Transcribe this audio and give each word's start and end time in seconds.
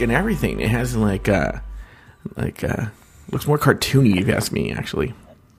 and 0.00 0.12
everything. 0.12 0.60
It 0.60 0.70
has 0.70 0.96
like 0.96 1.28
uh 1.28 1.52
like 2.36 2.62
uh 2.64 2.86
looks 3.30 3.46
more 3.46 3.58
cartoony 3.58 4.20
if 4.20 4.28
you 4.28 4.34
ask 4.34 4.52
me 4.52 4.72
actually. 4.72 5.14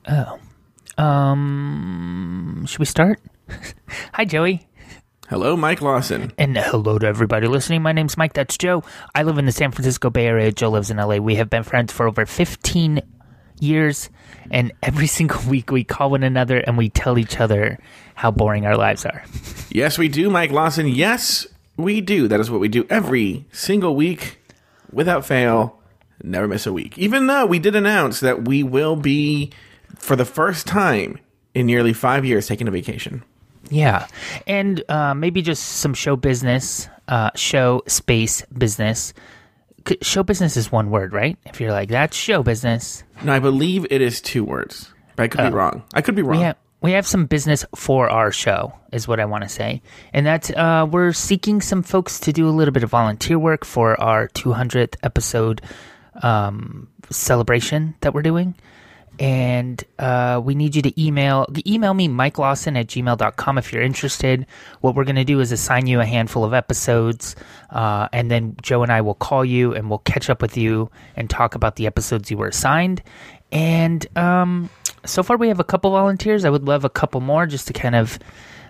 Oh. 0.08 0.40
Um, 0.98 2.66
should 2.68 2.80
we 2.80 2.86
start? 2.86 3.20
Hi, 4.14 4.26
Joey. 4.26 4.68
Hello, 5.30 5.58
Mike 5.58 5.82
Lawson. 5.82 6.32
And 6.38 6.58
hello 6.58 6.98
to 6.98 7.06
everybody 7.06 7.48
listening. 7.48 7.82
My 7.82 7.92
name's 7.92 8.18
Mike. 8.18 8.34
That's 8.34 8.58
Joe. 8.58 8.84
I 9.14 9.24
live 9.24 9.38
in 9.38 9.46
the 9.46 9.52
San 9.52 9.72
Francisco 9.72 10.10
Bay 10.10 10.26
Area. 10.26 10.52
Joe 10.52 10.70
lives 10.70 10.90
in 10.90 10.98
LA. 10.98 11.18
We 11.18 11.36
have 11.36 11.50
been 11.50 11.64
friends 11.64 11.92
for 11.92 12.08
over 12.08 12.26
15 12.26 13.02
years. 13.60 14.10
And 14.50 14.72
every 14.82 15.08
single 15.18 15.42
week 15.50 15.70
we 15.70 15.84
call 15.84 16.12
one 16.12 16.24
another 16.24 16.58
and 16.58 16.78
we 16.78 16.90
tell 16.90 17.18
each 17.18 17.40
other 17.40 17.78
how 18.16 18.32
boring 18.32 18.66
our 18.66 18.78
lives 18.78 19.06
are. 19.06 19.24
Yes, 19.70 19.98
we 19.98 20.08
do, 20.08 20.30
Mike 20.30 20.52
Lawson. 20.52 20.88
Yes, 20.88 21.46
we 21.78 22.02
do. 22.02 22.28
That 22.28 22.40
is 22.40 22.52
what 22.52 22.60
we 22.60 22.68
do 22.68 22.86
every 22.90 23.46
single 23.52 23.96
week 23.96 24.40
without 24.92 25.26
fail. 25.26 25.80
Never 26.24 26.48
miss 26.48 26.66
a 26.66 26.74
week. 26.74 26.98
Even 26.98 27.28
though 27.28 27.46
we 27.46 27.60
did 27.60 27.76
announce 27.76 28.20
that 28.20 28.46
we 28.46 28.64
will 28.64 28.96
be, 28.96 29.52
for 29.96 30.16
the 30.16 30.26
first 30.26 30.66
time 30.68 31.20
in 31.54 31.68
nearly 31.68 31.94
five 31.94 32.26
years, 32.26 32.48
taking 32.48 32.68
a 32.68 32.72
vacation. 32.72 33.24
Yeah. 33.70 34.08
And 34.48 34.84
uh, 34.90 35.14
maybe 35.14 35.42
just 35.42 35.64
some 35.64 35.94
show 35.94 36.16
business, 36.16 36.90
uh, 37.08 37.32
show 37.36 37.84
space 37.88 38.42
business. 38.46 39.14
Show 40.02 40.24
business 40.24 40.58
is 40.58 40.72
one 40.72 40.90
word, 40.90 41.14
right? 41.14 41.38
If 41.46 41.62
you're 41.62 41.72
like, 41.72 41.90
that's 41.90 42.18
show 42.18 42.44
business. 42.44 43.04
No, 43.24 43.34
I 43.34 43.40
believe 43.40 43.86
it 43.90 44.02
is 44.02 44.20
two 44.20 44.44
words. 44.44 44.92
But 45.16 45.24
I 45.24 45.28
could 45.28 45.50
be 45.50 45.56
wrong. 45.56 45.84
I 45.94 46.02
could 46.02 46.16
be 46.16 46.22
wrong. 46.22 46.38
We 46.38 46.44
have 46.44 46.58
we 46.88 46.94
have 46.94 47.06
some 47.06 47.26
business 47.26 47.66
for 47.76 48.10
our 48.10 48.32
show, 48.32 48.74
is 48.94 49.10
what 49.10 49.20
I 49.20 49.26
want 49.26 49.44
to 49.44 49.50
say, 49.50 49.82
and 50.14 50.26
that 50.26 50.56
uh, 50.56 50.88
we're 50.90 51.12
seeking 51.12 51.60
some 51.60 51.84
folks 51.84 52.18
to 52.22 52.32
do 52.32 52.48
a 52.48 52.52
little 52.52 52.72
bit 52.72 52.82
of 52.82 52.90
volunteer 52.90 53.38
work 53.38 53.66
for 53.66 54.00
our 54.00 54.30
200th 54.30 54.96
episode 55.04 55.62
um, 56.24 56.88
celebration 57.10 57.96
that 58.00 58.14
we're 58.14 58.22
doing. 58.22 58.56
And 59.20 59.84
uh, 60.00 60.40
we 60.42 60.56
need 60.56 60.78
you 60.78 60.82
to 60.84 61.04
email 61.04 61.46
email 61.66 61.94
me 61.94 62.08
Mike 62.08 62.38
Lawson 62.38 62.78
at 62.78 62.88
gmail.com 62.88 63.58
if 63.58 63.74
you're 63.74 63.84
interested. 63.84 64.46
What 64.80 64.96
we're 64.96 65.04
going 65.04 65.18
to 65.18 65.26
do 65.26 65.42
is 65.42 65.52
assign 65.52 65.88
you 65.88 66.00
a 66.00 66.06
handful 66.06 66.46
of 66.46 66.54
episodes, 66.54 67.36
uh, 67.70 68.08
and 68.14 68.32
then 68.32 68.56
Joe 68.62 68.82
and 68.82 68.94
I 68.94 69.02
will 69.02 69.16
call 69.16 69.44
you 69.44 69.74
and 69.74 69.90
we'll 69.90 70.00
catch 70.00 70.30
up 70.30 70.42
with 70.42 70.56
you 70.56 70.90
and 71.18 71.30
talk 71.30 71.54
about 71.54 71.76
the 71.76 71.86
episodes 71.86 72.32
you 72.32 72.38
were 72.38 72.48
assigned. 72.48 73.04
And 73.52 74.06
um, 74.18 74.70
so 75.06 75.24
far, 75.24 75.38
we 75.38 75.48
have 75.48 75.60
a 75.60 75.64
couple 75.64 75.92
volunteers. 75.92 76.46
I 76.46 76.50
would 76.50 76.66
love 76.66 76.84
a 76.84 76.90
couple 76.90 77.22
more 77.22 77.46
just 77.46 77.68
to 77.68 77.74
kind 77.74 77.96
of 77.96 78.20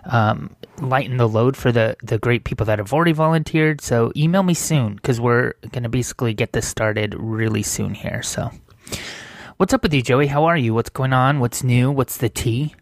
um, 0.04 0.54
lighten 0.80 1.16
the 1.16 1.28
load 1.28 1.56
for 1.56 1.72
the 1.72 1.96
the 2.02 2.18
great 2.18 2.44
people 2.44 2.66
that 2.66 2.78
have 2.78 2.92
already 2.92 3.12
volunteered. 3.12 3.80
So 3.80 4.12
email 4.16 4.42
me 4.42 4.54
soon 4.54 4.94
because 4.96 5.20
we're 5.20 5.54
going 5.70 5.82
to 5.82 5.88
basically 5.88 6.34
get 6.34 6.52
this 6.52 6.66
started 6.66 7.14
really 7.18 7.62
soon 7.62 7.94
here. 7.94 8.22
So, 8.22 8.50
what's 9.56 9.72
up 9.74 9.82
with 9.82 9.92
you, 9.92 10.02
Joey? 10.02 10.28
How 10.28 10.44
are 10.44 10.56
you? 10.56 10.74
What's 10.74 10.90
going 10.90 11.12
on? 11.12 11.40
What's 11.40 11.62
new? 11.62 11.90
What's 11.90 12.16
the 12.16 12.28
tea? 12.28 12.74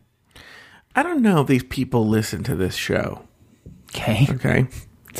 I 0.95 1.03
don't 1.03 1.21
know 1.23 1.43
if 1.43 1.47
these 1.47 1.65
people 1.65 2.07
listen 2.07 2.43
to 2.45 2.55
this 2.55 2.75
show. 2.75 3.23
Okay, 3.95 4.27
Okay. 4.31 4.67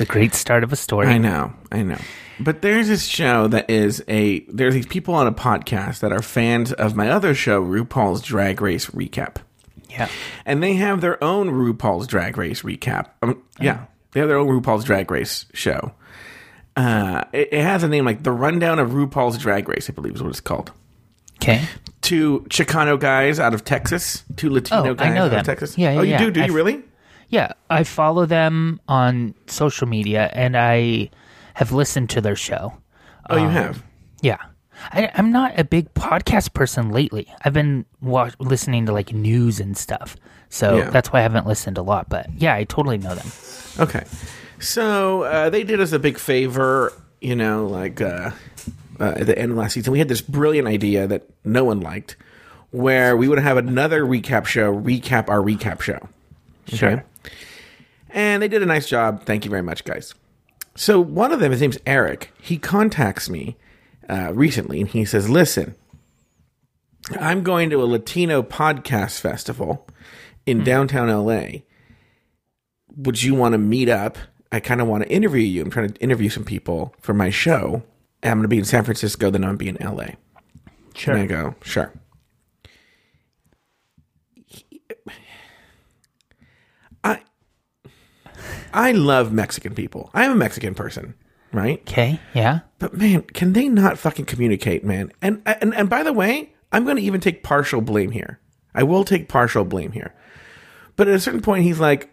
It's 0.01 0.11
a 0.11 0.13
great 0.13 0.35
start 0.35 0.63
of 0.65 0.73
a 0.73 0.77
story. 0.77 1.07
I 1.09 1.19
know, 1.19 1.53
I 1.73 1.83
know. 1.83 1.99
But 2.39 2.61
there's 2.63 2.89
this 2.89 3.07
show 3.07 3.49
that 3.49 3.71
is 3.71 4.05
a 4.09 4.41
there's 4.41 4.75
these 4.75 4.87
people 4.87 5.15
on 5.15 5.27
a 5.27 5.33
podcast 5.33 6.01
that 6.01 6.13
are 6.13 6.21
fans 6.23 6.73
of 6.73 6.95
my 6.95 7.09
other 7.11 7.35
show, 7.35 7.63
RuPaul's 7.65 8.21
Drag 8.23 8.61
Race 8.61 8.87
Recap. 8.87 9.37
Yeah, 9.89 10.09
And 10.45 10.63
they 10.63 10.75
have 10.75 11.01
their 11.01 11.23
own 11.25 11.49
RuPaul's 11.49 12.07
Drag 12.07 12.37
Race 12.37 12.61
recap. 12.63 13.07
Um, 13.23 13.43
yeah, 13.59 13.87
they 14.13 14.21
have 14.21 14.29
their 14.29 14.37
own 14.37 14.49
RuPaul's 14.49 14.85
Drag 14.85 15.11
Race 15.11 15.47
show. 15.55 15.93
Uh, 16.77 17.25
it, 17.33 17.49
it 17.53 17.63
has 17.63 17.83
a 17.83 17.89
name 17.89 18.05
like 18.05 18.23
The 18.23 18.33
Rundown 18.33 18.79
of 18.79 18.91
RuPaul's 18.91 19.39
Drag 19.39 19.67
Race, 19.69 19.89
I 19.89 19.95
believe 19.95 20.15
is 20.15 20.23
what 20.23 20.29
it's 20.31 20.41
called. 20.41 20.73
okay. 21.41 21.65
Two 22.03 22.45
Chicano 22.51 23.01
guys 23.01 23.41
out 23.41 23.55
of 23.55 23.65
Texas, 23.65 24.23
two 24.37 24.51
Latino 24.51 24.83
Oh, 24.89 24.91
I 24.91 24.95
guys 24.95 25.15
know 25.15 25.25
out 25.25 25.31
them. 25.31 25.41
of 25.41 25.47
Texas. 25.47 25.79
Yeah, 25.79 25.93
yeah, 25.93 25.99
oh, 25.99 26.03
you 26.03 26.11
yeah. 26.11 26.19
do? 26.19 26.31
Do 26.31 26.41
I've- 26.43 26.51
you 26.51 26.57
really? 26.57 26.83
Yeah, 27.29 27.53
I 27.71 27.85
follow 27.85 28.27
them 28.27 28.81
on 28.89 29.35
social 29.47 29.87
media 29.89 30.31
and 30.33 30.57
I 30.57 31.11
have 31.55 31.73
listened 31.73 32.11
to 32.11 32.21
their 32.21 32.37
show. 32.37 32.73
Oh, 33.29 33.37
Um, 33.37 33.43
you 33.43 33.49
have. 33.51 33.83
Yeah. 34.23 34.39
I, 34.93 35.11
I'm 35.15 35.33
not 35.33 35.59
a 35.59 35.65
big 35.65 35.93
podcast 35.95 36.53
person 36.53 36.91
lately. 36.91 37.27
I've 37.45 37.55
been 37.55 37.85
wa- 38.01 38.31
listening 38.39 38.87
to 38.87 38.93
like 38.93 39.13
news 39.13 39.59
and 39.59 39.77
stuff. 39.77 40.17
So 40.51 40.77
Yeah. 40.79 40.91
that's 40.91 41.13
why 41.13 41.21
I 41.21 41.23
haven't 41.23 41.47
listened 41.47 41.79
a 41.79 41.83
lot. 41.83 42.09
But 42.09 42.27
yeah, 42.37 42.55
I 42.55 42.65
totally 42.65 42.99
know 42.99 43.15
them. 43.15 43.27
Okay. 43.81 44.05
So 44.61 45.23
uh, 45.23 45.51
they 45.51 45.65
did 45.65 45.81
us 45.81 45.93
a 45.93 45.99
big 45.99 46.19
favor, 46.19 46.93
you 47.21 47.35
know, 47.37 47.67
like 47.67 48.01
uh, 48.01 48.31
uh, 49.01 49.15
at 49.17 49.27
the 49.27 49.39
end 49.39 49.53
of 49.53 49.59
last 49.59 49.73
season. 49.75 49.93
We 49.93 49.99
had 49.99 50.09
this 50.09 50.21
brilliant 50.21 50.69
idea 50.69 51.07
that 51.07 51.25
no 51.45 51.65
one 51.65 51.81
liked, 51.81 52.17
where 52.71 53.17
we 53.17 53.29
would 53.29 53.39
have 53.39 53.57
another 53.57 54.05
recap 54.05 54.47
show 54.47 54.75
recap 54.75 55.29
our 55.29 55.41
recap 55.41 55.81
show. 55.81 55.99
Sure. 56.69 57.05
And 58.17 58.43
they 58.43 58.49
did 58.49 58.63
a 58.63 58.67
nice 58.67 58.89
job. 58.89 59.25
Thank 59.25 59.45
you 59.45 59.51
very 59.51 59.63
much, 59.63 59.85
guys. 59.85 60.15
So 60.75 61.01
one 61.01 61.33
of 61.33 61.41
them, 61.41 61.53
his 61.53 61.61
name's 61.61 61.79
Eric. 61.87 62.33
He 62.41 62.57
contacts 62.57 63.29
me 63.29 63.57
uh, 64.09 64.33
recently, 64.35 64.81
and 64.81 64.91
he 64.91 65.05
says, 65.05 65.29
"Listen, 65.29 65.75
I'm 67.21 67.43
going 67.43 67.71
to 67.71 67.83
a 67.83 67.85
Latino 67.85 68.43
podcast 68.43 69.21
festival 69.21 69.87
in 70.47 70.65
downtown 70.65 71.09
LA. 71.09 71.61
Would 72.97 73.23
you 73.23 73.35
want 73.35 73.53
to 73.53 73.59
meet 73.59 73.91
up? 73.91 74.17
I 74.51 74.61
kind 74.61 74.81
of 74.81 74.89
want 74.89 75.05
to 75.05 75.11
interview 75.11 75.43
you. 75.43 75.63
I'm 75.63 75.71
trying 75.71 75.93
to 75.93 76.01
interview 76.01 76.31
some 76.31 76.45
people 76.45 76.95
for 77.01 77.13
my 77.13 77.31
show. 77.31 77.83
I'm 78.23 78.39
going 78.39 78.43
to 78.43 78.49
be 78.49 78.59
in 78.59 78.65
San 78.65 78.85
Francisco, 78.85 79.31
then 79.31 79.45
I'm 79.45 79.57
going 79.57 79.75
to 79.75 79.81
be 79.81 79.85
in 79.85 79.97
LA." 79.97 80.07
Sure. 80.95 81.15
And 81.15 81.23
I 81.23 81.27
go, 81.27 81.55
sure. 81.63 81.93
I 87.05 87.21
I 88.77 88.93
love 88.93 89.33
Mexican 89.33 89.75
people. 89.75 90.11
I'm 90.13 90.33
a 90.33 90.37
Mexican 90.37 90.75
person, 90.75 91.15
right? 91.51 91.81
Okay. 91.81 92.21
Yeah. 92.35 92.61
But 92.79 92.95
man, 92.95 93.23
can 93.23 93.55
they 93.55 93.71
not 93.71 93.99
fucking 93.99 94.27
communicate, 94.27 94.85
man? 94.85 95.11
And 95.23 95.41
and 95.47 95.75
and 95.75 95.89
by 95.89 96.03
the 96.03 96.13
way, 96.13 96.53
I'm 96.73 96.85
going 96.85 96.99
to 96.99 97.03
even 97.03 97.23
take 97.23 97.43
partial 97.43 97.81
blame 97.81 98.11
here. 98.11 98.39
I 98.75 98.83
will 98.83 99.03
take 99.05 99.31
partial 99.31 99.65
blame 99.65 99.93
here. 99.93 100.15
But 100.95 101.09
at 101.09 101.15
a 101.15 101.21
certain 101.21 101.41
point, 101.41 101.65
he's 101.65 101.81
like, 101.81 102.11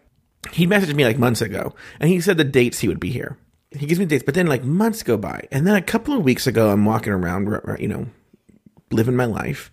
he 0.54 0.66
messaged 0.66 0.96
me 0.96 1.04
like 1.04 1.18
months 1.20 1.42
ago, 1.42 1.76
and 2.00 2.10
he 2.10 2.22
said 2.22 2.38
the 2.38 2.46
dates 2.46 2.80
he 2.80 2.88
would 2.88 3.00
be 3.00 3.12
here. 3.12 3.38
He 3.72 3.86
gives 3.86 4.00
me 4.00 4.06
dates, 4.06 4.24
but 4.24 4.34
then 4.34 4.48
like 4.48 4.64
months 4.64 5.04
go 5.04 5.18
by, 5.18 5.48
and 5.52 5.68
then 5.68 5.76
a 5.76 5.82
couple 5.82 6.16
of 6.16 6.24
weeks 6.24 6.48
ago, 6.48 6.70
I'm 6.70 6.86
walking 6.86 7.12
around, 7.12 7.50
you 7.78 7.90
know, 7.90 8.08
living 8.90 9.18
my 9.18 9.26
life, 9.26 9.70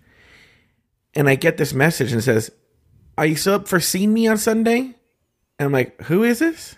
and 1.13 1.29
I 1.29 1.35
get 1.35 1.55
this 1.55 1.73
message 1.73 2.11
and 2.11 2.19
it 2.19 2.23
says, 2.23 2.51
"Are 3.17 3.25
you 3.25 3.37
still 3.37 3.53
up 3.53 3.69
for 3.69 3.79
seeing 3.79 4.13
me 4.13 4.27
on 4.27 4.37
Sunday?" 4.37 4.95
And 5.57 5.67
I'm 5.67 5.71
like, 5.71 6.01
"Who 6.03 6.23
is 6.23 6.39
this?" 6.39 6.75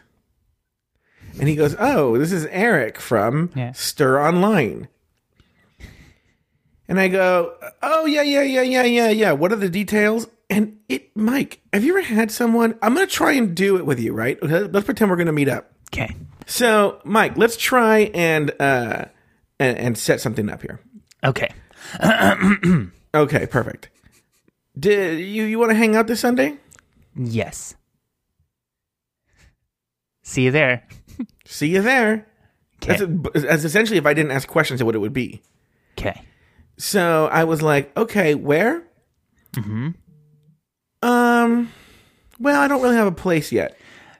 And 1.39 1.47
he 1.50 1.56
goes, 1.56 1.75
"Oh, 1.80 2.18
this 2.18 2.31
is 2.31 2.45
Eric 2.47 3.00
from 3.00 3.50
Yeah. 3.56 3.71
Stir 3.74 4.21
Online." 4.21 4.88
And 6.88 7.00
I 7.00 7.07
go, 7.07 7.53
"Oh 7.81 8.06
yeah, 8.06 8.21
yeah, 8.21 8.41
yeah, 8.44 8.62
yeah, 8.62 8.83
yeah, 8.83 9.09
yeah. 9.09 9.31
What 9.31 9.51
are 9.51 9.56
the 9.57 9.69
details?" 9.69 10.27
And 10.50 10.77
it, 10.89 11.15
Mike, 11.15 11.62
have 11.71 11.83
you 11.83 11.97
ever 11.97 12.06
had 12.06 12.30
someone? 12.31 12.77
I'm 12.81 12.94
gonna 12.94 13.07
try 13.07 13.31
and 13.33 13.56
do 13.56 13.77
it 13.77 13.85
with 13.85 14.00
you, 14.00 14.13
right? 14.13 14.38
Okay, 14.44 14.59
Let's 14.71 14.85
pretend 14.85 15.09
we're 15.09 15.18
gonna 15.18 15.31
meet 15.31 15.50
up. 15.50 15.71
Okay. 15.94 16.15
So, 16.45 17.00
Mike, 17.03 17.38
let's 17.38 17.56
try 17.57 18.12
and 18.13 18.51
uh 18.59 19.06
and, 19.59 19.77
and 19.77 19.97
set 19.97 20.19
something 20.21 20.50
up 20.50 20.62
here. 20.62 20.80
Okay. 21.24 21.50
Okay, 23.15 23.45
perfect. 23.45 23.89
Did 24.80 25.19
you 25.19 25.44
you 25.44 25.59
want 25.59 25.69
to 25.69 25.75
hang 25.75 25.95
out 25.95 26.07
this 26.07 26.19
Sunday? 26.19 26.57
Yes. 27.15 27.75
See 30.24 30.45
you 30.45 30.50
there. 30.51 30.81
See 31.45 31.68
you 31.69 31.81
there. 31.81 32.27
That's 32.81 33.01
essentially 33.63 33.98
if 33.98 34.06
I 34.06 34.13
didn't 34.13 34.31
ask 34.31 34.48
questions, 34.48 34.83
what 34.83 34.95
it 34.95 35.00
would 35.00 35.13
be. 35.13 35.42
Okay. 35.98 36.21
So 36.77 37.27
I 37.31 37.44
was 37.45 37.62
like, 37.62 37.95
okay, 37.95 38.36
where? 38.36 38.83
Mm-hmm. 39.54 39.89
Um, 41.01 41.71
well, 42.39 42.62
I 42.62 42.68
don't 42.68 42.81
really 42.81 42.95
have 42.95 43.07
a 43.07 43.12
place 43.12 43.51
yet. 43.51 43.77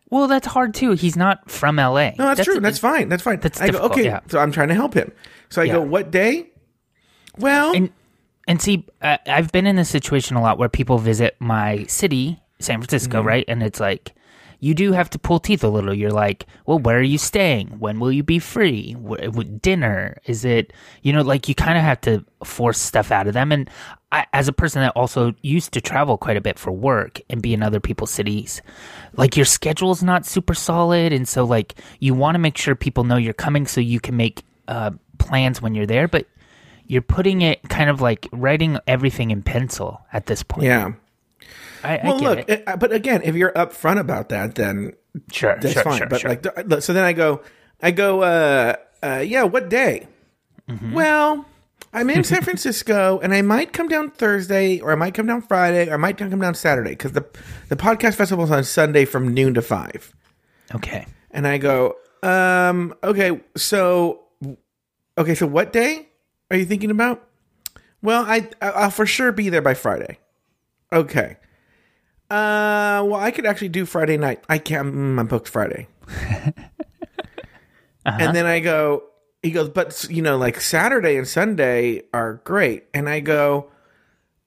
Well, 0.10 0.28
that's 0.28 0.46
hard 0.48 0.74
too. 0.74 0.92
He's 0.92 1.16
not 1.16 1.50
from 1.50 1.78
LA. 1.78 2.12
No, 2.18 2.36
that's, 2.36 2.44
true. 2.44 2.60
That's 2.60 2.78
fine. 2.78 3.10
That's 3.10 3.24
fine. 3.24 3.40
That's 3.40 3.60
I 3.60 3.66
go, 3.68 3.72
difficult, 3.72 3.92
okay. 3.94 4.04
yeah. 4.06 4.20
So 4.28 4.40
I'm 4.40 4.52
trying 4.52 4.68
to 4.68 4.76
help 4.76 4.94
him. 4.94 5.12
So 5.50 5.62
I 5.62 5.68
go, 5.68 5.82
what 5.82 6.12
day? 6.12 6.52
Well, 7.38 7.76
And 7.76 7.92
and 8.48 8.62
see, 8.62 8.86
I, 9.02 9.18
I've 9.26 9.52
been 9.52 9.66
in 9.66 9.76
this 9.76 9.90
situation 9.90 10.36
a 10.36 10.42
lot 10.42 10.58
where 10.60 10.70
people 10.70 11.00
visit 11.00 11.36
my 11.40 11.86
city, 11.86 12.40
San 12.60 12.80
Francisco, 12.80 13.20
Mm-hmm. 13.20 13.28
right? 13.28 13.46
And 13.48 13.64
it's 13.64 13.80
like 13.80 14.14
you 14.64 14.74
do 14.74 14.94
have 14.94 15.10
to 15.10 15.20
pull 15.20 15.40
teeth 15.40 15.62
a 15.64 15.68
little. 15.68 15.94
You're 15.94 16.10
like, 16.10 16.46
well, 16.66 16.80
where 16.80 16.98
are 16.98 17.02
you 17.02 17.18
staying? 17.18 17.68
When 17.80 18.00
will 18.00 18.14
you 18.14 18.24
be 18.24 18.40
free? 18.40 18.94
Wh- 18.94 19.36
wh- 19.36 19.62
dinner? 19.62 20.18
Is 20.26 20.46
it 20.46 20.72
you 21.02 21.12
know 21.12 21.22
like 21.22 21.50
you 21.50 21.56
kind 21.56 21.78
of 21.78 21.84
have 21.84 22.00
to 22.02 22.24
force 22.46 22.80
stuff 22.80 23.12
out 23.12 23.28
of 23.28 23.34
them. 23.34 23.52
And 23.52 23.70
I, 24.14 24.26
as 24.32 24.48
a 24.48 24.54
person 24.54 24.82
that 24.82 24.94
also 24.96 25.34
used 25.42 25.74
to 25.74 25.82
travel 25.82 26.18
quite 26.18 26.38
a 26.38 26.42
bit 26.42 26.58
for 26.58 26.72
work 26.72 27.20
and 27.30 27.42
be 27.42 27.54
in 27.54 27.62
other 27.62 27.82
people's 27.82 28.12
cities, 28.12 28.62
like 29.18 29.36
your 29.36 29.46
schedule's 29.46 30.02
not 30.02 30.26
super 30.26 30.54
solid, 30.54 31.12
and 31.12 31.28
so 31.28 31.44
like 31.44 31.76
you 32.00 32.14
want 32.14 32.36
to 32.36 32.40
make 32.40 32.58
sure 32.58 32.74
people 32.74 33.04
know 33.04 33.18
you're 33.18 33.34
coming 33.34 33.68
so 33.68 33.82
you 33.82 34.00
can 34.00 34.16
make 34.16 34.44
uh, 34.70 34.92
plans 35.18 35.62
when 35.62 35.76
you're 35.76 35.86
there, 35.86 36.08
but 36.08 36.26
you're 36.88 37.02
putting 37.02 37.42
it 37.42 37.62
kind 37.70 37.90
of 37.90 38.00
like 38.00 38.30
writing 38.32 38.80
everything 38.88 39.32
in 39.32 39.42
pencil 39.42 40.02
at 40.14 40.28
this 40.28 40.44
point. 40.44 40.68
Yeah. 40.68 40.94
I, 41.84 41.98
I 41.98 42.02
Well, 42.08 42.20
get 42.20 42.30
look, 42.30 42.40
it. 42.50 42.64
it- 42.68 42.80
but 42.80 42.92
again, 42.94 43.22
if 43.24 43.36
you're 43.36 43.52
upfront 43.52 44.00
about 44.00 44.30
that, 44.30 44.56
then 44.56 44.94
Sure, 45.32 45.58
that's 45.62 45.74
sure, 45.74 45.84
fine. 45.84 45.98
sure, 46.00 46.08
but 46.08 46.22
sure. 46.22 46.30
like, 46.66 46.82
so 46.82 46.94
then 46.94 47.04
I 47.04 47.14
go, 47.14 47.42
I 47.82 47.92
go, 47.92 48.22
uh, 48.24 48.76
uh, 49.04 49.24
yeah, 49.26 49.44
what 49.44 49.70
day? 49.70 50.08
Mm-hmm. 50.70 50.94
Well, 50.94 51.46
I'm 51.94 52.10
in 52.10 52.24
San 52.24 52.42
Francisco, 52.42 53.20
and 53.22 53.34
I 53.34 53.42
might 53.44 53.74
come 53.74 53.88
down 53.88 54.10
Thursday, 54.10 54.80
or 54.80 54.92
I 54.92 54.96
might 54.96 55.14
come 55.14 55.28
down 55.28 55.42
Friday, 55.44 55.90
or 55.90 55.94
I 55.94 55.98
might 55.98 56.18
come 56.18 56.40
down 56.40 56.56
Saturday 56.56 56.92
because 56.92 57.12
the 57.12 57.24
the 57.70 57.76
podcast 57.76 58.16
festival 58.16 58.44
is 58.46 58.50
on 58.52 58.64
Sunday 58.64 59.06
from 59.06 59.34
noon 59.34 59.54
to 59.54 59.62
five. 59.62 60.12
okay. 60.74 61.06
And 61.30 61.46
I 61.48 61.58
go, 61.60 61.96
um, 62.24 62.96
okay, 63.04 63.42
so, 63.56 64.22
okay, 65.18 65.36
so 65.36 65.46
what 65.46 65.74
day 65.74 66.08
are 66.50 66.58
you 66.58 66.66
thinking 66.66 66.90
about? 66.92 67.28
Well, 68.02 68.24
I 68.28 68.50
I'll 68.62 68.90
for 68.90 69.06
sure 69.06 69.32
be 69.32 69.50
there 69.50 69.62
by 69.62 69.74
Friday. 69.76 70.18
Okay. 70.94 71.38
Uh, 72.30 73.04
well, 73.06 73.16
I 73.16 73.32
could 73.32 73.46
actually 73.46 73.70
do 73.70 73.86
Friday 73.86 74.18
night. 74.18 74.44
I 74.48 74.58
can't. 74.58 74.94
Mm, 74.94 75.20
I'm 75.20 75.28
booked 75.28 75.48
Friday. 75.48 75.88
And 78.06 78.36
then 78.36 78.46
I 78.46 78.60
go. 78.60 79.04
He 79.42 79.52
goes, 79.52 79.70
but 79.70 80.08
you 80.10 80.22
know, 80.22 80.38
like 80.38 80.60
Saturday 80.60 81.18
and 81.18 81.28
Sunday 81.28 82.04
are 82.14 82.36
great. 82.44 82.86
And 82.94 83.10
I 83.10 83.20
go, 83.20 83.72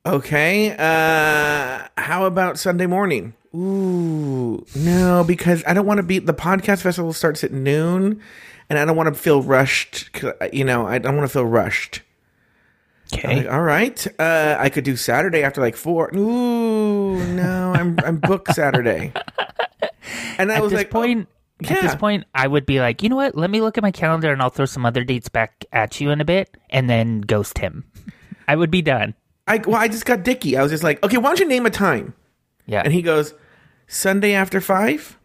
okay. 0.04 0.70
Uh, 0.72 1.88
how 1.96 2.25
about 2.25 2.58
Sunday 2.58 2.87
morning? 2.87 3.34
Ooh, 3.54 4.64
no, 4.75 5.25
because 5.26 5.64
I 5.66 5.72
don't 5.72 5.87
want 5.87 5.99
to 5.99 6.02
be. 6.02 6.19
The 6.19 6.34
podcast 6.34 6.82
festival 6.82 7.12
starts 7.12 7.42
at 7.44 7.52
noon, 7.52 8.20
and 8.69 8.78
I 8.78 8.84
don't 8.84 8.96
want 8.96 9.14
to 9.14 9.19
feel 9.19 9.42
rushed. 9.42 10.10
You 10.52 10.64
know, 10.64 10.87
I 10.87 10.99
don't 10.99 11.16
want 11.16 11.28
to 11.28 11.32
feel 11.32 11.46
rushed. 11.46 12.02
Okay. 13.12 13.42
Like, 13.42 13.52
all 13.52 13.62
right, 13.62 14.06
uh, 14.18 14.56
I 14.58 14.68
could 14.68 14.84
do 14.84 14.96
Saturday 14.96 15.42
after 15.42 15.60
like 15.60 15.76
four. 15.76 16.10
Ooh, 16.16 17.24
no, 17.34 17.72
I'm 17.72 17.98
I'm 18.04 18.18
booked 18.18 18.54
Saturday. 18.54 19.12
And 20.38 20.52
I 20.52 20.56
at 20.56 20.62
was 20.62 20.70
this 20.70 20.78
like, 20.80 20.90
point, 20.90 21.28
oh, 21.64 21.68
at 21.68 21.80
this 21.80 21.94
point, 21.94 22.24
I 22.34 22.46
would 22.46 22.66
be 22.66 22.78
like, 22.78 23.02
you 23.02 23.08
know 23.08 23.16
what? 23.16 23.36
Let 23.36 23.50
me 23.50 23.60
look 23.60 23.78
at 23.78 23.82
my 23.82 23.90
calendar 23.90 24.32
and 24.32 24.40
I'll 24.40 24.50
throw 24.50 24.66
some 24.66 24.84
other 24.84 25.02
dates 25.02 25.28
back 25.28 25.64
at 25.72 26.00
you 26.00 26.10
in 26.10 26.20
a 26.20 26.24
bit, 26.24 26.54
and 26.70 26.88
then 26.88 27.22
ghost 27.22 27.58
him. 27.58 27.84
I 28.48 28.54
would 28.54 28.70
be 28.70 28.82
done. 28.82 29.14
I 29.48 29.58
well, 29.58 29.76
I 29.76 29.88
just 29.88 30.04
got 30.04 30.22
Dicky. 30.22 30.56
I 30.56 30.62
was 30.62 30.70
just 30.70 30.84
like, 30.84 31.02
okay, 31.02 31.16
why 31.16 31.30
don't 31.30 31.40
you 31.40 31.48
name 31.48 31.66
a 31.66 31.70
time? 31.70 32.14
Yeah. 32.66 32.82
And 32.84 32.92
he 32.92 33.02
goes, 33.02 33.34
Sunday 33.86 34.32
after 34.34 34.60
five, 34.60 35.18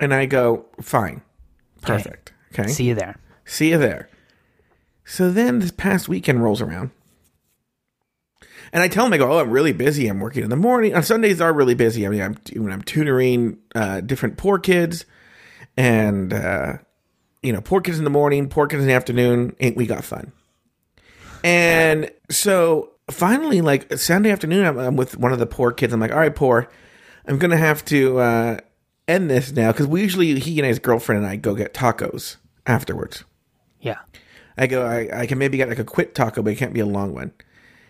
and 0.00 0.14
I 0.14 0.26
go, 0.26 0.66
fine, 0.80 1.22
perfect. 1.82 2.32
Okay, 2.52 2.68
See 2.68 2.84
you 2.84 2.94
there. 2.94 3.16
See 3.44 3.70
you 3.70 3.78
there. 3.78 4.08
So 5.06 5.30
then 5.30 5.60
this 5.60 5.70
past 5.70 6.08
weekend 6.08 6.42
rolls 6.42 6.60
around. 6.60 6.90
And 8.72 8.82
I 8.82 8.88
tell 8.88 9.06
him, 9.06 9.12
I 9.12 9.18
go, 9.18 9.32
oh, 9.32 9.38
I'm 9.38 9.50
really 9.50 9.72
busy. 9.72 10.08
I'm 10.08 10.18
working 10.18 10.42
in 10.42 10.50
the 10.50 10.56
morning. 10.56 10.94
On 10.94 11.02
Sundays 11.02 11.40
are 11.40 11.52
really 11.52 11.76
busy. 11.76 12.04
I 12.04 12.10
mean, 12.10 12.20
I'm 12.20 12.36
I'm 12.70 12.82
tutoring 12.82 13.58
uh, 13.76 14.00
different 14.00 14.36
poor 14.36 14.58
kids, 14.58 15.06
and 15.76 16.34
uh, 16.34 16.78
you 17.42 17.52
know, 17.52 17.60
poor 17.60 17.80
kids 17.80 17.98
in 17.98 18.04
the 18.04 18.10
morning, 18.10 18.48
poor 18.48 18.66
kids 18.66 18.82
in 18.82 18.88
the 18.88 18.94
afternoon. 18.94 19.54
Ain't 19.60 19.76
we 19.76 19.86
got 19.86 20.04
fun? 20.04 20.32
And 21.44 22.10
so 22.28 22.90
finally, 23.08 23.60
like 23.60 23.96
Sunday 23.96 24.32
afternoon, 24.32 24.66
I'm, 24.66 24.78
I'm 24.78 24.96
with 24.96 25.16
one 25.16 25.32
of 25.32 25.38
the 25.38 25.46
poor 25.46 25.70
kids. 25.70 25.92
I'm 25.94 26.00
like, 26.00 26.12
all 26.12 26.18
right, 26.18 26.34
poor, 26.34 26.68
I'm 27.28 27.38
gonna 27.38 27.56
have 27.56 27.84
to 27.86 28.18
uh, 28.18 28.58
end 29.06 29.30
this 29.30 29.52
now 29.52 29.70
because 29.70 29.86
we 29.86 30.02
usually 30.02 30.40
he 30.40 30.58
and 30.58 30.66
his 30.66 30.80
girlfriend 30.80 31.22
and 31.22 31.30
I 31.30 31.36
go 31.36 31.54
get 31.54 31.72
tacos 31.72 32.36
afterwards. 32.66 33.22
Yeah. 33.80 33.98
I 34.56 34.66
go, 34.66 34.84
I, 34.86 35.20
I 35.22 35.26
can 35.26 35.38
maybe 35.38 35.56
get 35.56 35.68
like 35.68 35.78
a 35.78 35.84
quick 35.84 36.14
taco, 36.14 36.42
but 36.42 36.52
it 36.52 36.56
can't 36.56 36.72
be 36.74 36.80
a 36.80 36.86
long 36.86 37.14
one. 37.14 37.32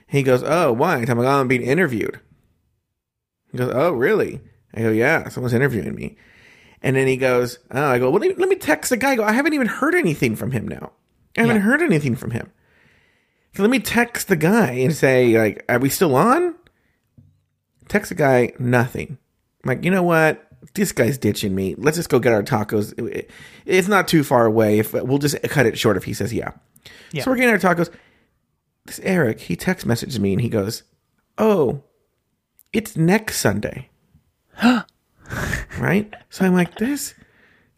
He 0.08 0.22
goes, 0.22 0.42
Oh, 0.44 0.72
why? 0.72 0.96
I'm 0.96 1.18
like, 1.18 1.26
oh, 1.26 1.40
I'm 1.40 1.48
being 1.48 1.62
interviewed. 1.62 2.20
He 3.52 3.58
goes, 3.58 3.72
Oh, 3.74 3.92
really? 3.92 4.40
I 4.74 4.82
go, 4.82 4.90
Yeah, 4.90 5.28
someone's 5.28 5.54
interviewing 5.54 5.94
me. 5.94 6.16
And 6.82 6.94
then 6.96 7.06
he 7.06 7.16
goes, 7.16 7.58
Oh, 7.70 7.84
I 7.84 7.98
go, 7.98 8.10
well, 8.10 8.20
let 8.20 8.48
me, 8.48 8.56
text 8.56 8.90
the 8.90 8.96
guy. 8.96 9.12
I 9.12 9.16
go, 9.16 9.24
I 9.24 9.32
haven't 9.32 9.54
even 9.54 9.66
heard 9.68 9.94
anything 9.94 10.36
from 10.36 10.50
him 10.52 10.66
now. 10.68 10.92
I 11.36 11.42
haven't 11.42 11.56
Yeah. 11.56 11.62
heard 11.62 11.82
anything 11.82 12.16
from 12.16 12.32
him. 12.32 12.50
So 13.54 13.62
let 13.62 13.70
me 13.70 13.78
text 13.80 14.28
the 14.28 14.36
guy 14.36 14.72
and 14.72 14.94
say, 14.94 15.38
like, 15.38 15.64
are 15.68 15.78
we 15.78 15.88
still 15.88 16.14
on? 16.14 16.54
Text 17.88 18.10
the 18.10 18.14
guy, 18.14 18.52
nothing. 18.58 19.18
I'm 19.64 19.68
like, 19.68 19.84
you 19.84 19.90
know 19.90 20.02
what? 20.02 20.45
This 20.74 20.92
guy's 20.92 21.16
ditching 21.18 21.54
me. 21.54 21.74
Let's 21.78 21.96
just 21.96 22.08
go 22.08 22.18
get 22.18 22.32
our 22.32 22.42
tacos. 22.42 22.92
It- 22.98 23.16
it- 23.16 23.30
It's 23.64 23.88
not 23.88 24.06
too 24.08 24.22
far 24.22 24.46
away. 24.46 24.78
If 24.78 24.92
we'll 24.92 25.18
just 25.18 25.40
cut 25.44 25.66
it 25.66 25.78
short 25.78 25.96
if 25.96 26.04
he 26.04 26.12
says 26.14 26.32
yeah. 26.32 26.50
Yeah. 27.12 27.24
So 27.24 27.30
we're 27.30 27.36
getting 27.36 27.50
our 27.50 27.58
tacos. 27.58 27.90
This 28.84 29.00
Eric, 29.02 29.40
he 29.40 29.56
text 29.56 29.84
messages 29.86 30.20
me 30.20 30.32
and 30.32 30.40
he 30.40 30.48
goes, 30.48 30.82
"Oh, 31.38 31.82
it's 32.72 32.96
next 32.96 33.38
Sunday." 33.38 33.88
Huh. 34.54 34.84
Right? 35.78 36.12
So 36.30 36.44
I'm 36.44 36.54
like, 36.54 36.76
"This." 36.76 37.14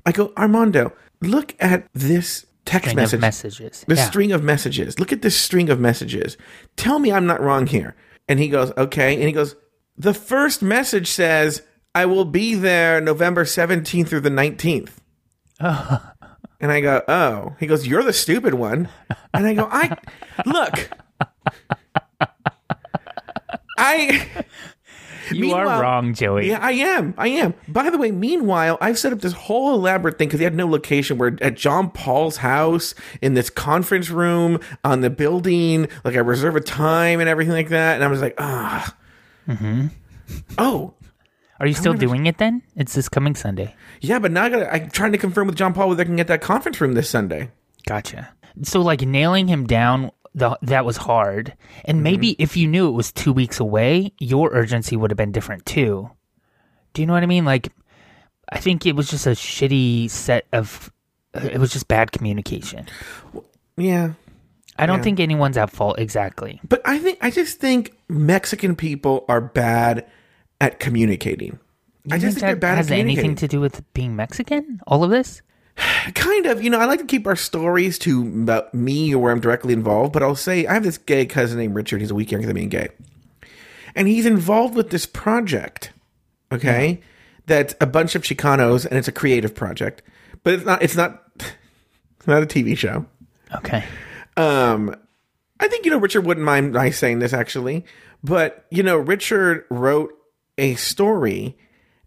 I 0.05 0.13
go, 0.13 0.33
"Armando, 0.37 0.93
look 1.23 1.55
at 1.61 1.87
this 1.95 2.45
text 2.65 2.91
String 2.91 2.97
message. 2.97 3.21
messages. 3.21 3.85
The 3.89 3.95
yeah. 3.95 4.05
string 4.07 4.31
of 4.33 4.43
messages. 4.45 4.99
Look 5.01 5.13
at 5.13 5.23
this 5.23 5.35
string 5.37 5.71
of 5.71 5.81
messages. 5.81 6.37
Tell 6.77 6.99
me 6.99 7.11
I'm 7.11 7.27
not 7.27 7.41
wrong 7.41 7.67
here. 7.67 7.97
And 8.29 8.39
he 8.39 8.49
goes, 8.49 8.73
okay. 8.77 9.15
And 9.15 9.23
he 9.25 9.33
goes, 9.33 9.57
the 9.97 10.13
first 10.13 10.61
message 10.63 11.09
says, 11.09 11.63
I 11.95 12.07
will 12.07 12.25
be 12.25 12.55
there 12.55 13.01
November 13.01 13.45
17th 13.45 14.09
through 14.09 14.21
the 14.21 14.31
19th. 14.31 14.91
And 16.61 16.73
I 16.73 16.81
go, 16.81 17.03
oh. 17.07 17.55
He 17.61 17.69
goes, 17.69 17.87
you're 17.87 18.03
the 18.03 18.13
stupid 18.13 18.55
one. 18.55 18.89
And 19.33 19.47
I 19.47 19.55
go, 19.55 19.69
I, 19.71 19.97
look. 20.45 20.91
I, 23.79 24.45
you 25.31 25.53
are 25.55 25.65
wrong, 25.81 26.15
Joey. 26.15 26.49
yeah, 26.49 26.59
I 26.61 26.73
am. 26.73 27.15
I 27.17 27.29
am. 27.29 27.55
By 27.69 27.91
the 27.91 27.99
way, 27.99 28.11
meanwhile, 28.11 28.77
I've 28.81 28.99
set 28.99 29.13
up 29.13 29.21
this 29.21 29.35
whole 29.35 29.73
elaborate 29.75 30.19
thing 30.19 30.27
because 30.29 30.41
he 30.41 30.45
had 30.45 30.57
no 30.57 30.67
location. 30.67 31.17
We're 31.17 31.37
at 31.41 31.55
John 31.55 31.91
Paul's 31.91 32.39
house 32.39 32.93
in 33.23 33.35
this 33.35 33.51
conference 33.51 34.11
room 34.11 34.59
on 34.83 35.01
the 35.01 35.11
building. 35.11 35.87
Like 36.05 36.17
I 36.17 36.21
reserve 36.21 36.57
a 36.57 36.61
time 36.61 37.21
and 37.21 37.29
everything 37.29 37.55
like 37.55 37.69
that. 37.69 37.95
And 37.95 38.03
I 38.03 38.09
was 38.09 38.21
like, 38.21 38.35
ah. 38.39 38.97
Mhm. 39.47 39.91
Oh, 40.59 40.95
Are 41.61 41.67
you 41.67 41.75
still 41.75 41.95
doing 41.95 42.27
it 42.27 42.39
then? 42.39 42.63
It's 42.77 42.95
this 42.95 43.09
coming 43.09 43.35
Sunday. 43.35 43.75
yeah, 44.01 44.19
but 44.19 44.31
now 44.33 44.45
I 44.45 44.49
gotta, 44.49 44.73
I'm 44.75 44.91
trying 44.91 45.13
to 45.13 45.19
confirm 45.19 45.47
with 45.49 45.57
John 45.57 45.75
Paul 45.75 45.89
whether 45.89 46.03
I 46.03 46.07
can 46.07 46.17
get 46.17 46.29
that 46.29 46.41
conference 46.41 46.81
room 46.81 46.93
this 46.95 47.11
Sunday. 47.11 47.51
Gotcha. 47.87 48.29
So 48.63 48.81
like 48.81 49.01
nailing 49.03 49.49
him 49.49 49.67
down, 49.67 50.11
the, 50.35 50.57
that 50.63 50.85
was 50.85 50.97
hard. 50.99 51.55
And 51.85 52.03
maybe 52.03 52.33
Mm-hmm. 52.33 52.43
if 52.43 52.57
you 52.57 52.69
knew 52.69 52.89
it 52.89 52.93
was 52.93 53.11
two 53.13 53.33
weeks 53.33 53.59
away, 53.61 54.13
your 54.21 54.51
urgency 54.53 54.97
would 54.97 55.11
have 55.11 55.17
been 55.19 55.33
different 55.33 55.67
too. 55.67 56.11
Do 56.95 57.03
you 57.03 57.07
know 57.07 57.13
what 57.15 57.23
I 57.23 57.27
mean? 57.27 57.45
Like, 57.45 57.73
I 58.51 58.59
think 58.61 58.87
it 58.87 58.95
was 58.97 59.11
just 59.11 59.27
a 59.27 59.31
shitty 59.31 60.11
set 60.11 60.47
of. 60.53 60.93
uh, 61.35 61.41
It 61.41 61.59
was 61.59 61.73
just 61.73 61.89
bad 61.89 62.13
communication. 62.13 62.87
Yeah. 63.77 64.13
I 64.79 64.87
don't 64.87 64.99
Yeah. 64.99 65.03
think 65.03 65.21
anyone's 65.21 65.57
at 65.57 65.71
fault 65.71 65.99
exactly. 65.99 66.61
But 66.67 66.83
I 66.85 66.99
think, 66.99 67.19
I 67.21 67.31
just 67.31 67.59
think 67.59 67.97
Mexican 68.09 68.77
people 68.77 69.25
are 69.29 69.41
bad 69.41 70.07
at 70.61 70.81
communicating. 70.81 71.59
I 72.11 72.19
just 72.19 72.37
think 72.37 72.41
they're 72.41 72.57
bad 72.57 72.77
has 72.79 72.91
at 72.91 72.99
anything 72.99 73.35
to 73.37 73.49
do 73.49 73.61
with 73.61 73.83
being 73.93 74.17
Mexican? 74.17 74.81
All 74.87 75.05
of 75.05 75.11
this? 75.11 75.43
kind 76.15 76.47
of 76.47 76.61
you 76.63 76.71
know 76.71 76.79
i 76.81 76.85
like 76.87 76.99
to 76.99 77.05
keep 77.07 77.25
our 77.25 77.37
stories 77.37 77.99
to 78.01 78.23
about 78.27 78.75
me 78.75 79.15
or 79.15 79.19
where 79.23 79.33
i'm 79.33 79.39
directly 79.39 79.73
involved 79.73 80.13
but 80.13 80.25
i'll 80.25 80.35
say 80.35 80.67
i 80.67 80.75
have 80.75 80.83
this 80.83 80.99
gay 80.99 81.25
cousin 81.25 81.57
named 81.57 81.73
richard 81.77 82.01
he's 82.01 82.11
a 82.11 82.15
week 82.17 82.33
younger 82.33 82.49
than 82.49 82.57
me 82.57 82.63
and 82.63 82.71
gay 82.73 82.89
and 83.95 84.09
he's 84.09 84.27
involved 84.27 84.75
with 84.75 84.91
this 84.91 85.07
project 85.07 85.93
okay 86.51 87.01
that's 87.47 87.77
a 87.81 87.87
bunch 87.87 88.17
of 88.17 88.23
chicanos 88.23 88.87
and 88.87 88.99
it's 88.99 89.07
a 89.07 89.13
creative 89.13 89.55
project 89.55 90.03
but 90.43 90.55
it's 90.55 90.65
not 90.65 90.83
it's 90.83 90.97
not 90.97 91.23
it's 91.37 92.27
not 92.27 92.43
a 92.43 92.47
tv 92.47 92.77
show 92.77 93.07
Okay. 93.55 93.85
um 94.37 94.97
i 95.61 95.69
think 95.69 95.85
you 95.85 95.93
know 95.93 95.99
richard 95.99 96.23
wouldn't 96.27 96.45
mind 96.45 96.73
my 96.73 96.91
saying 96.91 97.21
this 97.21 97.33
actually 97.33 97.85
but 98.25 98.67
you 98.71 98.83
know 98.83 98.97
richard 98.97 99.65
wrote 99.71 100.13
a 100.59 100.75
story 100.75 101.57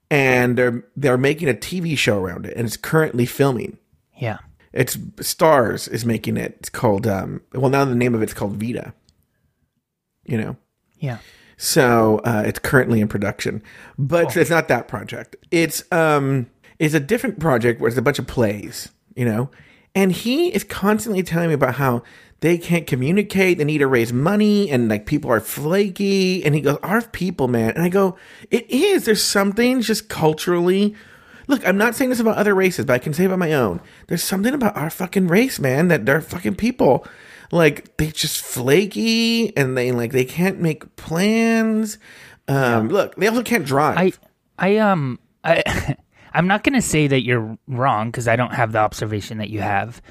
and 0.09 0.57
they're 0.57 0.83
they're 0.95 1.17
making 1.17 1.49
a 1.49 1.53
tv 1.53 1.97
show 1.97 2.19
around 2.19 2.45
it 2.45 2.55
and 2.57 2.67
it's 2.67 2.77
currently 2.77 3.25
filming 3.25 3.77
Yeah. 4.19 4.39
it's 4.73 4.97
Starz 4.97 5.89
is 5.89 6.05
making 6.05 6.37
it. 6.37 6.55
It's 6.59 6.69
called 6.69 7.07
um 7.07 7.41
well 7.53 7.69
now 7.71 7.85
the 7.85 7.95
name 7.95 8.13
of 8.13 8.21
it's 8.21 8.33
called 8.33 8.57
Vida. 8.57 8.93
You 10.25 10.37
know. 10.37 10.55
Yeah. 10.99 11.17
So 11.57 12.19
uh, 12.25 12.43
it's 12.45 12.59
currently 12.59 13.01
in 13.01 13.07
production, 13.07 13.61
but 13.97 14.35
it's 14.35 14.49
not 14.49 14.67
that 14.67 14.87
project. 14.87 15.35
It's 15.51 15.83
um 15.91 16.47
it's 16.79 16.93
a 16.93 16.99
different 16.99 17.39
project 17.39 17.79
where 17.79 17.87
it's 17.87 17.97
a 17.97 18.01
bunch 18.01 18.19
of 18.19 18.27
plays, 18.27 18.89
you 19.15 19.25
know. 19.25 19.49
And 19.93 20.11
he 20.11 20.47
is 20.49 20.63
constantly 20.63 21.21
telling 21.23 21.49
me 21.49 21.53
about 21.53 21.75
how 21.75 22.01
they 22.41 22.57
can't 22.57 22.85
communicate, 22.85 23.57
they 23.57 23.63
need 23.63 23.79
to 23.79 23.87
raise 23.87 24.11
money, 24.11 24.69
and 24.69 24.89
like 24.89 25.05
people 25.05 25.31
are 25.31 25.39
flaky. 25.39 26.43
And 26.43 26.53
he 26.53 26.61
goes, 26.61 26.77
"Our 26.83 27.01
people, 27.01 27.47
man." 27.47 27.71
And 27.71 27.83
I 27.83 27.89
go, 27.89 28.17
"It 28.49 28.69
is. 28.69 29.05
There's 29.05 29.23
something 29.23 29.81
just 29.81 30.09
culturally." 30.09 30.95
look, 31.51 31.67
I'm 31.67 31.77
not 31.77 31.95
saying 31.95 32.09
this 32.09 32.19
about 32.19 32.37
other 32.37 32.55
races, 32.55 32.85
but 32.85 32.93
I 32.93 32.99
can 32.99 33.13
say 33.13 33.25
about 33.25 33.37
my 33.37 33.53
own. 33.53 33.81
There's 34.07 34.23
something 34.23 34.53
about 34.53 34.75
our 34.75 34.89
fucking 34.89 35.27
race, 35.27 35.59
man, 35.59 35.89
that 35.89 36.05
they're 36.05 36.21
fucking 36.21 36.55
people. 36.55 37.05
Like 37.51 37.97
they 37.97 38.07
just 38.07 38.41
flaky 38.41 39.55
and 39.57 39.77
they 39.77 39.91
like 39.91 40.13
they 40.13 40.25
can't 40.25 40.59
make 40.59 40.95
plans. 40.95 41.99
Um, 42.47 42.87
look, 42.87 43.15
they 43.15 43.27
also 43.27 43.43
can't 43.43 43.65
drive. 43.65 43.97
I, 43.97 44.13
I 44.57 44.77
um, 44.77 45.19
I, 45.43 45.97
I'm 46.33 46.47
not 46.47 46.63
gonna 46.63 46.81
say 46.81 47.07
that 47.07 47.23
you're 47.23 47.57
wrong 47.67 48.09
because 48.09 48.27
I 48.27 48.37
don't 48.37 48.53
have 48.53 48.71
the 48.71 48.79
observation 48.79 49.39
that 49.39 49.49
you 49.49 49.59
have. 49.59 50.01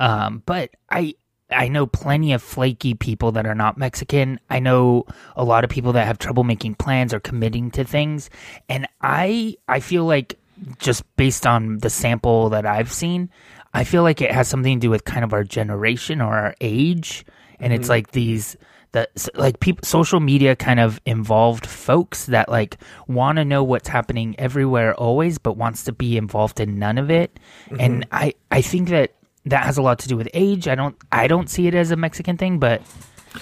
Um, 0.00 0.42
but 0.44 0.70
I, 0.90 1.14
I 1.50 1.68
know 1.68 1.86
plenty 1.86 2.32
of 2.32 2.42
flaky 2.42 2.94
people 2.94 3.32
that 3.32 3.46
are 3.46 3.54
not 3.54 3.78
Mexican. 3.78 4.38
I 4.50 4.58
know 4.58 5.06
a 5.36 5.44
lot 5.44 5.64
of 5.64 5.70
people 5.70 5.92
that 5.94 6.06
have 6.06 6.18
trouble 6.18 6.44
making 6.44 6.74
plans 6.74 7.14
or 7.14 7.20
committing 7.20 7.70
to 7.72 7.84
things, 7.84 8.28
and 8.68 8.86
I, 9.00 9.56
I 9.66 9.80
feel 9.80 10.04
like 10.04 10.38
just 10.78 11.04
based 11.16 11.46
on 11.46 11.78
the 11.78 11.90
sample 11.90 12.50
that 12.50 12.66
I've 12.66 12.92
seen, 12.92 13.30
I 13.72 13.84
feel 13.84 14.02
like 14.02 14.20
it 14.20 14.32
has 14.32 14.48
something 14.48 14.78
to 14.78 14.80
do 14.80 14.90
with 14.90 15.04
kind 15.04 15.24
of 15.24 15.32
our 15.32 15.44
generation 15.44 16.20
or 16.20 16.36
our 16.36 16.54
age, 16.60 17.24
and 17.60 17.72
it's 17.72 17.84
mm-hmm. 17.84 17.90
like 17.90 18.10
these 18.10 18.56
that 18.92 19.10
like 19.34 19.60
people 19.60 19.84
social 19.84 20.20
media 20.20 20.56
kind 20.56 20.80
of 20.80 21.00
involved 21.04 21.66
folks 21.66 22.26
that 22.26 22.48
like 22.48 22.78
want 23.06 23.36
to 23.36 23.44
know 23.44 23.62
what's 23.62 23.88
happening 23.88 24.34
everywhere 24.38 24.94
always 24.94 25.36
but 25.36 25.58
wants 25.58 25.84
to 25.84 25.92
be 25.92 26.16
involved 26.16 26.58
in 26.58 26.78
none 26.78 26.96
of 26.96 27.10
it. 27.10 27.38
And 27.78 28.02
mm-hmm. 28.02 28.14
i 28.14 28.34
i 28.50 28.62
think 28.62 28.88
that 28.88 29.12
that 29.48 29.64
has 29.64 29.76
a 29.76 29.82
lot 29.82 29.98
to 29.98 30.08
do 30.08 30.16
with 30.16 30.28
age 30.34 30.68
i 30.68 30.74
don't 30.74 30.96
i 31.12 31.26
don't 31.26 31.48
see 31.50 31.66
it 31.66 31.74
as 31.74 31.90
a 31.90 31.96
mexican 31.96 32.36
thing 32.36 32.58
but 32.58 32.82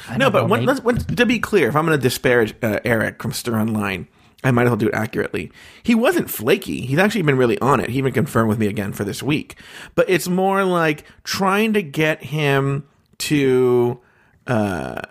I 0.09 0.17
no, 0.17 0.31
but 0.31 0.43
know, 0.43 0.47
when, 0.49 0.77
when, 0.79 0.97
to 0.97 1.27
be 1.27 1.39
clear, 1.39 1.69
if 1.69 1.77
I'm 1.77 1.87
going 1.87 1.97
to 1.97 2.03
disparage 2.03 2.55
uh, 2.63 2.81
Eric 2.85 3.23
from 3.23 3.33
Stir 3.33 3.59
Online, 3.59 4.09
I 4.45 4.51
might 4.51 4.65
as 4.65 4.71
well 4.71 4.77
do 4.77 4.89
it 4.89 4.95
accurately. 4.95 5.51
He 5.83 5.95
wasn't 5.95 6.31
flaky. 6.31 6.83
He's 6.83 6.99
actually 6.99 7.23
been 7.23 7.37
really 7.37 7.59
on 7.61 7.81
it. 7.81 7.91
He 7.91 7.99
even 7.99 8.13
confirmed 8.13 8.49
with 8.49 8.59
me 8.59 8.67
again 8.67 8.93
for 8.93 9.05
this 9.05 9.23
week. 9.23 9.57
But 9.95 10.09
it's 10.09 10.29
more 10.29 10.65
like 10.65 11.05
trying 11.25 11.73
to 11.73 11.83
get 11.83 12.23
him 12.23 12.87
to 13.19 14.01
uh, 14.47 15.03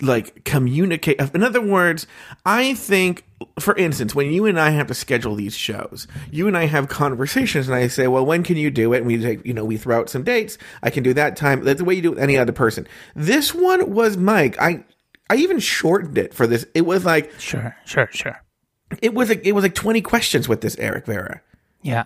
like 0.00 0.44
communicate. 0.44 1.20
In 1.34 1.42
other 1.42 1.60
words, 1.60 2.06
I 2.46 2.74
think, 2.74 3.24
for 3.58 3.76
instance, 3.76 4.14
when 4.14 4.30
you 4.30 4.46
and 4.46 4.58
I 4.58 4.70
have 4.70 4.86
to 4.88 4.94
schedule 4.94 5.34
these 5.34 5.56
shows, 5.56 6.06
you 6.30 6.48
and 6.48 6.56
I 6.56 6.66
have 6.66 6.88
conversations, 6.88 7.68
and 7.68 7.76
I 7.76 7.88
say, 7.88 8.06
"Well, 8.06 8.26
when 8.26 8.42
can 8.42 8.56
you 8.56 8.70
do 8.70 8.92
it?" 8.92 8.98
And 8.98 9.06
we 9.06 9.20
take, 9.20 9.44
you 9.46 9.54
know, 9.54 9.64
we 9.64 9.76
throw 9.76 9.98
out 9.98 10.10
some 10.10 10.24
dates. 10.24 10.58
I 10.82 10.90
can 10.90 11.02
do 11.02 11.14
that 11.14 11.36
time. 11.36 11.64
That's 11.64 11.78
the 11.78 11.84
way 11.84 11.94
you 11.94 12.02
do 12.02 12.08
it 12.08 12.14
with 12.14 12.22
any 12.22 12.36
other 12.36 12.52
person. 12.52 12.86
This 13.14 13.54
one 13.54 13.92
was 13.92 14.16
Mike. 14.16 14.60
I 14.60 14.84
I 15.30 15.36
even 15.36 15.58
shortened 15.58 16.18
it 16.18 16.34
for 16.34 16.46
this. 16.46 16.66
It 16.74 16.82
was 16.82 17.04
like 17.04 17.32
sure 17.38 17.76
sure 17.84 18.08
sure 18.12 18.40
it 19.00 19.14
was 19.14 19.28
like 19.28 19.46
it 19.46 19.52
was 19.52 19.62
like 19.62 19.74
twenty 19.74 20.00
questions 20.00 20.48
with 20.48 20.60
this 20.60 20.76
Eric 20.78 21.06
Vera. 21.06 21.40
Yeah. 21.84 22.04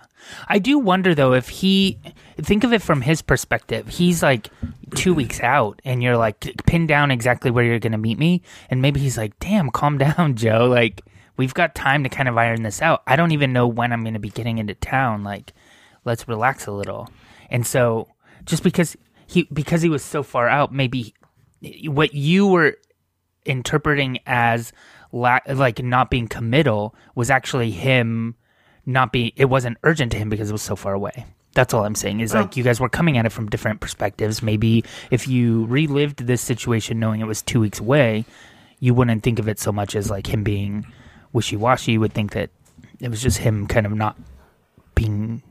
I 0.49 0.59
do 0.59 0.76
wonder 0.76 1.14
though 1.14 1.35
if 1.35 1.49
he 1.49 2.00
think 2.37 2.64
of 2.64 2.73
it 2.73 2.83
from 2.83 3.00
his 3.00 3.23
perspective. 3.23 3.87
He's 3.87 4.25
like 4.25 4.50
2 4.97 5.14
weeks 5.14 5.38
out 5.38 5.80
and 5.85 6.02
you're 6.02 6.16
like 6.16 6.52
pin 6.66 6.88
down 6.88 7.12
exactly 7.12 7.52
where 7.52 7.64
you're 7.64 7.78
going 7.78 7.92
to 7.92 7.99
meet 7.99 8.18
me 8.18 8.42
and 8.71 8.83
maybe 8.83 8.99
he's 8.99 9.16
like, 9.16 9.38
"Damn, 9.38 9.71
calm 9.71 9.97
down, 9.99 10.35
Joe. 10.35 10.66
Like 10.66 11.02
we've 11.38 11.54
got 11.54 11.75
time 11.75 12.02
to 12.02 12.11
kind 12.11 12.28
of 12.28 12.37
iron 12.37 12.62
this 12.62 12.83
out. 12.83 13.02
I 13.07 13.16
don't 13.16 13.33
even 13.33 13.54
know 13.54 13.66
when 13.66 13.92
I'm 13.92 14.02
going 14.02 14.14
to 14.14 14.21
be 14.21 14.28
getting 14.28 14.59
into 14.59 14.75
town. 14.75 15.25
Like 15.25 15.54
let's 16.04 16.28
relax 16.28 16.66
a 16.66 16.73
little." 16.73 17.09
And 17.49 17.66
so 17.66 18.09
just 18.45 18.62
because 18.62 18.95
he 19.26 19.49
because 19.50 19.80
he 19.80 19.88
was 19.88 20.02
so 20.02 20.23
far 20.23 20.49
out, 20.49 20.75
maybe 20.75 21.14
what 21.87 22.12
you 22.12 22.47
were 22.47 22.76
interpreting 23.45 24.18
as 24.26 24.73
la- 25.12 25.40
like 25.49 25.83
not 25.83 26.11
being 26.11 26.28
committal 26.28 26.95
was 27.14 27.30
actually 27.30 27.71
him 27.71 28.35
not 28.87 29.12
being 29.12 29.33
it 29.37 29.47
wasn't 29.47 29.76
urgent 29.85 30.12
to 30.12 30.18
him 30.18 30.28
because 30.28 30.50
it 30.50 30.52
was 30.52 30.62
so 30.62 30.76
far 30.76 30.92
away 30.92 31.25
that's 31.54 31.73
all 31.73 31.85
i'm 31.85 31.95
saying 31.95 32.21
is 32.21 32.35
like 32.35 32.57
you 32.57 32.62
guys 32.64 32.78
were 32.78 32.88
coming 32.88 33.16
at 33.16 33.26
it 33.26 33.30
from 33.30 33.49
different 33.49 33.80
perspectives 33.80 34.42
maybe 34.42 34.85
if 35.11 35.26
you 35.26 35.64
relived 35.66 36.26
this 36.26 36.40
situation 36.40 36.99
knowing 36.99 37.21
it 37.21 37.26
was 37.26 37.42
two 37.42 37.61
weeks 37.61 37.80
away 37.80 38.25
you 38.80 38.95
wouldn't 38.95 39.23
think 39.23 39.38
of 39.38 39.49
it 39.49 39.59
so 39.59 39.73
much 39.73 39.97
as 39.97 40.11
like 40.11 40.26
him 40.26 40.45
being 40.45 40.87
wishy-washy 41.32 41.92
you 41.92 42.00
would 42.00 42.12
think 42.12 42.32
that 42.32 42.50
it 43.00 43.08
was 43.08 43.23
just 43.23 43.38
him 43.38 43.66
kind 43.66 43.87
of 43.87 43.92
not 43.92 44.16
being 44.94 45.42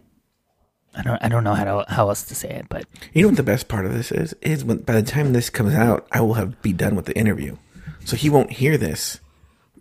i 0.96 1.02
don't 1.02 1.24
i 1.24 1.28
don't 1.28 1.44
know 1.44 1.54
how 1.54 1.64
to, 1.64 1.86
how 1.92 2.10
else 2.10 2.24
to 2.24 2.36
say 2.36 2.50
it 2.50 2.66
but 2.70 2.86
You 3.14 3.24
know 3.24 3.30
what 3.30 3.38
the 3.38 3.44
best 3.44 3.68
part 3.68 3.86
of 3.86 3.94
this 3.94 4.12
is? 4.12 4.34
Is 4.42 4.64
when 4.64 4.80
by 4.80 4.94
the 4.94 5.04
time 5.04 5.34
this 5.34 5.50
comes 5.50 5.74
out, 5.74 6.08
I 6.12 6.22
will 6.22 6.36
have 6.36 6.62
be 6.62 6.74
done 6.74 6.96
with 6.96 7.06
the 7.06 7.18
interview, 7.18 7.58
so 8.06 8.16
he 8.16 8.30
won't 8.30 8.54
hear 8.54 8.78
this 8.78 9.20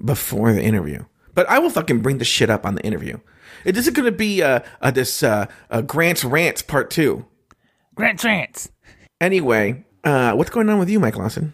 before 0.02 0.52
the 0.52 0.62
interview. 0.62 1.04
But 1.34 1.48
I 1.48 1.58
will 1.58 1.70
fucking 1.70 2.00
bring 2.00 2.18
the 2.18 2.24
shit 2.24 2.48
up 2.48 2.64
on 2.64 2.74
the 2.76 2.82
interview. 2.82 3.18
It 3.64 3.76
isn't 3.76 3.94
going 3.94 4.10
to 4.10 4.16
be 4.16 4.42
uh, 4.42 4.60
uh 4.80 4.90
this 4.90 5.22
uh, 5.22 5.46
uh 5.70 5.82
Grant's 5.82 6.24
rants 6.24 6.62
part 6.62 6.90
two. 6.90 7.26
grant 7.94 8.20
trance 8.20 8.70
Anyway, 9.20 9.84
uh, 10.04 10.32
what's 10.32 10.50
going 10.50 10.68
on 10.68 10.78
with 10.78 10.90
you, 10.90 11.00
Mike 11.00 11.16
Lawson? 11.16 11.52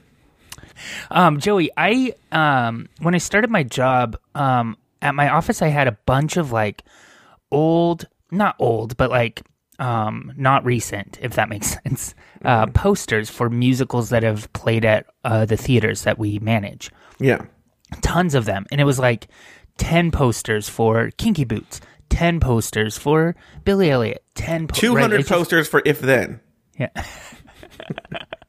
Um, 1.10 1.38
Joey, 1.40 1.70
I 1.76 2.14
um 2.32 2.88
when 3.00 3.14
I 3.14 3.18
started 3.18 3.50
my 3.50 3.62
job, 3.62 4.16
um 4.34 4.76
at 5.00 5.14
my 5.14 5.28
office 5.28 5.62
I 5.62 5.68
had 5.68 5.88
a 5.88 5.92
bunch 6.06 6.36
of 6.36 6.52
like 6.52 6.82
old 7.50 8.06
not 8.30 8.56
old, 8.58 8.96
but 8.96 9.10
like 9.10 9.42
um 9.78 10.32
not 10.36 10.64
recent, 10.64 11.18
if 11.22 11.34
that 11.34 11.48
makes 11.48 11.76
sense. 11.84 12.14
Uh 12.44 12.66
posters 12.66 13.28
for 13.30 13.48
musicals 13.50 14.10
that 14.10 14.22
have 14.22 14.52
played 14.52 14.84
at 14.84 15.06
uh 15.24 15.44
the 15.44 15.56
theaters 15.56 16.02
that 16.02 16.18
we 16.18 16.38
manage. 16.38 16.90
Yeah, 17.18 17.42
Tons 18.00 18.34
of 18.34 18.44
them. 18.46 18.64
And 18.72 18.80
it 18.80 18.84
was 18.84 18.98
like 18.98 19.28
ten 19.78 20.10
posters 20.10 20.68
for 20.68 21.10
Kinky 21.18 21.44
Boots, 21.44 21.80
ten 22.08 22.40
posters 22.40 22.96
for 22.98 23.34
Billy 23.64 23.90
Elliot, 23.90 24.24
ten 24.34 24.66
po- 24.68 24.74
two 24.74 24.94
right, 24.94 25.02
hundred 25.02 25.18
just- 25.18 25.30
posters 25.30 25.68
for 25.68 25.82
if 25.84 26.00
then. 26.00 26.40
yeah. 26.78 26.88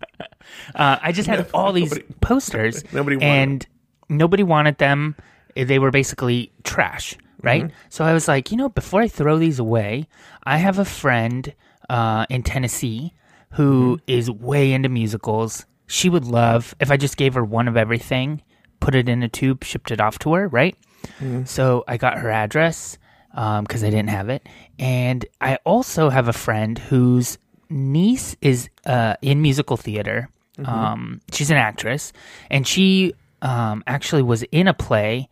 uh, 0.76 0.98
I 1.02 1.12
just 1.12 1.28
had 1.28 1.50
all 1.54 1.74
these 1.74 1.98
posters, 2.22 2.84
nobody 2.94 3.16
wanted 3.18 3.28
and 3.30 3.68
nobody 4.10 4.44
wanted 4.44 4.78
them. 4.78 5.16
They 5.56 5.80
were 5.80 5.92
basically 5.92 6.52
trash, 6.64 7.16
right? 7.42 7.66
Mm-hmm. 7.66 7.76
So 7.90 8.06
I 8.06 8.14
was 8.14 8.28
like, 8.28 8.52
you 8.52 8.58
know, 8.58 8.70
before 8.70 9.02
I 9.02 9.08
throw 9.08 9.38
these 9.38 9.60
away, 9.60 10.08
I 10.44 10.58
have 10.58 10.80
a 10.80 10.86
friend 10.86 11.54
uh, 11.90 12.26
in 12.30 12.44
Tennessee 12.44 13.14
who 13.52 13.98
Mm-hmm. 13.98 14.04
is 14.08 14.32
way 14.32 14.74
into 14.74 14.90
musicals. 14.90 15.66
She 15.86 16.10
would 16.10 16.26
love 16.26 16.74
if 16.80 16.90
I 16.90 16.98
just 16.98 17.18
gave 17.18 17.36
her 17.36 17.44
one 17.44 17.68
of 17.68 17.78
everything, 17.78 18.42
put 18.80 18.96
it 18.96 19.08
in 19.08 19.22
a 19.22 19.30
tube, 19.30 19.64
shipped 19.64 19.92
it 19.92 20.02
off 20.02 20.18
to 20.20 20.34
her, 20.34 20.48
right? 20.48 20.76
Mm-hmm. 21.20 21.44
So 21.46 21.84
I 21.88 21.98
got 21.98 22.18
her 22.18 22.32
address 22.32 22.98
because 23.32 23.84
I 23.84 23.90
didn't 23.92 24.10
have 24.10 24.30
it, 24.30 24.48
and 24.80 25.24
I 25.42 25.58
also 25.66 26.10
have 26.10 26.28
a 26.28 26.34
friend 26.34 26.78
whose 26.80 27.38
niece 27.70 28.36
is 28.42 28.70
uh, 28.86 29.16
in 29.22 29.42
musical 29.42 29.78
theater. 29.78 30.30
Um, 30.66 31.22
she's 31.32 31.50
an 31.52 31.58
actress, 31.58 32.14
and 32.52 32.68
she 32.68 33.14
um, 33.42 33.84
actually 33.88 34.22
was 34.22 34.44
in 34.52 34.68
a 34.68 34.74
play 34.74 35.28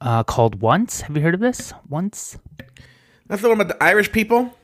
uh, 0.00 0.22
called 0.24 0.60
Once. 0.60 1.00
Have 1.02 1.16
you 1.16 1.22
heard 1.22 1.34
of 1.34 1.40
this? 1.40 1.72
Once? 1.88 2.38
That's 3.28 3.42
the 3.42 3.48
one 3.48 3.60
about 3.60 3.76
the 3.78 3.82
Irish 3.82 4.12
people. 4.12 4.54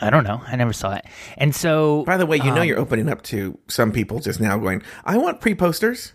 I 0.00 0.08
don't 0.08 0.24
know. 0.24 0.40
I 0.46 0.56
never 0.56 0.72
saw 0.72 0.94
it. 0.94 1.04
And 1.36 1.54
so, 1.54 2.04
By 2.04 2.16
the 2.16 2.24
way, 2.26 2.38
you 2.38 2.44
Um, 2.50 2.54
know 2.54 2.62
you're 2.62 2.78
opening 2.78 3.08
up 3.08 3.22
to 3.24 3.58
some 3.68 3.92
people 3.92 4.18
just 4.20 4.40
now 4.40 4.56
going, 4.56 4.82
I 5.04 5.18
want 5.18 5.40
pre 5.40 5.54
posters. 5.54 6.14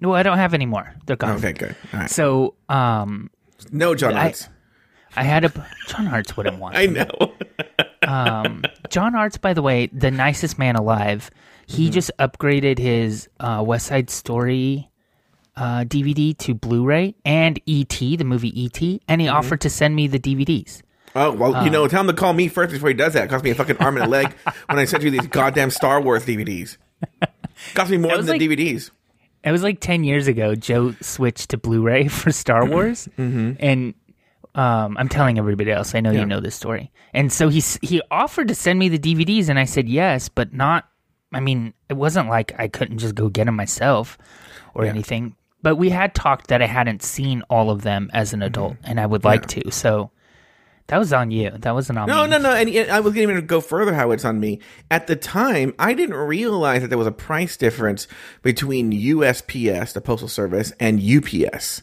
no, 0.00 0.12
I 0.12 0.22
don't 0.22 0.36
have 0.36 0.52
any 0.54 0.66
more. 0.66 0.92
They're 1.06 1.16
gone. 1.16 1.36
Okay, 1.36 1.52
good. 1.52 1.74
All 1.94 2.00
right. 2.00 2.10
So, 2.10 2.54
um, 2.68 3.30
No, 3.72 3.94
John 3.94 4.14
I- 4.14 4.24
Arts. 4.26 4.48
I 5.16 5.22
had 5.22 5.44
a 5.44 5.52
John 5.86 6.08
Arts 6.08 6.36
wouldn't 6.36 6.58
want. 6.60 6.76
I 6.76 6.86
know. 6.86 7.32
um, 8.06 8.64
John 8.90 9.14
Arts, 9.14 9.38
by 9.38 9.54
the 9.54 9.62
way, 9.62 9.86
the 9.86 10.10
nicest 10.10 10.58
man 10.58 10.74
alive. 10.76 11.30
He 11.66 11.90
just 11.90 12.10
upgraded 12.18 12.78
his 12.78 13.28
uh, 13.40 13.62
West 13.66 13.86
Side 13.86 14.10
Story 14.10 14.90
uh, 15.56 15.84
DVD 15.84 16.36
to 16.38 16.54
Blu-ray 16.54 17.14
and 17.24 17.60
ET, 17.68 17.88
the 17.98 18.24
movie 18.24 18.64
ET, 18.66 19.00
and 19.08 19.20
he 19.20 19.28
offered 19.28 19.60
to 19.62 19.70
send 19.70 19.94
me 19.94 20.06
the 20.08 20.18
DVDs. 20.18 20.82
Oh 21.16 21.30
well, 21.32 21.62
you 21.64 21.70
know, 21.70 21.86
tell 21.86 22.00
him 22.00 22.08
to 22.08 22.12
call 22.12 22.32
me 22.32 22.48
first 22.48 22.72
before 22.72 22.88
he 22.88 22.94
does 22.94 23.12
that. 23.12 23.24
It 23.26 23.30
cost 23.30 23.44
me 23.44 23.50
a 23.50 23.54
fucking 23.54 23.76
arm 23.78 23.96
and 23.96 24.06
a 24.06 24.08
leg 24.08 24.32
when 24.66 24.78
I 24.80 24.84
sent 24.84 25.04
you 25.04 25.10
these 25.10 25.28
goddamn 25.28 25.70
Star 25.70 26.00
Wars 26.00 26.26
DVDs. 26.26 26.76
Cost 27.74 27.90
me 27.90 27.98
more 27.98 28.10
than 28.10 28.18
was 28.18 28.26
the 28.26 28.32
like- 28.32 28.40
DVDs. 28.40 28.90
It 29.44 29.52
was 29.52 29.62
like 29.62 29.78
ten 29.78 30.02
years 30.04 30.26
ago. 30.26 30.54
Joe 30.56 30.94
switched 31.02 31.50
to 31.50 31.56
Blu-ray 31.58 32.08
for 32.08 32.32
Star 32.32 32.66
Wars, 32.66 33.08
and 33.16 33.94
um, 34.56 34.96
I'm 34.98 35.08
telling 35.08 35.38
everybody 35.38 35.70
else. 35.70 35.94
I 35.94 36.00
know 36.00 36.10
Yeah. 36.10 36.20
you 36.20 36.26
know 36.26 36.40
this 36.40 36.54
story. 36.56 36.90
And 37.12 37.32
so 37.32 37.48
he 37.48 37.62
he 37.82 38.02
offered 38.10 38.48
to 38.48 38.54
send 38.54 38.78
me 38.80 38.88
the 38.88 38.98
DVDs, 38.98 39.48
and 39.48 39.58
I 39.58 39.64
said 39.66 39.88
yes, 39.88 40.28
but 40.28 40.52
not. 40.52 40.88
I 41.34 41.40
mean, 41.40 41.74
it 41.88 41.94
wasn't 41.94 42.28
like 42.28 42.52
I 42.58 42.68
couldn't 42.68 42.98
just 42.98 43.14
go 43.14 43.28
get 43.28 43.46
them 43.46 43.56
myself 43.56 44.18
or 44.74 44.84
anything. 44.84 45.36
But 45.62 45.76
we 45.76 45.90
had 45.90 46.14
talked 46.14 46.48
that 46.48 46.60
I 46.60 46.66
hadn't 46.66 47.02
seen 47.02 47.42
all 47.48 47.70
of 47.70 47.82
them 47.82 48.10
as 48.12 48.32
an 48.32 48.40
mm-hmm. 48.40 48.48
adult, 48.48 48.76
and 48.84 49.00
I 49.00 49.06
would 49.06 49.24
like 49.24 49.46
to. 49.46 49.70
So 49.70 50.10
that 50.88 50.98
was 50.98 51.12
on 51.12 51.30
you. 51.30 51.50
That 51.50 51.72
wasn't 51.72 51.98
on 51.98 52.08
No, 52.08 52.24
me. 52.24 52.30
no, 52.30 52.38
no. 52.38 52.52
And 52.52 52.68
and 52.68 52.90
I 52.90 53.00
was 53.00 53.14
going 53.14 53.28
to 53.34 53.40
go 53.40 53.60
further 53.62 53.94
how 53.94 54.10
it's 54.10 54.24
on 54.24 54.38
me. 54.38 54.60
At 54.90 55.06
the 55.06 55.16
time, 55.16 55.74
I 55.78 55.94
didn't 55.94 56.16
realize 56.16 56.82
that 56.82 56.88
there 56.88 56.98
was 56.98 57.06
a 57.06 57.12
price 57.12 57.56
difference 57.56 58.06
between 58.42 58.92
USPS, 58.92 59.94
the 59.94 60.02
Postal 60.02 60.28
Service, 60.28 60.72
and 60.78 61.00
UPS. 61.00 61.82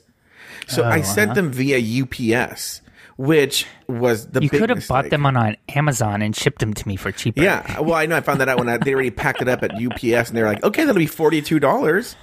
So 0.67 0.83
I 0.83 0.99
oh, 0.99 1.01
sent 1.01 1.31
uh-huh. 1.31 1.41
them 1.41 1.51
via 1.51 2.03
UPS, 2.03 2.81
which 3.21 3.67
was 3.87 4.25
the 4.27 4.41
You 4.41 4.49
could 4.49 4.71
have 4.71 4.87
bought 4.87 5.11
them 5.11 5.27
on, 5.27 5.37
on 5.37 5.55
Amazon 5.69 6.23
and 6.23 6.35
shipped 6.35 6.59
them 6.59 6.73
to 6.73 6.87
me 6.87 6.95
for 6.95 7.11
cheaper. 7.11 7.41
Yeah, 7.43 7.79
well, 7.79 7.93
I 7.93 8.07
know. 8.07 8.17
I 8.17 8.21
found 8.21 8.41
that 8.41 8.49
out 8.49 8.57
when 8.57 8.67
I, 8.67 8.77
they 8.77 8.93
already 8.93 9.11
packed 9.11 9.41
it 9.43 9.47
up 9.47 9.61
at 9.61 9.71
UPS, 9.75 10.29
and 10.29 10.37
they 10.37 10.41
were 10.41 10.47
like, 10.47 10.63
"Okay, 10.63 10.83
that'll 10.85 10.97
be 10.99 11.05
forty 11.05 11.41
two 11.41 11.59
dollars," 11.59 12.15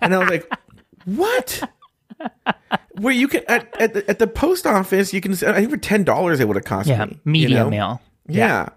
and 0.00 0.14
I 0.14 0.18
was 0.18 0.28
like, 0.28 0.50
"What?" 1.04 1.68
Where 2.92 3.14
you 3.14 3.26
can 3.28 3.42
at 3.48 3.80
at 3.80 3.94
the, 3.94 4.08
at 4.10 4.18
the 4.20 4.26
post 4.28 4.64
office, 4.66 5.12
you 5.12 5.20
can. 5.20 5.32
I 5.32 5.36
think 5.54 5.70
for 5.70 5.76
ten 5.76 6.04
dollars, 6.04 6.38
it 6.40 6.46
would 6.46 6.56
have 6.56 6.64
cost 6.64 6.88
Yeah, 6.88 7.04
me. 7.06 7.20
media 7.24 7.48
you 7.48 7.54
know? 7.56 7.70
mail. 7.70 8.00
Yeah. 8.28 8.68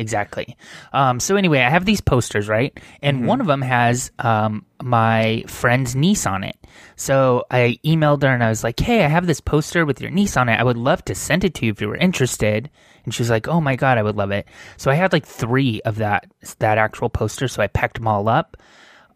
Exactly. 0.00 0.56
Um, 0.94 1.20
so 1.20 1.36
anyway, 1.36 1.60
I 1.60 1.68
have 1.68 1.84
these 1.84 2.00
posters, 2.00 2.48
right? 2.48 2.72
And 3.02 3.18
Mm-hmm. 3.18 3.26
one 3.26 3.40
of 3.42 3.46
them 3.46 3.60
has 3.60 4.10
um, 4.18 4.64
my 4.82 5.44
friend's 5.46 5.94
niece 5.94 6.26
on 6.26 6.42
it. 6.42 6.56
So 6.96 7.44
I 7.50 7.78
emailed 7.84 8.22
her 8.22 8.28
and 8.28 8.42
I 8.42 8.48
was 8.48 8.64
like, 8.64 8.80
"Hey, 8.80 9.04
I 9.04 9.08
have 9.08 9.26
this 9.26 9.40
poster 9.40 9.84
with 9.84 10.00
your 10.00 10.10
niece 10.10 10.36
on 10.38 10.48
it. 10.48 10.58
I 10.58 10.64
would 10.64 10.78
love 10.78 11.04
to 11.04 11.14
send 11.14 11.44
it 11.44 11.52
to 11.56 11.66
you 11.66 11.72
if 11.72 11.80
you 11.82 11.88
were 11.88 11.96
interested." 11.96 12.70
And 13.04 13.12
she 13.14 13.20
was 13.22 13.28
like, 13.30 13.46
"Oh 13.46 13.60
my 13.60 13.76
god, 13.76 13.98
I 13.98 14.02
would 14.02 14.16
love 14.16 14.30
it." 14.30 14.46
So 14.78 14.90
I 14.90 14.94
had 14.94 15.12
like 15.12 15.26
three 15.26 15.82
of 15.84 15.96
that 15.96 16.30
that 16.60 16.78
actual 16.78 17.10
poster. 17.10 17.46
So 17.48 17.62
I 17.62 17.66
packed 17.66 17.96
them 17.98 18.08
all 18.08 18.26
up, 18.28 18.56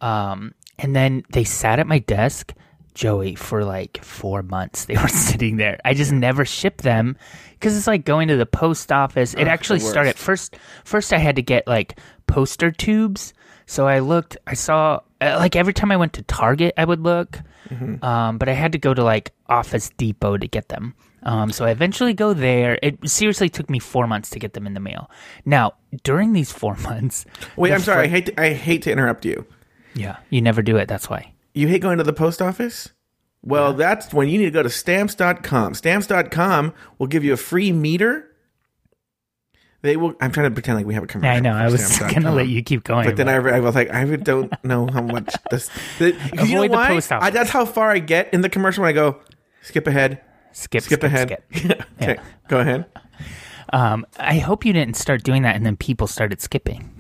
um, 0.03 0.53
and 0.79 0.95
then 0.95 1.23
they 1.31 1.45
sat 1.45 1.79
at 1.79 1.87
my 1.87 1.99
desk. 2.01 2.53
Joey 2.95 3.35
for 3.35 3.65
like 3.65 4.03
four 4.05 4.43
months. 4.43 4.85
They 4.87 4.97
were 5.03 5.09
sitting 5.09 5.57
there. 5.57 5.79
I 5.85 5.95
just 5.95 6.13
never 6.13 6.45
shipped 6.45 6.83
them 6.83 7.17
because 7.53 7.77
it's 7.77 7.87
like 7.87 8.05
going 8.05 8.29
to 8.29 8.37
the 8.37 8.47
post 8.47 8.91
office. 8.93 9.35
It 9.35 9.49
actually 9.49 9.81
started 9.81 10.17
first. 10.17 10.57
First, 10.85 11.13
I 11.13 11.19
had 11.19 11.37
to 11.37 11.43
get 11.43 11.67
like 11.67 11.99
poster 12.27 12.71
tubes. 12.71 13.35
So 13.67 13.87
I 13.89 14.01
looked. 14.01 14.37
I 14.47 14.55
saw 14.55 15.01
uh, 15.21 15.37
like 15.39 15.57
every 15.57 15.73
time 15.73 15.91
I 15.91 15.97
went 15.97 16.13
to 16.15 16.23
Target, 16.23 16.75
I 16.77 16.85
would 16.85 17.01
look, 17.01 17.41
um, 18.03 18.39
but 18.39 18.49
I 18.49 18.53
had 18.53 18.73
to 18.73 18.79
go 18.79 18.93
to 18.95 19.03
like 19.03 19.33
Office 19.49 19.91
Depot 19.97 20.37
to 20.37 20.47
get 20.47 20.69
them. 20.69 20.95
Um, 21.23 21.51
so 21.51 21.65
I 21.65 21.71
eventually 21.71 22.13
go 22.13 22.35
there. 22.35 22.79
It 22.83 23.09
seriously 23.09 23.49
took 23.49 23.71
me 23.71 23.79
four 23.79 24.07
months 24.07 24.29
to 24.31 24.39
get 24.39 24.53
them 24.53 24.67
in 24.67 24.75
the 24.75 24.81
mail. 24.81 25.11
Now 25.47 25.73
during 26.03 26.35
these 26.35 26.53
four 26.53 26.77
months, 26.83 27.25
Wait, 27.57 27.73
I'm 27.73 27.81
sorry. 27.81 28.05
I 28.05 28.09
hate 28.09 28.27
to, 28.27 28.41
I 28.41 28.53
hate 28.53 28.83
to 28.83 28.93
interrupt 28.93 29.25
you. 29.25 29.47
yeah, 29.95 30.19
you 30.29 30.43
never 30.43 30.61
do 30.61 30.77
it. 30.77 30.87
That's 30.87 31.09
why. 31.09 31.33
You 31.55 31.69
hate 31.69 31.81
going 31.83 31.99
to 31.99 32.05
the 32.05 32.13
post 32.13 32.43
office? 32.43 32.91
Well, 33.43 33.75
that's 33.75 34.13
when 34.13 34.29
you 34.29 34.39
need 34.39 34.47
to 34.47 34.51
go 34.51 34.63
to 34.63 34.71
stamps.com. 34.71 35.75
Stamps.com 35.75 36.73
will 36.99 37.07
give 37.07 37.25
you 37.25 37.33
a 37.33 37.37
free 37.37 37.73
meter. 37.73 38.31
They 39.83 39.99
will. 39.99 40.15
I'm 40.19 40.33
trying 40.33 40.49
to 40.49 40.51
pretend 40.55 40.79
like 40.79 40.87
we 40.87 40.95
have 40.95 41.03
a 41.05 41.07
commercial. 41.07 41.37
I 41.37 41.41
know. 41.41 41.53
I 41.53 41.67
was 41.71 41.99
gonna 41.99 42.35
let 42.35 42.49
you 42.49 42.63
keep 42.63 42.85
going, 42.85 43.07
But 43.07 43.17
then 43.17 43.29
I, 43.29 43.35
I 43.35 43.61
was 43.61 43.75
like, 43.75 43.91
I 43.93 44.05
don't 44.17 44.51
know 44.65 44.87
how 44.87 45.03
much 45.03 45.35
this. 45.51 45.69
The, 45.99 46.13
'cause 46.13 46.49
you 46.49 46.55
know 46.55 46.63
Avoid 46.63 46.71
the 46.71 46.77
why? 46.77 46.89
post 46.89 47.13
office. 47.13 47.27
I, 47.27 47.31
that's 47.31 47.51
how 47.51 47.67
far 47.67 47.91
I 47.91 47.99
get 47.99 48.33
in 48.33 48.41
the 48.41 48.49
commercial 48.49 48.81
when 48.81 48.89
I 48.89 48.93
go, 48.95 49.21
skip 49.61 49.87
ahead, 49.87 50.23
skip, 50.53 50.83
skip, 50.85 51.03
ahead. 51.03 51.39
skip. 51.55 51.83
okay, 52.03 52.17
go 52.49 52.61
ahead. 52.61 52.87
Um, 53.75 54.07
I 54.19 54.39
hope 54.39 54.65
you 54.65 54.73
didn't 54.73 54.97
start 54.97 55.23
doing 55.23 55.43
that 55.43 55.55
and 55.55 55.67
then 55.67 55.77
people 55.77 56.07
started 56.07 56.41
skipping. 56.41 56.91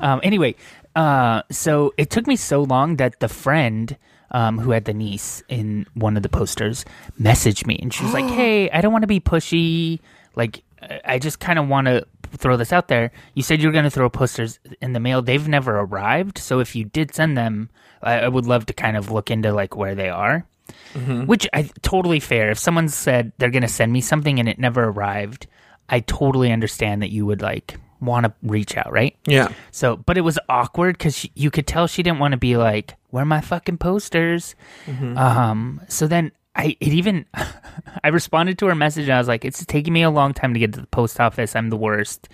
um, 0.00 0.18
anyway, 0.24 0.56
uh, 0.96 1.42
so 1.50 1.92
it 1.96 2.10
took 2.10 2.26
me 2.26 2.34
so 2.36 2.62
long 2.62 2.96
that 2.96 3.20
the 3.20 3.28
friend 3.28 3.96
um, 4.32 4.58
who 4.58 4.72
had 4.72 4.84
the 4.86 4.94
niece 4.94 5.42
in 5.48 5.86
one 5.94 6.16
of 6.16 6.22
the 6.24 6.28
posters 6.28 6.84
messaged 7.20 7.66
me 7.66 7.78
and 7.80 7.94
she 7.94 8.02
was 8.04 8.12
like, 8.12 8.24
"Hey, 8.40 8.68
I 8.70 8.80
don't 8.80 8.92
want 8.92 9.02
to 9.02 9.06
be 9.06 9.20
pushy. 9.20 10.00
Like, 10.34 10.62
I- 11.04 11.18
just 11.20 11.38
kind 11.38 11.58
of 11.58 11.68
want 11.68 11.86
to 11.86 12.04
throw 12.36 12.56
this 12.56 12.72
out 12.72 12.88
there. 12.88 13.12
You 13.34 13.42
said 13.42 13.62
you 13.62 13.68
were 13.68 13.72
going 13.72 13.84
to 13.84 13.90
throw 13.90 14.10
posters 14.10 14.58
in 14.82 14.92
the 14.94 15.00
mail. 15.00 15.22
They've 15.22 15.46
never 15.46 15.78
arrived. 15.78 16.38
So 16.38 16.58
if 16.58 16.74
you 16.74 16.84
did 16.84 17.14
send 17.14 17.36
them, 17.38 17.70
I, 18.02 18.20
I 18.20 18.28
would 18.28 18.46
love 18.46 18.66
to 18.66 18.74
kind 18.74 18.96
of 18.96 19.10
look 19.12 19.30
into 19.30 19.52
like 19.52 19.76
where 19.76 19.94
they 19.94 20.08
are." 20.08 20.44
Which 21.26 21.46
I 21.52 21.70
totally 21.82 22.18
fair. 22.20 22.50
If 22.50 22.58
someone 22.58 22.88
said 22.88 23.30
they're 23.38 23.50
going 23.50 23.62
to 23.62 23.68
send 23.68 23.92
me 23.92 24.00
something 24.00 24.40
and 24.40 24.48
it 24.48 24.58
never 24.58 24.82
arrived, 24.84 25.46
I 25.88 26.00
totally 26.00 26.50
understand 26.50 27.02
that 27.02 27.10
you 27.10 27.24
would 27.26 27.40
like 27.42 27.78
want 28.00 28.24
to 28.26 28.32
reach 28.42 28.76
out, 28.76 28.92
right? 28.92 29.16
Yeah. 29.26 29.48
So, 29.70 29.96
but 29.96 30.16
it 30.18 30.22
was 30.22 30.38
awkward 30.48 30.98
because 30.98 31.26
you 31.34 31.50
could 31.50 31.66
tell 31.66 31.86
she 31.86 32.02
didn't 32.02 32.18
want 32.18 32.32
to 32.32 32.38
be 32.38 32.56
like, 32.56 32.94
"Where 33.10 33.22
are 33.22 33.26
my 33.26 33.40
fucking 33.40 33.78
posters?" 33.78 34.54
Um. 35.16 35.80
So 35.88 36.06
then 36.06 36.32
I 36.54 36.76
it 36.80 36.92
even 36.92 37.26
I 38.04 38.08
responded 38.08 38.58
to 38.58 38.66
her 38.66 38.74
message 38.74 39.04
and 39.04 39.12
I 39.14 39.18
was 39.18 39.28
like, 39.28 39.44
"It's 39.44 39.64
taking 39.66 39.92
me 39.92 40.02
a 40.02 40.10
long 40.10 40.34
time 40.34 40.54
to 40.54 40.60
get 40.60 40.72
to 40.74 40.80
the 40.80 40.86
post 40.86 41.20
office. 41.20 41.54
I'm 41.56 41.70
the 41.70 41.76
worst. 41.76 42.28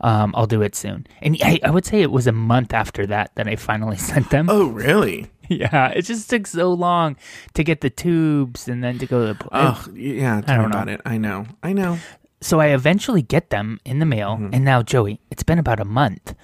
Um. 0.00 0.34
I'll 0.36 0.46
do 0.46 0.62
it 0.62 0.74
soon." 0.74 1.06
And 1.22 1.36
I, 1.42 1.60
I 1.64 1.70
would 1.70 1.84
say 1.86 2.02
it 2.02 2.10
was 2.10 2.26
a 2.26 2.32
month 2.32 2.72
after 2.74 3.06
that 3.06 3.34
that 3.36 3.48
I 3.48 3.56
finally 3.56 3.96
sent 4.10 4.30
them. 4.30 4.48
Oh, 4.50 4.66
really? 4.68 5.30
Yeah, 5.46 5.88
it 5.88 6.06
just 6.06 6.30
took 6.30 6.46
so 6.46 6.72
long 6.72 7.16
to 7.52 7.62
get 7.62 7.82
the 7.82 7.90
tubes 7.90 8.66
and 8.66 8.82
then 8.82 8.98
to 8.98 9.04
go 9.04 9.26
to 9.26 9.34
the. 9.34 9.48
Oh, 9.52 9.86
yeah. 9.94 10.40
Tell 10.40 10.56
me 10.56 10.62
don't 10.62 10.70
know. 10.70 10.78
about 10.78 10.88
it. 10.88 11.02
I 11.04 11.18
know. 11.18 11.44
I 11.62 11.74
know. 11.74 11.98
So 12.44 12.60
I 12.60 12.66
eventually 12.66 13.22
get 13.22 13.48
them 13.48 13.80
in 13.86 14.00
the 14.00 14.06
mail, 14.06 14.38
and 14.52 14.64
now 14.64 14.82
Joey, 14.82 15.18
it's 15.30 15.42
been 15.42 15.58
about 15.58 15.80
a 15.80 15.84
month, 15.86 16.34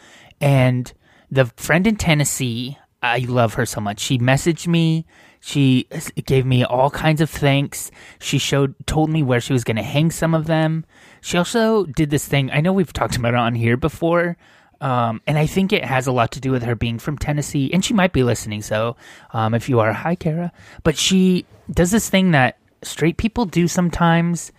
and 0.40 0.90
the 1.30 1.44
friend 1.56 1.86
in 1.86 1.96
Tennessee, 1.96 2.78
I 3.02 3.18
love 3.18 3.54
her 3.54 3.66
so 3.66 3.82
much. 3.82 4.00
She 4.00 4.18
messaged 4.18 4.66
me. 4.66 5.04
She 5.40 5.86
gave 6.24 6.46
me 6.46 6.64
all 6.64 6.90
kinds 6.90 7.20
of 7.20 7.28
thanks. 7.28 7.90
She 8.18 8.38
showed, 8.38 8.74
told 8.86 9.10
me 9.10 9.22
where 9.22 9.42
she 9.42 9.52
was 9.52 9.62
going 9.62 9.76
to 9.76 9.82
hang 9.82 10.10
some 10.10 10.34
of 10.34 10.46
them. 10.46 10.86
She 11.20 11.36
also 11.36 11.84
did 11.84 12.08
this 12.08 12.26
thing. 12.26 12.50
I 12.50 12.62
know 12.62 12.72
we've 12.72 12.92
talked 12.92 13.16
about 13.16 13.34
it 13.34 13.40
on 13.40 13.54
here 13.54 13.76
before. 13.76 14.38
Um, 14.80 15.20
and 15.26 15.36
I 15.36 15.44
think 15.44 15.70
it 15.72 15.84
has 15.84 16.06
a 16.06 16.12
lot 16.12 16.32
to 16.32 16.40
do 16.40 16.50
with 16.50 16.62
her 16.62 16.74
being 16.74 16.98
from 16.98 17.18
Tennessee, 17.18 17.70
and 17.74 17.84
she 17.84 17.92
might 17.92 18.14
be 18.14 18.22
listening. 18.22 18.62
So, 18.62 18.96
um, 19.34 19.52
if 19.52 19.68
you 19.68 19.80
are, 19.80 19.92
hi, 19.92 20.14
Kara. 20.14 20.50
But 20.82 20.96
she 20.96 21.44
does 21.70 21.90
this 21.90 22.08
thing 22.08 22.30
that 22.30 22.56
straight 22.82 23.18
people 23.18 23.44
do 23.44 23.68
sometimes, 23.68 24.52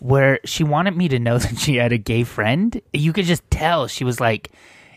where 0.00 0.40
she 0.44 0.64
wanted 0.64 0.96
me 0.96 1.08
to 1.08 1.18
know 1.18 1.38
that 1.38 1.58
she 1.58 1.76
had 1.76 1.92
a 1.92 1.98
gay 1.98 2.24
friend. 2.24 2.80
You 2.92 3.12
could 3.12 3.24
just 3.24 3.48
tell 3.50 3.86
she 3.86 4.04
was 4.04 4.20
like 4.20 4.50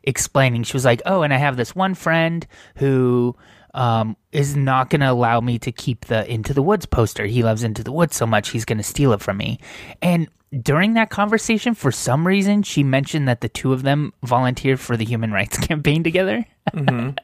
explaining. 0.03 0.63
She 0.63 0.73
was 0.73 0.85
like, 0.85 1.01
"Oh, 1.05 1.21
and 1.21 1.33
I 1.33 1.37
have 1.37 1.57
this 1.57 1.75
one 1.75 1.95
friend 1.95 2.45
who 2.75 3.35
um, 3.73 4.17
is 4.31 4.55
not 4.55 4.89
going 4.89 5.01
to 5.01 5.11
allow 5.11 5.39
me 5.41 5.59
to 5.59 5.71
keep 5.71 6.05
the 6.05 6.29
Into 6.31 6.53
the 6.53 6.61
Woods 6.61 6.85
poster. 6.85 7.25
He 7.25 7.43
loves 7.43 7.63
Into 7.63 7.83
the 7.83 7.91
Woods 7.91 8.15
so 8.15 8.25
much, 8.25 8.49
he's 8.49 8.65
going 8.65 8.79
to 8.79 8.83
steal 8.83 9.13
it 9.13 9.21
from 9.21 9.37
me." 9.37 9.59
And 10.01 10.27
during 10.61 10.93
that 10.95 11.09
conversation, 11.09 11.75
for 11.75 11.91
some 11.91 12.25
reason, 12.25 12.63
she 12.63 12.83
mentioned 12.83 13.27
that 13.27 13.41
the 13.41 13.49
two 13.49 13.71
of 13.71 13.83
them 13.83 14.13
volunteered 14.23 14.79
for 14.79 14.97
the 14.97 15.05
Human 15.05 15.31
Rights 15.31 15.57
Campaign 15.67 16.03
together. 16.03 16.45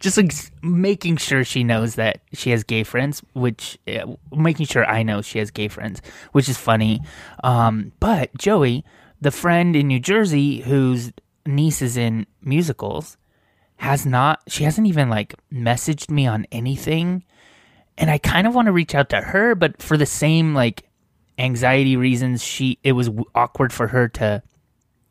Just 0.00 0.16
like 0.16 0.32
making 0.62 1.16
sure 1.16 1.44
she 1.44 1.64
knows 1.64 1.96
that 1.96 2.20
she 2.32 2.50
has 2.50 2.64
gay 2.64 2.82
friends, 2.82 3.22
which 3.32 3.78
uh, 3.88 4.06
making 4.32 4.66
sure 4.66 4.86
I 4.86 5.02
know 5.02 5.22
she 5.22 5.38
has 5.38 5.50
gay 5.50 5.68
friends, 5.68 6.02
which 6.32 6.48
is 6.48 6.58
funny. 6.58 7.00
Um, 7.42 7.92
but 8.00 8.36
Joey, 8.36 8.84
the 9.20 9.30
friend 9.30 9.74
in 9.74 9.88
New 9.88 10.00
Jersey 10.00 10.60
whose 10.60 11.12
niece 11.46 11.82
is 11.82 11.96
in 11.96 12.26
musicals, 12.42 13.16
has 13.76 14.06
not. 14.06 14.40
She 14.48 14.64
hasn't 14.64 14.86
even 14.86 15.08
like 15.08 15.34
messaged 15.52 16.10
me 16.10 16.26
on 16.26 16.46
anything, 16.52 17.24
and 17.98 18.10
I 18.10 18.18
kind 18.18 18.46
of 18.46 18.54
want 18.54 18.66
to 18.66 18.72
reach 18.72 18.94
out 18.94 19.10
to 19.10 19.20
her, 19.20 19.54
but 19.54 19.80
for 19.82 19.96
the 19.96 20.06
same 20.06 20.54
like 20.54 20.84
anxiety 21.38 21.96
reasons, 21.96 22.42
she 22.42 22.78
it 22.82 22.92
was 22.92 23.10
awkward 23.34 23.72
for 23.72 23.88
her 23.88 24.08
to 24.08 24.42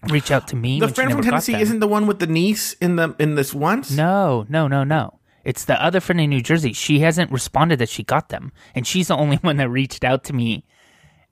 reach 0.10 0.32
out 0.32 0.48
to 0.50 0.56
me. 0.56 0.80
The 0.80 0.88
friend 0.88 1.12
from 1.12 1.22
Tennessee 1.22 1.60
isn't 1.60 1.80
the 1.80 1.88
one 1.88 2.08
with 2.08 2.20
the 2.20 2.28
niece 2.28 2.74
in 2.74 2.96
the 2.96 3.16
in 3.20 3.36
this 3.36 3.54
once. 3.54 3.92
No, 3.92 4.46
no, 4.50 4.68
no, 4.68 4.84
no. 4.84 5.20
It's 5.44 5.66
the 5.66 5.82
other 5.84 6.00
friend 6.00 6.22
in 6.22 6.30
New 6.30 6.42
Jersey. 6.42 6.72
She 6.74 7.00
hasn't 7.00 7.32
responded 7.32 7.80
that 7.80 7.90
she 7.90 8.04
got 8.04 8.30
them, 8.30 8.52
and 8.74 8.88
she's 8.88 9.08
the 9.10 9.18
only 9.18 9.38
one 9.42 9.58
that 9.58 9.70
reached 9.70 10.04
out 10.04 10.24
to 10.26 10.34
me 10.34 10.66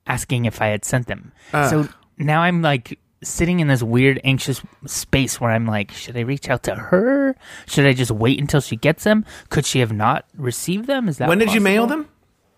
asking 0.08 0.46
if 0.46 0.62
I 0.62 0.68
had 0.68 0.86
sent 0.86 1.08
them. 1.08 1.32
Uh. 1.54 1.70
So 1.70 1.90
now 2.18 2.42
I'm 2.42 2.62
like 2.62 3.00
sitting 3.24 3.60
in 3.60 3.68
this 3.68 3.84
weird 3.84 4.20
anxious 4.24 4.62
space 4.86 5.40
where 5.40 5.52
I'm 5.52 5.66
like, 5.68 5.92
should 5.92 6.18
I 6.18 6.22
reach 6.22 6.50
out 6.50 6.64
to 6.64 6.76
her? 6.76 7.36
Should 7.68 7.86
I 7.86 7.94
just 7.94 8.12
wait 8.12 8.40
until 8.40 8.62
she 8.62 8.76
gets 8.76 9.04
them? 9.04 9.26
Could 9.50 9.66
she 9.66 9.80
have 9.80 9.94
not 9.94 10.26
received 10.36 10.88
them? 10.88 11.08
Is 11.08 11.18
that 11.20 11.30
When 11.30 11.38
did 11.38 11.54
you 11.54 11.62
mail 11.62 11.88
them? 11.88 12.10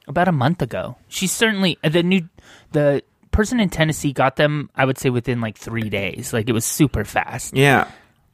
About 0.08 0.28
a 0.28 0.34
month 0.34 0.62
ago. 0.62 0.98
She's 1.08 1.32
certainly 1.32 1.78
the 1.84 2.04
new 2.04 2.28
the 2.72 3.04
person 3.34 3.60
in 3.60 3.70
Tennessee 3.70 4.14
got 4.14 4.38
them. 4.38 4.70
I 4.76 4.86
would 4.86 4.98
say 4.98 5.10
within 5.10 5.42
like 5.42 5.58
three 5.58 5.90
days. 5.90 6.32
Like 6.32 6.48
it 6.48 6.54
was 6.54 6.64
super 6.64 7.04
fast. 7.04 7.58
Yeah. 7.58 7.90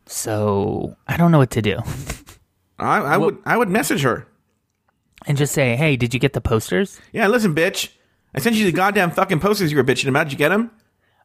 So 0.06 0.96
I 1.08 1.18
don't 1.18 1.32
know 1.32 1.40
what 1.40 1.52
to 1.52 1.62
do. 1.64 1.80
I, 2.78 3.00
I 3.00 3.18
would 3.18 3.38
I 3.46 3.58
would 3.58 3.70
message 3.70 4.04
her. 4.04 4.28
and 5.28 5.38
just 5.38 5.54
say, 5.54 5.76
"Hey, 5.76 5.96
did 5.98 6.14
you 6.14 6.20
get 6.20 6.34
the 6.34 6.42
posters?" 6.42 7.00
Yeah, 7.12 7.28
listen, 7.28 7.54
bitch. 7.56 7.90
I 8.36 8.40
sent 8.40 8.56
you 8.56 8.66
the 8.66 8.72
goddamn 8.72 9.12
fucking 9.12 9.40
posters 9.40 9.72
you 9.72 9.78
were 9.78 9.84
bitching 9.84 10.08
about. 10.08 10.26
Did 10.26 10.34
you 10.34 10.38
get 10.38 10.50
them? 10.50 10.70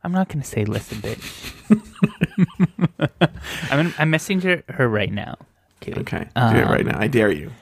I'm 0.03 0.13
not 0.13 0.29
gonna 0.29 0.45
say, 0.45 0.65
"Listen, 0.65 0.99
bitch." 0.99 1.53
I'm 3.71 3.95
I'm 3.99 4.11
messaging 4.13 4.69
her 4.71 4.89
right 4.89 5.13
now. 5.13 5.37
Dude. 5.81 5.99
Okay, 5.99 6.29
do 6.37 6.57
it 6.59 6.67
right 6.67 6.87
now. 6.87 6.99
I 6.99 7.09
dare 7.09 7.31
you. 7.31 7.49
Um, 7.49 7.53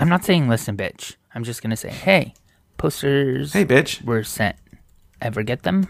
I'm 0.00 0.08
not 0.08 0.24
saying, 0.24 0.48
"Listen, 0.48 0.76
bitch." 0.76 1.14
I'm 1.34 1.44
just 1.44 1.62
gonna 1.62 1.76
say, 1.76 1.90
"Hey, 1.90 2.34
posters 2.76 3.52
Hey, 3.52 3.64
bitch. 3.64 4.02
were 4.04 4.24
sent. 4.24 4.56
Ever 5.22 5.42
get 5.42 5.62
them?" 5.62 5.88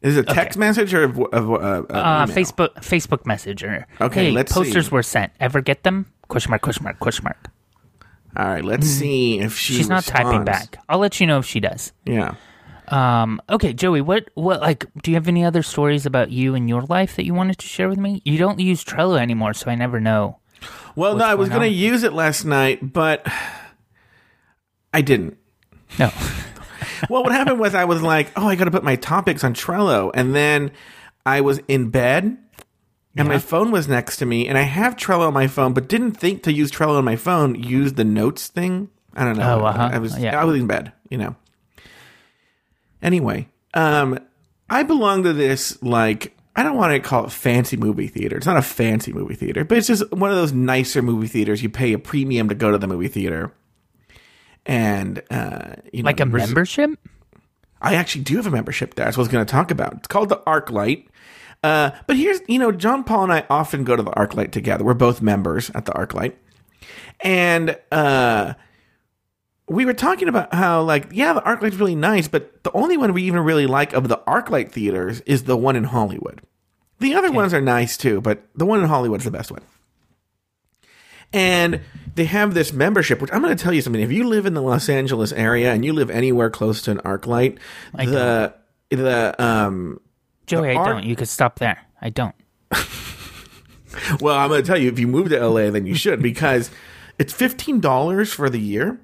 Is 0.00 0.16
it 0.16 0.30
a 0.30 0.34
text 0.34 0.56
message 0.58 0.94
or 0.94 1.04
a, 1.04 1.08
a, 1.10 1.42
a, 1.42 1.82
a 1.82 1.86
Uh. 1.88 2.26
Facebook 2.26 2.74
Facebook 2.76 3.26
Messenger. 3.26 3.86
Okay, 4.00 4.26
hey, 4.26 4.30
let's 4.30 4.52
posters 4.52 4.86
see. 4.86 4.90
were 4.92 5.02
sent. 5.02 5.32
Ever 5.40 5.60
get 5.60 5.82
them? 5.82 6.06
Question 6.28 6.50
mark? 6.50 6.62
Question 6.62 6.84
mark? 6.84 6.98
Question 7.00 7.24
mark. 7.24 7.50
All 8.36 8.46
right, 8.46 8.64
let's 8.64 8.86
see 8.86 9.40
if 9.40 9.56
she. 9.56 9.74
She's 9.74 9.88
not 9.88 10.04
typing 10.04 10.44
back. 10.44 10.78
I'll 10.88 10.98
let 11.00 11.18
you 11.18 11.26
know 11.26 11.38
if 11.38 11.46
she 11.46 11.58
does. 11.58 11.92
Yeah. 12.04 12.34
Um, 12.88 13.40
okay, 13.50 13.72
Joey, 13.74 14.00
what, 14.00 14.30
what, 14.34 14.60
like, 14.60 14.86
do 15.02 15.10
you 15.10 15.16
have 15.16 15.28
any 15.28 15.44
other 15.44 15.62
stories 15.62 16.06
about 16.06 16.30
you 16.30 16.54
and 16.54 16.68
your 16.68 16.82
life 16.82 17.16
that 17.16 17.24
you 17.26 17.34
wanted 17.34 17.58
to 17.58 17.66
share 17.66 17.88
with 17.88 17.98
me? 17.98 18.22
You 18.24 18.38
don't 18.38 18.60
use 18.60 18.82
Trello 18.82 19.20
anymore, 19.20 19.52
so 19.52 19.70
I 19.70 19.74
never 19.74 20.00
know. 20.00 20.38
Well, 20.96 21.16
no, 21.16 21.24
I 21.24 21.34
was 21.34 21.48
going 21.50 21.60
to 21.62 21.68
use 21.68 22.02
it 22.02 22.12
last 22.14 22.44
night, 22.44 22.92
but 22.92 23.26
I 24.94 25.00
didn't. 25.02 25.36
No. 25.98 26.10
well, 27.08 27.22
what 27.22 27.32
happened 27.32 27.60
was 27.60 27.74
I 27.74 27.84
was 27.84 28.02
like, 28.02 28.30
oh, 28.36 28.48
I 28.48 28.56
got 28.56 28.64
to 28.64 28.70
put 28.70 28.84
my 28.84 28.96
topics 28.96 29.44
on 29.44 29.54
Trello. 29.54 30.10
And 30.14 30.34
then 30.34 30.72
I 31.24 31.40
was 31.40 31.60
in 31.68 31.90
bed 31.90 32.38
and 33.16 33.28
my 33.28 33.38
phone 33.38 33.70
was 33.70 33.88
next 33.88 34.18
to 34.18 34.26
me. 34.26 34.46
And 34.46 34.56
I 34.56 34.62
have 34.62 34.96
Trello 34.96 35.26
on 35.26 35.34
my 35.34 35.48
phone, 35.48 35.72
but 35.72 35.88
didn't 35.88 36.12
think 36.12 36.44
to 36.44 36.52
use 36.52 36.70
Trello 36.70 36.98
on 36.98 37.04
my 37.04 37.16
phone, 37.16 37.56
use 37.56 37.94
the 37.94 38.04
notes 38.04 38.46
thing. 38.48 38.90
I 39.14 39.24
don't 39.24 39.36
know. 39.36 39.60
Oh, 39.60 39.64
uh-huh. 39.64 39.90
I 39.92 39.98
was 39.98 40.16
Yeah. 40.18 40.40
I 40.40 40.44
was 40.44 40.58
in 40.60 40.66
bed, 40.66 40.92
you 41.08 41.18
know. 41.18 41.34
Anyway, 43.02 43.48
um, 43.74 44.18
I 44.70 44.82
belong 44.82 45.24
to 45.24 45.32
this 45.32 45.82
like 45.82 46.36
I 46.54 46.62
don't 46.64 46.76
want 46.76 46.92
to 46.92 47.00
call 47.00 47.24
it 47.24 47.32
fancy 47.32 47.76
movie 47.76 48.08
theater. 48.08 48.36
It's 48.36 48.46
not 48.46 48.56
a 48.56 48.62
fancy 48.62 49.12
movie 49.12 49.36
theater, 49.36 49.64
but 49.64 49.78
it's 49.78 49.86
just 49.86 50.10
one 50.12 50.30
of 50.30 50.36
those 50.36 50.52
nicer 50.52 51.02
movie 51.02 51.28
theaters. 51.28 51.62
You 51.62 51.68
pay 51.68 51.92
a 51.92 51.98
premium 51.98 52.48
to 52.48 52.54
go 52.54 52.72
to 52.72 52.78
the 52.78 52.88
movie 52.88 53.08
theater, 53.08 53.52
and 54.66 55.22
uh, 55.30 55.76
you 55.92 56.02
know, 56.02 56.08
Like 56.08 56.20
a 56.20 56.26
membership? 56.26 56.90
I 57.80 57.94
actually 57.94 58.24
do 58.24 58.36
have 58.36 58.46
a 58.46 58.50
membership 58.50 58.94
there. 58.94 59.04
That's 59.04 59.16
what 59.16 59.22
I 59.22 59.26
was 59.26 59.32
going 59.32 59.46
to 59.46 59.50
talk 59.50 59.70
about. 59.70 59.94
It's 59.94 60.08
called 60.08 60.28
the 60.28 60.38
ArcLight. 60.38 61.06
Uh, 61.62 61.90
but 62.06 62.16
here's, 62.16 62.40
you 62.48 62.58
know, 62.58 62.72
John 62.72 63.04
Paul 63.04 63.24
and 63.24 63.32
I 63.32 63.44
often 63.50 63.84
go 63.84 63.96
to 63.96 64.02
the 64.02 64.10
ArcLight 64.12 64.50
together. 64.52 64.84
We're 64.84 64.94
both 64.94 65.22
members 65.22 65.70
at 65.74 65.84
the 65.84 65.92
ArcLight. 65.92 66.34
And 67.20 67.76
uh, 67.90 68.54
we 69.68 69.84
were 69.84 69.94
talking 69.94 70.28
about 70.28 70.54
how, 70.54 70.82
like, 70.82 71.08
yeah, 71.12 71.32
the 71.32 71.40
ArcLight's 71.40 71.76
really 71.76 71.94
nice, 71.96 72.28
but 72.28 72.62
the 72.62 72.72
only 72.72 72.96
one 72.96 73.12
we 73.12 73.22
even 73.24 73.40
really 73.40 73.66
like 73.66 73.92
of 73.92 74.08
the 74.08 74.18
ArcLight 74.26 74.70
theaters 74.70 75.20
is 75.22 75.44
the 75.44 75.56
one 75.56 75.76
in 75.76 75.84
Hollywood. 75.84 76.42
The 77.00 77.14
other 77.14 77.30
ones 77.30 77.54
are 77.54 77.60
nice 77.60 77.96
too, 77.96 78.20
but 78.20 78.42
the 78.56 78.66
one 78.66 78.80
in 78.80 78.88
Hollywood's 78.88 79.24
the 79.24 79.30
best 79.30 79.50
one. 79.52 79.62
And 81.32 81.80
they 82.14 82.24
have 82.24 82.54
this 82.54 82.72
membership, 82.72 83.20
which 83.20 83.30
I'm 83.32 83.42
going 83.42 83.56
to 83.56 83.62
tell 83.62 83.72
you 83.72 83.82
something. 83.82 84.02
If 84.02 84.10
you 84.12 84.26
live 84.26 84.46
in 84.46 84.54
the 84.54 84.62
Los 84.62 84.88
Angeles 84.88 85.32
area 85.32 85.72
and 85.72 85.84
you 85.84 85.92
live 85.92 86.10
anywhere 86.10 86.50
close 86.50 86.82
to 86.82 86.90
an 86.90 86.98
ArcLight, 86.98 87.58
the 87.94 88.54
the 88.90 89.34
um 89.42 90.00
Joey, 90.46 90.70
I 90.70 90.74
Arc- 90.74 90.88
don't. 90.88 91.04
You 91.04 91.14
could 91.16 91.28
stop 91.28 91.58
there. 91.58 91.78
I 92.00 92.10
don't. 92.10 92.34
well, 94.20 94.36
I'm 94.36 94.48
going 94.48 94.62
to 94.62 94.66
tell 94.66 94.78
you 94.78 94.88
if 94.88 94.98
you 94.98 95.06
move 95.06 95.28
to 95.28 95.46
LA, 95.46 95.70
then 95.70 95.86
you 95.86 95.94
should 95.94 96.22
because 96.22 96.70
it's 97.18 97.32
fifteen 97.32 97.80
dollars 97.80 98.32
for 98.32 98.48
the 98.48 98.60
year. 98.60 99.00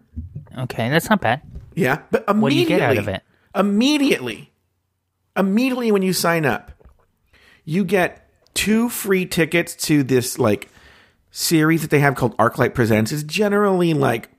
Okay, 0.57 0.89
that's 0.89 1.11
not 1.11 1.21
bad. 1.21 1.43
Yeah, 1.75 2.03
but 2.11 2.25
immediately, 2.29 2.43
What 2.43 2.51
do 2.51 2.57
you 2.57 2.67
get 2.67 2.81
out 2.81 2.97
of 2.97 3.09
it? 3.09 3.23
Immediately, 3.55 4.53
immediately 5.37 5.93
when 5.93 6.03
you 6.03 6.13
sign 6.13 6.47
up, 6.47 6.71
you 7.65 7.85
get 7.85 8.29
two 8.55 8.89
free 8.89 9.27
tickets 9.27 9.75
to 9.75 10.03
this 10.03 10.39
like 10.39 10.69
series 11.37 11.83
that 11.83 11.91
they 11.91 11.99
have 11.99 12.15
called 12.15 12.37
ArcLight 12.37 12.75
Presents. 12.75 13.11
is 13.11 13.25
generally 13.25 13.93
like 13.93 14.31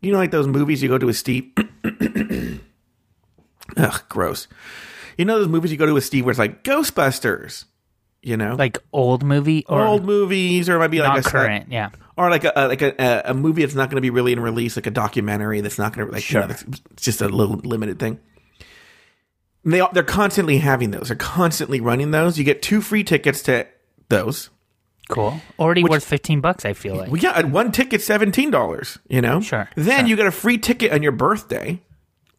you 0.00 0.12
know, 0.12 0.18
like 0.18 0.30
those 0.30 0.46
movies 0.46 0.82
you 0.82 0.88
go 0.88 0.98
to 0.98 1.06
with 1.06 1.16
Steve. 1.16 1.50
Ugh, 3.76 4.02
gross. 4.08 4.46
You 5.16 5.24
know 5.24 5.38
those 5.38 5.48
movies 5.48 5.72
you 5.72 5.78
go 5.78 5.86
to 5.86 5.94
with 5.94 6.04
Steve 6.04 6.24
where 6.24 6.30
it's 6.30 6.38
like 6.38 6.62
Ghostbusters. 6.64 7.64
You 8.22 8.38
know, 8.38 8.54
Like 8.54 8.78
old 8.90 9.22
movie 9.22 9.66
or 9.68 9.84
old 9.84 10.02
movies, 10.06 10.70
or 10.70 10.76
it 10.76 10.78
might 10.78 10.90
be 10.90 11.00
like 11.02 11.26
a 11.26 11.28
current? 11.28 11.70
Yeah. 11.70 11.90
or 12.16 12.30
like 12.30 12.44
a, 12.44 12.52
like 12.68 12.80
a, 12.80 13.22
a- 13.26 13.34
movie 13.34 13.60
that's 13.60 13.74
not 13.74 13.90
going 13.90 13.96
to 13.96 14.00
be 14.00 14.08
really 14.08 14.32
in 14.32 14.40
release, 14.40 14.76
like 14.76 14.86
a 14.86 14.90
documentary 14.90 15.60
that's 15.60 15.76
not 15.78 15.94
going 15.94 16.06
to 16.08 16.12
like 16.14 16.30
you 16.30 16.40
know, 16.40 16.46
Sure. 16.46 16.50
it's 16.52 16.80
it's 16.92 17.02
just 17.02 17.20
a 17.20 17.28
little 17.28 17.56
limited 17.56 17.98
thing. 17.98 18.18
And 19.62 19.74
they 19.74 19.82
they're 19.92 20.02
constantly 20.04 20.56
having 20.56 20.90
those. 20.90 21.08
They're 21.08 21.16
constantly 21.18 21.80
running 21.82 22.12
those. 22.12 22.38
You 22.38 22.44
get 22.44 22.62
two 22.62 22.80
free 22.80 23.04
tickets 23.04 23.42
to 23.42 23.66
those. 24.08 24.48
Cool. 25.08 25.40
Already 25.58 25.84
worth 25.84 26.04
fifteen 26.04 26.40
bucks. 26.40 26.64
I 26.64 26.72
feel 26.72 26.96
like. 26.96 27.10
Well, 27.10 27.20
yeah, 27.20 27.42
one 27.42 27.72
ticket 27.72 28.00
seventeen 28.02 28.50
dollars. 28.50 28.98
You 29.08 29.20
know, 29.20 29.40
Sure, 29.40 29.68
Then 29.76 30.00
sure. 30.00 30.08
you 30.08 30.16
get 30.16 30.26
a 30.26 30.30
free 30.32 30.58
ticket 30.58 30.92
on 30.92 31.02
your 31.02 31.12
birthday. 31.12 31.80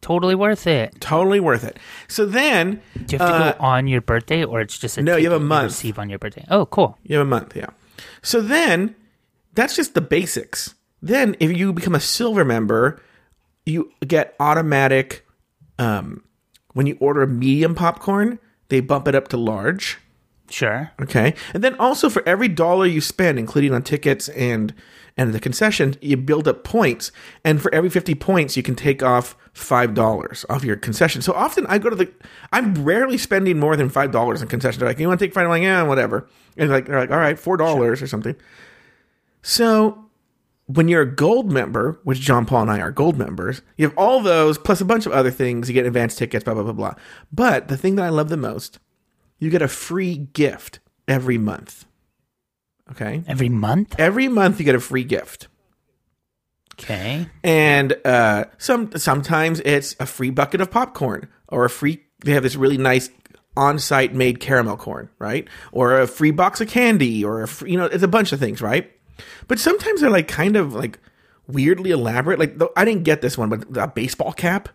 totally 0.02 0.36
worth 0.36 0.68
it. 0.68 1.00
Totally 1.00 1.40
worth 1.40 1.64
it. 1.64 1.78
So 2.08 2.26
then 2.26 2.82
Do 3.06 3.16
you 3.16 3.20
have 3.20 3.28
to 3.30 3.36
uh, 3.36 3.52
go 3.54 3.58
on 3.60 3.88
your 3.88 4.02
birthday, 4.02 4.44
or 4.44 4.62
it's 4.62 4.78
just 4.78 4.98
a 4.98 5.02
no, 5.02 5.16
you 5.16 5.30
have 5.32 5.42
a 5.42 5.44
month. 5.44 5.72
receive 5.74 5.98
on 6.00 6.10
your 6.10 6.20
birthday? 6.20 6.46
Oh, 6.50 6.66
cool. 6.68 6.98
You 7.04 7.18
have 7.18 7.26
a 7.28 7.30
month, 7.30 7.56
yeah. 7.56 7.70
So 8.22 8.42
then 8.42 8.96
that's 9.54 9.76
just 9.76 9.94
the 9.94 10.02
basics. 10.02 10.76
Then 11.02 11.36
if 11.40 11.56
you 11.56 11.72
become 11.74 11.96
a 11.96 12.00
silver 12.00 12.44
member, 12.46 13.02
you 13.66 13.92
get 14.08 14.36
automatic 14.40 15.26
um 15.80 16.24
when 16.74 16.88
you 16.88 16.98
order 17.00 17.22
a 17.24 17.28
medium 17.28 17.74
popcorn, 17.76 18.38
they 18.70 18.80
bump 18.82 19.08
it 19.08 19.16
up 19.16 19.28
to 19.30 19.38
large. 19.38 19.98
Sure. 20.50 20.92
Okay. 21.02 21.34
And 21.54 21.64
then 21.64 21.76
also 21.76 22.10
for 22.10 22.28
every 22.28 22.48
dollar 22.48 22.86
you 22.86 23.02
spend, 23.02 23.40
including 23.40 23.74
on 23.74 23.84
tickets 23.84 24.30
and 24.30 24.74
and 25.18 25.34
the 25.34 25.40
concession, 25.40 25.96
you 26.02 26.18
build 26.18 26.46
up 26.46 26.66
points. 26.66 27.12
And 27.44 27.62
for 27.62 27.74
every 27.74 27.90
fifty 27.90 28.16
points, 28.16 28.58
you 28.58 28.64
can 28.64 28.76
take 28.76 29.02
off 29.02 29.36
five 29.54 29.94
dollars 29.94 30.46
off 30.50 30.64
your 30.64 30.76
concession. 30.76 31.22
So 31.22 31.34
often 31.34 31.66
I 31.68 31.78
go 31.78 31.90
to 31.90 31.96
the 31.96 32.12
I'm 32.52 32.84
rarely 32.84 33.18
spending 33.18 33.60
more 33.60 33.76
than 33.76 33.90
five 33.90 34.12
dollars 34.12 34.42
in 34.42 34.48
concession. 34.48 34.80
They're 34.80 34.90
like, 34.90 35.00
you 35.00 35.08
want 35.08 35.20
to 35.20 35.26
take 35.26 35.34
five? 35.34 35.46
I'm 35.46 35.50
like, 35.50 35.64
yeah, 35.64 35.82
whatever. 35.84 36.28
And 36.58 36.70
like 36.70 36.86
they're 36.86 37.00
like, 37.00 37.12
all 37.12 37.18
right, 37.18 37.40
four 37.40 37.58
dollars 37.58 38.02
or 38.02 38.08
something. 38.08 38.36
So 39.42 40.06
when 40.68 40.88
you're 40.88 41.04
a 41.04 41.16
gold 41.16 41.52
member, 41.52 42.00
which 42.04 42.20
John 42.20 42.46
Paul 42.46 42.64
and 42.64 42.72
I 42.72 42.80
are 42.80 42.92
gold 42.92 43.18
members, 43.18 43.62
you 43.78 43.88
have 43.88 43.98
all 43.98 44.22
those 44.22 44.58
plus 44.58 44.82
a 44.82 44.86
bunch 44.86 45.06
of 45.06 45.12
other 45.12 45.32
things. 45.32 45.70
You 45.70 45.74
get 45.74 45.86
advanced 45.86 46.18
tickets, 46.18 46.44
blah 46.44 46.54
blah 46.54 46.64
blah 46.64 46.74
blah. 46.74 46.96
But 47.32 47.68
the 47.68 47.78
thing 47.78 47.96
that 47.96 48.06
I 48.06 48.10
love 48.10 48.30
the 48.30 48.38
most, 48.38 48.80
you 49.40 49.50
get 49.50 49.62
a 49.62 49.68
free 49.68 50.18
gift 50.18 50.80
every 51.08 51.38
month. 51.38 51.86
Okay, 52.92 53.24
Every 53.28 53.50
month. 53.50 53.96
every 53.98 54.28
month 54.28 54.60
you 54.60 54.66
get 54.66 54.76
a 54.76 54.80
free 54.80 55.04
gift, 55.04 55.48
Okay. 56.80 57.28
and 57.44 57.96
uh, 58.06 58.46
some 58.60 58.92
sometimes 58.98 59.60
it's 59.62 59.96
a 60.00 60.06
free 60.06 60.30
bucket 60.30 60.62
of 60.62 60.70
popcorn 60.70 61.28
or 61.48 61.66
a 61.66 61.70
free. 61.70 62.04
They 62.24 62.34
have 62.34 62.44
this 62.44 62.56
really 62.56 62.78
nice 62.78 63.10
on-site 63.58 64.14
made 64.14 64.40
caramel 64.40 64.78
corn, 64.78 65.10
right? 65.18 65.48
Or 65.72 66.00
a 66.00 66.06
free 66.08 66.32
box 66.32 66.62
of 66.62 66.68
candy, 66.68 67.24
or 67.26 67.42
a 67.42 67.48
free, 67.48 67.72
you 67.72 67.78
know, 67.78 67.86
it's 67.86 68.04
a 68.04 68.08
bunch 68.08 68.34
of 68.34 68.40
things, 68.40 68.62
right? 68.62 68.92
But 69.48 69.58
sometimes 69.60 70.02
they're 70.02 70.10
like 70.12 70.28
kind 70.28 70.56
of 70.56 70.74
like 70.76 71.00
weirdly 71.48 71.90
elaborate. 71.92 72.38
Like 72.38 72.60
I 72.76 72.86
didn't 72.86 73.04
get 73.04 73.22
this 73.22 73.36
one, 73.38 73.50
but 73.50 73.66
a 73.78 73.88
baseball 73.88 74.34
cap. 74.34 74.70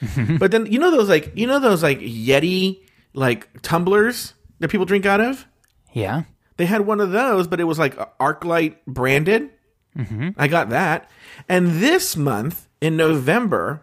but 0.38 0.50
then 0.50 0.66
you 0.66 0.78
know 0.78 0.90
those 0.90 1.08
like 1.08 1.32
you 1.36 1.46
know 1.46 1.58
those 1.60 1.82
like 1.82 2.00
Yeti 2.00 2.80
like 3.14 3.48
tumblers 3.62 4.34
that 4.60 4.68
people 4.68 4.86
drink 4.86 5.06
out 5.06 5.20
of. 5.20 5.46
Yeah. 5.92 6.24
They 6.56 6.66
had 6.66 6.82
one 6.86 7.00
of 7.00 7.10
those, 7.12 7.46
but 7.46 7.60
it 7.60 7.64
was 7.64 7.78
like 7.78 7.96
ArcLight 8.18 8.76
branded. 8.86 9.50
Mm-hmm. 9.96 10.30
I 10.36 10.48
got 10.48 10.68
that, 10.70 11.10
and 11.48 11.80
this 11.80 12.16
month 12.16 12.68
in 12.80 12.96
November, 12.96 13.82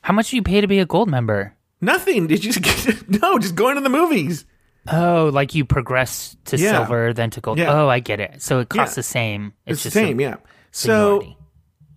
How 0.00 0.12
much 0.12 0.30
do 0.30 0.36
you 0.36 0.42
pay 0.42 0.60
to 0.60 0.66
be 0.66 0.78
a 0.80 0.86
gold 0.86 1.08
member? 1.08 1.54
nothing. 1.80 2.26
Did 2.28 2.44
you 2.44 2.52
just 2.52 2.86
get, 2.86 3.08
no? 3.22 3.38
Just 3.38 3.54
going 3.56 3.74
to 3.74 3.80
the 3.80 3.88
movies. 3.88 4.44
Oh, 4.92 5.30
like 5.32 5.54
you 5.54 5.64
progress 5.64 6.36
to 6.46 6.56
Yeah. 6.56 6.72
silver, 6.72 7.12
then 7.12 7.30
to 7.30 7.40
gold. 7.40 7.58
Yeah. 7.58 7.72
Oh, 7.72 7.88
I 7.88 7.98
get 8.00 8.18
it. 8.20 8.40
So 8.42 8.60
it 8.60 8.68
costs 8.68 8.94
Yeah. 8.96 8.98
the 9.00 9.02
same. 9.04 9.52
It's, 9.66 9.82
just 9.82 9.94
the 9.94 10.00
same, 10.00 10.20
yeah. 10.20 10.36
So 10.72 11.18
seniority. 11.20 11.36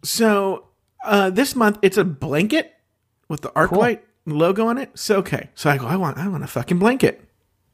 So 0.03 0.67
uh, 1.03 1.29
this 1.31 1.55
month 1.55 1.79
it's 1.81 1.97
a 1.97 2.03
blanket 2.03 2.71
with 3.29 3.41
the 3.41 3.49
ArcLight 3.49 3.99
logo 4.25 4.67
on 4.67 4.77
it. 4.77 4.91
So 4.97 5.17
okay, 5.17 5.49
so 5.55 5.69
I 5.69 5.77
go, 5.77 5.87
I 5.87 5.95
want, 5.95 6.17
I 6.17 6.27
want 6.27 6.43
a 6.43 6.47
fucking 6.47 6.79
blanket, 6.79 7.23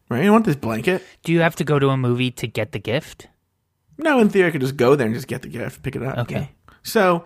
right? 0.09 0.25
I 0.25 0.29
want 0.29 0.45
this 0.45 0.55
blanket. 0.55 1.03
Do 1.23 1.31
you 1.31 1.39
have 1.41 1.55
to 1.57 1.63
go 1.63 1.79
to 1.79 1.89
a 1.89 1.97
movie 1.97 2.31
to 2.31 2.47
get 2.47 2.71
the 2.71 2.79
gift? 2.79 3.27
No, 3.97 4.19
in 4.19 4.29
theory, 4.29 4.47
I 4.47 4.51
could 4.51 4.61
just 4.61 4.77
go 4.77 4.95
there 4.95 5.05
and 5.05 5.15
just 5.15 5.27
get 5.27 5.41
the 5.41 5.47
gift, 5.47 5.83
pick 5.83 5.95
it 5.95 6.03
up. 6.03 6.17
Okay. 6.19 6.35
yeah. 6.35 6.73
So 6.83 7.25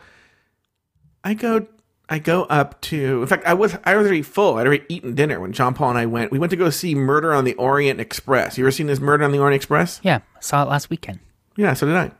I 1.24 1.34
go, 1.34 1.68
I 2.10 2.20
go 2.20 2.44
up 2.44 2.82
to. 2.82 3.22
In 3.22 3.28
fact, 3.28 3.46
I 3.46 3.54
was, 3.54 3.78
I 3.84 3.96
was 3.96 4.06
already 4.06 4.22
full. 4.22 4.56
I'd 4.56 4.68
already 4.68 4.84
eaten 4.90 5.16
dinner 5.16 5.40
when 5.40 5.54
John 5.54 5.74
Paul 5.74 5.92
and 5.92 5.98
I 5.98 6.06
went. 6.06 6.32
We 6.32 6.40
went 6.40 6.50
to 6.52 6.58
go 6.58 6.70
see 6.70 6.94
Murder 6.94 7.34
on 7.34 7.46
the 7.46 7.54
Orient 7.54 8.00
Express. 8.00 8.58
You 8.58 8.66
ever 8.66 8.72
seen 8.72 8.88
this 8.88 9.00
Murder 9.00 9.24
on 9.24 9.32
the 9.32 9.40
Orient 9.40 9.56
Express? 9.56 10.02
Yeah, 10.04 10.20
saw 10.40 10.64
it 10.64 10.70
last 10.70 10.90
weekend. 10.90 11.20
Yeah, 11.56 11.74
so 11.74 11.86
did 11.86 11.96
I. 11.96 12.12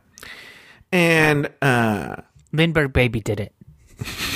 And 0.90 1.50
uh, 1.60 2.16
Lindbergh 2.52 2.92
Baby 2.92 3.20
did 3.20 3.40
it. 3.40 3.52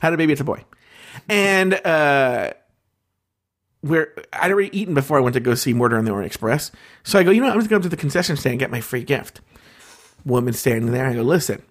had 0.00 0.12
a 0.12 0.16
baby. 0.16 0.32
It's 0.32 0.40
a 0.40 0.44
boy. 0.44 0.64
And 1.28 1.74
uh, 1.74 2.52
where 3.82 4.12
I'd 4.32 4.50
already 4.50 4.76
eaten 4.78 4.94
before 4.94 5.16
I 5.16 5.20
went 5.20 5.34
to 5.34 5.40
go 5.40 5.54
see 5.54 5.72
Murder 5.72 5.96
on 5.96 6.04
the 6.04 6.10
Orient 6.10 6.26
Express. 6.26 6.70
So 7.02 7.18
I 7.18 7.22
go, 7.22 7.30
you 7.30 7.40
know, 7.40 7.46
what? 7.46 7.54
I'm 7.54 7.60
just 7.60 7.70
going 7.70 7.80
to 7.80 7.84
go 7.84 7.86
up 7.86 7.90
to 7.90 7.96
the 7.96 8.00
concession 8.00 8.36
stand 8.36 8.52
and 8.54 8.60
get 8.60 8.70
my 8.70 8.80
free 8.80 9.02
gift. 9.04 9.40
Woman 10.24 10.52
standing 10.52 10.92
there. 10.92 11.06
I 11.06 11.14
go, 11.14 11.22
listen, 11.22 11.62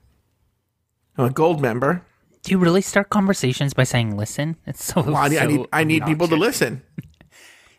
I'm 1.17 1.25
a 1.25 1.29
gold 1.29 1.61
member. 1.61 2.03
Do 2.41 2.51
you 2.51 2.57
really 2.57 2.81
start 2.81 3.09
conversations 3.09 3.73
by 3.73 3.83
saying 3.83 4.15
"listen"? 4.17 4.55
It's 4.65 4.83
so. 4.83 5.01
Well, 5.01 5.15
I 5.17 5.27
need, 5.27 5.37
I 5.39 5.45
need, 5.45 5.67
I 5.73 5.83
need 5.83 6.05
people 6.05 6.27
to 6.29 6.35
listen. 6.35 6.81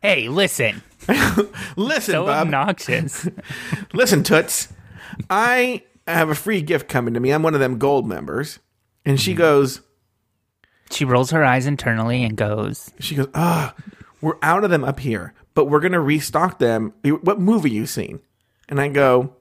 Hey, 0.03 0.31
listen. 0.31 0.83
Listen, 1.77 2.13
So 2.13 2.25
Bob. 2.25 2.47
obnoxious. 2.47 3.29
Listen, 3.93 4.23
Toots. 4.23 4.73
I 5.29 5.83
have 6.09 6.31
a 6.31 6.35
free 6.35 6.63
gift 6.63 6.89
coming 6.89 7.13
to 7.13 7.21
me. 7.21 7.33
I'm 7.33 7.43
one 7.43 7.53
of 7.53 7.61
them 7.61 7.77
gold 7.77 8.09
members. 8.09 8.61
And 9.05 9.19
Mm-hmm. 9.19 9.23
she 9.23 9.35
goes, 9.35 9.83
She 10.91 11.05
rolls 11.05 11.31
her 11.31 11.45
eyes 11.45 11.67
internally 11.67 12.25
and 12.25 12.37
goes, 12.37 12.91
she 12.99 13.15
goes, 13.15 13.29
ah, 13.35 13.75
we're 14.21 14.39
out 14.43 14.65
of 14.65 14.71
them 14.71 14.85
up 14.85 15.01
here, 15.01 15.35
but 15.55 15.67
we're 15.67 15.81
gonna 15.81 16.01
restock 16.01 16.59
them. 16.59 16.93
What 17.05 17.41
movie 17.41 17.71
you 17.71 17.87
seen? 17.87 18.21
And 18.69 18.81
I 18.81 18.89
go, 18.89 19.35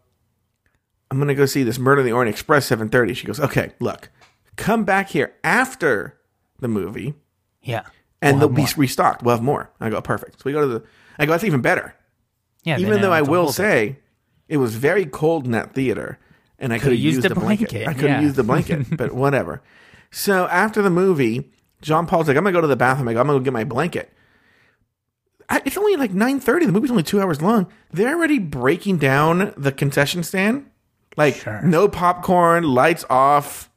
I'm 1.12 1.18
gonna 1.20 1.36
go 1.36 1.46
see 1.46 1.64
this 1.64 1.80
Murder 1.80 2.02
on 2.02 2.06
the 2.06 2.12
Orient 2.14 2.34
Express 2.34 2.70
7:30. 2.70 3.16
She 3.16 3.26
goes, 3.28 3.40
okay, 3.40 3.72
look, 3.80 4.10
come 4.56 4.84
back 4.84 5.10
here 5.10 5.34
after 5.44 6.20
the 6.60 6.68
movie, 6.68 7.16
"Yeah, 7.62 7.84
and 8.22 8.38
We'll 8.40 8.50
they'll 8.50 8.56
be 8.56 8.62
more. 8.64 8.70
restocked. 8.78 9.24
We'll 9.24 9.36
have 9.36 9.44
more. 9.44 9.72
I 9.80 9.90
go, 9.90 10.02
perfect. 10.02 10.40
So 10.40 10.44
we 10.46 10.52
go 10.54 10.62
to 10.62 10.68
the. 10.68 10.84
I 11.18 11.26
go, 11.26 11.32
that's 11.32 11.44
even 11.44 11.62
better. 11.62 11.96
yeah." 12.64 12.78
Even 12.78 13.02
though 13.02 13.12
I 13.14 13.22
will 13.22 13.42
hold 13.44 13.50
it. 13.52 13.54
say, 13.54 14.00
it 14.48 14.58
was 14.58 14.76
very 14.76 15.06
cold 15.06 15.46
in 15.46 15.52
that 15.52 15.74
theater, 15.74 16.20
and 16.60 16.72
I 16.74 16.80
could 16.80 16.92
have 16.92 17.00
used, 17.00 17.24
used 17.24 17.28
a 17.28 17.32
a 17.32 17.36
blanket. 17.36 17.70
blanket, 17.72 17.88
I 17.88 17.94
could 17.94 18.10
have 18.10 18.22
yeah. 18.22 18.26
used 18.26 18.36
the 18.36 18.44
blanket, 18.44 18.86
but 18.98 19.14
whatever. 19.14 19.62
So 20.12 20.48
after 20.48 20.82
the 20.82 20.90
movie, 20.90 21.52
John 21.82 22.06
Paul's 22.08 22.28
like, 22.28 22.36
"I'm 22.38 22.44
gonna 22.44 22.54
go 22.54 22.62
to 22.62 22.68
the 22.68 22.76
bathroom." 22.76 23.08
"I'm 23.10 23.16
gonna 23.16 23.34
go 23.34 23.40
get 23.40 23.54
my 23.54 23.64
blanket." 23.64 24.12
I, 25.50 25.62
it's 25.66 25.78
only 25.78 25.96
like 25.96 26.12
nine 26.12 26.40
thirty. 26.40 26.66
The 26.66 26.72
movie's 26.72 26.92
only 26.92 27.04
two 27.04 27.22
hours 27.22 27.42
long. 27.42 27.68
They're 27.92 28.16
already 28.16 28.40
breaking 28.40 28.98
down 28.98 29.54
the 29.58 29.72
concession 29.72 30.24
stand, 30.24 30.66
like 31.18 31.36
Sure. 31.36 31.62
no 31.62 31.88
popcorn, 31.88 32.64
lights 32.64 33.06
off, 33.10 33.70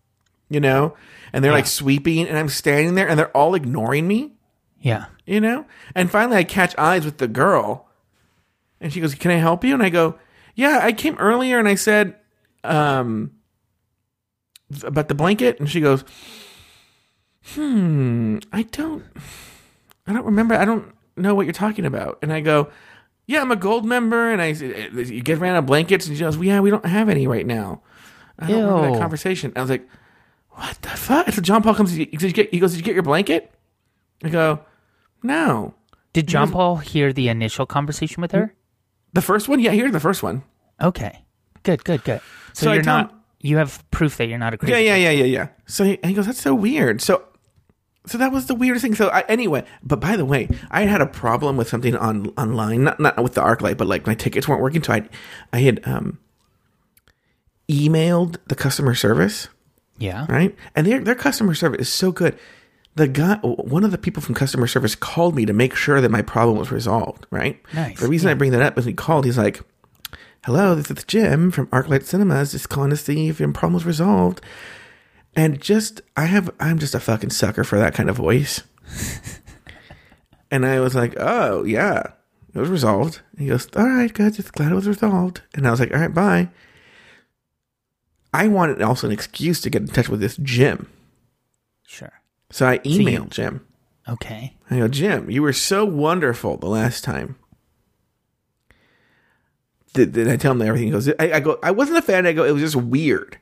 you 0.50 0.60
know, 0.60 0.94
and 1.32 1.42
they're 1.42 1.52
Yeah. 1.52 1.56
like 1.56 1.66
sweeping, 1.66 2.28
and 2.28 2.36
I'm 2.38 2.48
standing 2.48 2.94
there, 2.94 3.08
and 3.08 3.18
they're 3.18 3.34
all 3.36 3.54
ignoring 3.54 4.06
me 4.08 4.32
Yeah, 4.80 5.04
you 5.26 5.40
know? 5.40 5.64
And 5.94 6.10
finally, 6.10 6.36
I 6.38 6.44
catch 6.44 6.76
eyes 6.76 7.04
with 7.04 7.18
the 7.18 7.28
girl, 7.28 7.88
and 8.80 8.92
she 8.92 9.00
goes, 9.00 9.14
"Can 9.14 9.30
I 9.30 9.36
help 9.36 9.62
you?" 9.64 9.74
And 9.74 9.82
I 9.82 9.90
go, 9.90 10.16
"Yeah, 10.56 10.80
I 10.82 10.92
came 10.92 11.16
earlier, 11.18 11.58
and 11.60 11.68
I 11.68 11.76
said, 11.76 12.16
um, 12.64 13.30
about 14.84 15.08
the 15.08 15.14
blanket." 15.14 15.58
And 15.60 15.68
she 15.70 15.80
goes, 15.80 16.04
"Hmm, 17.54 18.38
I 18.52 18.62
don't, 18.64 19.04
I 20.06 20.12
don't 20.12 20.24
remember. 20.24 20.54
I 20.54 20.64
don't 20.64 20.94
know 21.16 21.34
what 21.34 21.46
you're 21.46 21.52
talking 21.52 21.84
about." 21.86 22.18
And 22.22 22.32
I 22.32 22.40
go, 22.40 22.70
"Yeah, 23.26 23.40
I'm 23.40 23.50
a 23.50 23.56
gold 23.56 23.84
member, 23.84 24.30
and 24.30 24.40
I, 24.40 24.48
you 24.48 25.22
get 25.22 25.38
ran 25.38 25.54
out 25.54 25.60
of 25.60 25.66
blankets." 25.66 26.06
And 26.06 26.16
she 26.16 26.22
goes, 26.22 26.36
"Yeah, 26.38 26.60
we 26.60 26.70
don't 26.70 26.86
have 26.86 27.08
any 27.08 27.26
right 27.26 27.46
now." 27.46 27.82
I 28.38 28.48
don't 28.48 28.64
remember 28.64 28.92
that 28.92 29.00
conversation. 29.00 29.52
I 29.56 29.60
was 29.60 29.70
like, 29.70 29.88
"What 30.50 30.78
the 30.82 30.88
fuck?" 30.90 31.28
So 31.32 31.42
John 31.42 31.62
Paul 31.62 31.74
comes. 31.74 31.92
He 31.92 32.06
goes, 32.06 32.20
"Did 32.20 32.28
you 32.28 32.32
get- 32.32 32.50
he 32.50 32.58
goes, 32.58 32.72
"Did 32.72 32.78
you 32.78 32.84
get 32.84 32.94
your 32.94 33.02
blanket?" 33.02 33.52
I 34.24 34.28
go, 34.28 34.60
"No." 35.22 35.74
did 36.12 36.26
John 36.28 36.50
Paul 36.52 36.76
hear 36.76 37.10
the 37.12 37.28
initial 37.28 37.64
conversation 37.64 38.20
with 38.20 38.32
her? 38.32 38.54
The 39.14 39.22
first 39.22 39.48
one? 39.48 39.60
Yeah, 39.60 39.70
here's 39.70 39.92
the 39.92 40.00
first 40.00 40.22
one. 40.22 40.42
Okay, 40.78 41.24
good, 41.62 41.84
good, 41.84 42.04
good. 42.04 42.20
So, 42.52 42.66
So 42.66 42.72
you're 42.74 42.82
not. 42.82 43.14
You 43.42 43.58
have 43.58 43.84
proof 43.90 44.16
that 44.16 44.26
you're 44.28 44.38
not 44.38 44.54
a 44.54 44.56
crazy. 44.56 44.72
Yeah, 44.72 44.78
yeah, 44.94 44.96
yeah, 44.96 45.10
yeah, 45.10 45.24
yeah. 45.24 45.48
So 45.66 45.84
he, 45.84 45.98
and 46.02 46.06
he 46.06 46.14
goes, 46.14 46.26
"That's 46.26 46.40
so 46.40 46.54
weird." 46.54 47.00
So, 47.02 47.22
so 48.06 48.16
that 48.18 48.32
was 48.32 48.46
the 48.46 48.54
weirdest 48.54 48.82
thing. 48.84 48.94
So 48.94 49.08
I, 49.08 49.20
anyway, 49.28 49.64
but 49.82 50.00
by 50.00 50.16
the 50.16 50.24
way, 50.24 50.48
I 50.70 50.82
had 50.82 51.00
a 51.00 51.06
problem 51.06 51.56
with 51.56 51.68
something 51.68 51.94
on 51.96 52.28
online, 52.38 52.84
not 52.84 52.98
not 53.00 53.22
with 53.22 53.34
the 53.34 53.42
ArcLight, 53.42 53.76
but 53.76 53.86
like 53.88 54.06
my 54.06 54.14
tickets 54.14 54.48
weren't 54.48 54.62
working. 54.62 54.82
So 54.82 54.94
I, 54.94 55.08
I 55.52 55.58
had 55.60 55.86
um, 55.86 56.18
emailed 57.68 58.36
the 58.46 58.54
customer 58.54 58.94
service, 58.94 59.48
Yeah. 59.98 60.26
right? 60.28 60.54
And 60.74 60.86
their 60.86 61.00
their 61.00 61.14
customer 61.14 61.54
service 61.54 61.80
is 61.82 61.88
so 61.92 62.12
good. 62.12 62.38
The 62.94 63.08
guy, 63.08 63.36
one 63.42 63.84
of 63.84 63.90
the 63.90 63.96
people 63.98 64.22
from 64.22 64.34
customer 64.34 64.66
service, 64.66 64.94
called 64.94 65.34
me 65.34 65.46
to 65.46 65.54
make 65.54 65.74
sure 65.74 66.00
that 66.02 66.10
my 66.10 66.20
problem 66.20 66.58
was 66.58 66.70
resolved. 66.70 67.26
Right. 67.30 67.58
Nice, 67.72 67.98
The 68.00 68.08
reason 68.08 68.28
I 68.30 68.34
bring 68.34 68.50
that 68.52 68.60
up 68.62 68.76
is 68.78 68.84
he 68.84 68.92
called. 68.92 69.24
He's 69.24 69.38
like, 69.38 69.60
"Hello, 70.44 70.74
this 70.74 70.90
is 70.90 71.04
Jim 71.04 71.50
from 71.50 71.66
ArcLight 71.68 72.04
Cinemas. 72.04 72.52
Just 72.52 72.68
calling 72.68 72.90
to 72.90 72.96
see 72.96 73.28
if 73.28 73.38
your 73.40 73.52
problem 73.52 73.74
was 73.74 73.84
resolved." 73.86 74.40
And 75.34 75.60
just, 75.60 76.02
I 76.16 76.26
have, 76.26 76.50
I'm 76.60 76.78
just 76.78 76.94
a 76.94 77.00
fucking 77.00 77.30
sucker 77.30 77.64
for 77.64 77.78
that 77.78 77.94
kind 77.94 78.10
of 78.10 78.16
voice. 78.16 78.62
and 80.50 80.66
I 80.66 80.80
was 80.80 80.94
like, 80.94 81.14
"Oh 81.18 81.64
yeah, 81.64 82.02
it 82.54 82.58
was 82.58 82.68
resolved." 82.68 83.20
He 83.38 83.46
goes, 83.46 83.68
"All 83.76 83.86
right, 83.88 84.12
good. 84.12 84.34
Just 84.34 84.52
glad 84.52 84.72
it 84.72 84.76
was 84.76 84.88
resolved." 84.88 85.42
And 85.54 85.66
I 85.66 85.70
was 85.70 85.80
like, 85.80 85.92
"All 85.94 86.00
right, 86.00 86.12
bye." 86.12 86.48
I 88.34 88.48
wanted 88.48 88.80
also 88.82 89.06
an 89.06 89.12
excuse 89.12 89.60
to 89.60 89.70
get 89.70 89.82
in 89.82 89.88
touch 89.88 90.08
with 90.08 90.20
this 90.20 90.36
Jim. 90.38 90.88
Sure. 91.86 92.12
So 92.50 92.66
I 92.66 92.80
you- 92.84 93.00
emailed 93.06 93.30
Jim. 93.30 93.66
Okay. 94.08 94.56
I 94.70 94.78
go, 94.78 94.88
Jim, 94.88 95.30
you 95.30 95.42
were 95.42 95.52
so 95.52 95.84
wonderful 95.84 96.56
the 96.56 96.66
last 96.68 97.04
time. 97.04 97.36
Did, 99.92 100.12
did 100.12 100.28
I 100.28 100.36
tell 100.36 100.52
him 100.52 100.62
everything? 100.62 100.88
He 100.88 100.92
goes, 100.92 101.08
I, 101.08 101.32
I 101.34 101.40
go, 101.40 101.58
I 101.62 101.70
wasn't 101.70 101.98
a 101.98 102.02
fan. 102.02 102.26
I 102.26 102.32
go, 102.32 102.44
it 102.44 102.52
was 102.52 102.62
just 102.62 102.76
weird. 102.76 103.38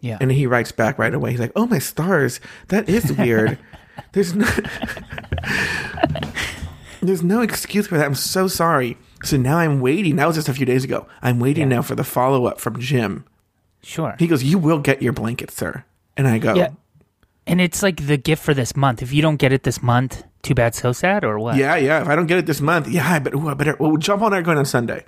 Yeah. 0.00 0.18
And 0.20 0.30
he 0.32 0.46
writes 0.46 0.72
back 0.72 0.98
right 0.98 1.14
away. 1.14 1.30
He's 1.30 1.40
like, 1.40 1.52
oh, 1.56 1.66
my 1.66 1.78
stars. 1.78 2.40
That 2.68 2.88
is 2.88 3.12
weird. 3.12 3.58
There's 4.12 4.34
no, 4.34 4.46
there's 7.00 7.22
no 7.22 7.42
excuse 7.42 7.86
for 7.86 7.96
that. 7.96 8.04
I'm 8.04 8.14
so 8.14 8.48
sorry. 8.48 8.96
So 9.22 9.36
now 9.36 9.58
I'm 9.58 9.80
waiting. 9.80 10.16
That 10.16 10.26
was 10.26 10.36
just 10.36 10.48
a 10.48 10.54
few 10.54 10.66
days 10.66 10.82
ago. 10.84 11.06
I'm 11.22 11.38
waiting 11.38 11.68
now 11.68 11.82
for 11.82 11.94
the 11.94 12.04
follow 12.04 12.46
up 12.46 12.58
from 12.60 12.80
Jim. 12.80 13.24
sure. 13.82 14.16
He 14.18 14.26
goes, 14.26 14.42
you 14.42 14.58
will 14.58 14.78
get 14.80 15.00
your 15.00 15.12
blanket, 15.12 15.50
sir. 15.50 15.84
And 16.16 16.26
I 16.26 16.38
go, 16.38 16.54
Yeah. 16.54 16.70
And 17.46 17.60
it's 17.60 17.82
like 17.82 18.06
the 18.06 18.16
gift 18.16 18.42
for 18.42 18.54
this 18.54 18.74
month. 18.74 19.02
If 19.02 19.12
you 19.12 19.20
don't 19.22 19.36
get 19.36 19.52
it 19.52 19.62
this 19.64 19.82
month, 19.82 20.24
too 20.44 20.54
bad, 20.54 20.74
so 20.74 20.92
sad, 20.92 21.24
or 21.24 21.38
what? 21.38 21.56
Yeah, 21.56 21.76
yeah. 21.76 22.00
If 22.02 22.08
I 22.08 22.14
don't 22.16 22.26
get 22.26 22.38
it 22.38 22.46
this 22.46 22.60
month, 22.60 22.88
yeah, 22.88 23.08
I 23.10 23.18
better, 23.18 23.36
ooh, 23.36 23.48
I 23.48 23.54
better 23.54 23.76
well, 23.80 23.96
jump 23.96 24.22
on 24.22 24.30
going 24.42 24.58
on 24.58 24.64
Sunday. 24.64 25.04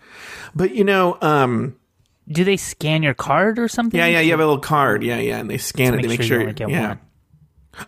But 0.54 0.74
you 0.74 0.84
know, 0.84 1.16
um, 1.22 1.76
Do 2.28 2.42
they 2.44 2.56
scan 2.56 3.02
your 3.02 3.14
card 3.14 3.58
or 3.58 3.68
something? 3.68 3.98
yeah, 3.98 4.06
yeah, 4.06 4.20
you 4.20 4.30
have 4.32 4.40
a 4.40 4.44
little 4.46 4.58
card, 4.60 5.02
yeah, 5.04 5.18
yeah, 5.18 5.38
and 5.38 5.48
they 5.48 5.58
scan 5.58 5.94
it, 5.94 6.02
to 6.02 6.08
make 6.08 6.22
sure 6.22 6.40
you 6.40 6.46
sure, 6.46 6.52
get 6.52 6.68
yeah. 6.70 6.88
one. 6.88 7.00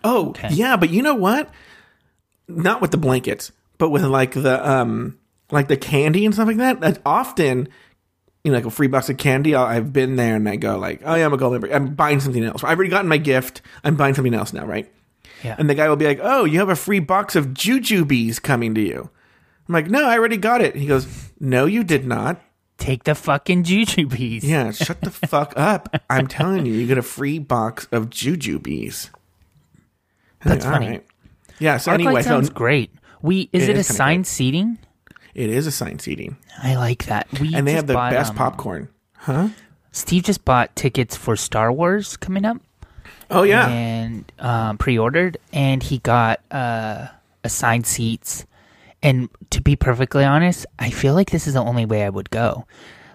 Oh, 0.05 0.29
Okay. 0.31 0.49
yeah, 0.53 0.77
but 0.77 0.91
you 0.91 1.03
know 1.03 1.15
what? 1.15 1.51
Not 2.47 2.81
with 2.81 2.91
the 2.91 2.97
blankets, 2.99 3.53
but 3.79 3.91
with 3.91 4.05
like 4.05 4.33
the 4.33 4.69
um, 4.71 5.19
like 5.51 5.69
the 5.69 5.77
candy 5.77 6.25
and 6.25 6.35
stuff 6.35 6.47
like 6.47 6.57
that. 6.59 6.81
That 6.81 6.99
often, 7.05 7.69
you 8.45 8.51
know, 8.53 8.59
like 8.59 8.67
a 8.67 8.71
free 8.71 8.87
box 8.87 9.09
of 9.11 9.17
candy. 9.19 9.55
I- 9.55 9.77
I've 9.77 9.93
been 9.93 10.17
there 10.17 10.37
and 10.37 10.49
I 10.49 10.57
go 10.57 10.79
like, 10.79 11.01
oh 11.05 11.15
yeah, 11.15 11.25
I'm 11.27 11.33
a 11.33 11.37
gold 11.37 11.53
member. 11.53 11.73
I'm 11.73 11.95
buying 11.95 12.21
something 12.21 12.43
else. 12.45 12.65
I've 12.65 12.77
already 12.77 12.91
gotten 12.91 13.09
my 13.09 13.19
gift. 13.19 13.61
I'm 13.85 13.97
buying 13.97 14.15
something 14.15 14.35
else 14.35 14.53
now, 14.53 14.65
right? 14.67 14.91
Yeah. 15.45 15.57
And 15.59 15.69
the 15.71 15.75
guy 15.75 15.89
will 15.89 15.97
be 15.97 16.07
like, 16.07 16.21
"Oh, 16.23 16.45
you 16.45 16.59
have 16.59 16.69
a 16.69 16.77
free 16.77 17.01
box 17.01 17.37
of 17.37 17.49
jujubes 17.49 18.41
coming 18.43 18.75
to 18.75 18.81
you." 18.81 19.11
I'm 19.69 19.73
like, 19.75 19.89
"No, 19.89 20.05
I 20.07 20.19
already 20.19 20.37
got 20.37 20.61
it." 20.61 20.75
He 20.77 20.87
goes, 20.87 21.07
"No, 21.41 21.67
you 21.67 21.85
did 21.85 22.07
not." 22.07 22.41
Take 22.79 23.05
the 23.05 23.15
fucking 23.15 23.65
jujubes. 23.65 24.43
Yeah, 24.43 24.71
shut 24.71 25.01
the 25.01 25.11
fuck 25.29 25.53
up. 25.57 25.95
I'm 26.09 26.27
telling 26.27 26.65
you, 26.67 26.73
you 26.75 26.87
get 26.87 26.99
a 26.99 27.03
free 27.03 27.39
box 27.39 27.89
of 27.93 28.09
jujubes. 28.11 29.11
That's 30.45 30.65
like, 30.65 30.73
funny. 30.73 30.87
"All 30.87 30.93
right." 30.93 31.07
Yeah, 31.59 31.77
so 31.79 31.91
Arclight 31.91 31.95
anyway, 31.95 32.23
so 32.23 32.29
sounds 32.29 32.51
great. 32.51 32.93
We 33.21 33.49
is 33.53 33.65
It 33.65 33.71
it, 33.71 33.77
is 33.79 33.91
assigned 33.91 34.27
seating? 34.27 34.79
it 35.35 35.51
is 35.51 35.67
assigned 35.67 36.01
seating. 36.01 36.37
I 36.63 36.77
like 36.77 37.07
that. 37.07 37.27
We 37.41 37.55
And 37.55 37.67
they 37.67 37.73
have 37.73 37.87
the 37.89 37.95
bought, 37.95 38.13
best 38.13 38.31
um, 38.31 38.37
popcorn. 38.37 38.89
Huh? 39.17 39.49
Steve 39.91 40.23
just 40.23 40.45
bought 40.45 40.75
tickets 40.77 41.17
for 41.17 41.35
Star 41.37 41.73
Wars 41.73 42.17
coming 42.17 42.45
up. 42.45 42.59
Oh 43.31 43.43
yeah. 43.43 43.69
and 43.69 44.31
um, 44.39 44.79
pre-ordered, 44.79 45.39
and 45.53 45.83
he 45.83 45.99
got 45.99 46.41
uh, 46.51 47.09
assigned 47.45 47.87
seats. 47.87 48.47
And 49.03 49.29
to 49.51 49.61
be 49.61 49.77
perfectly 49.77 50.25
honest, 50.25 50.67
I 50.79 50.91
feel 50.91 51.15
like 51.15 51.31
this 51.31 51.47
is 51.47 51.55
the 51.55 51.61
only 51.63 51.87
way 51.87 52.05
I 52.05 52.09
would 52.09 52.31
go. 52.31 52.67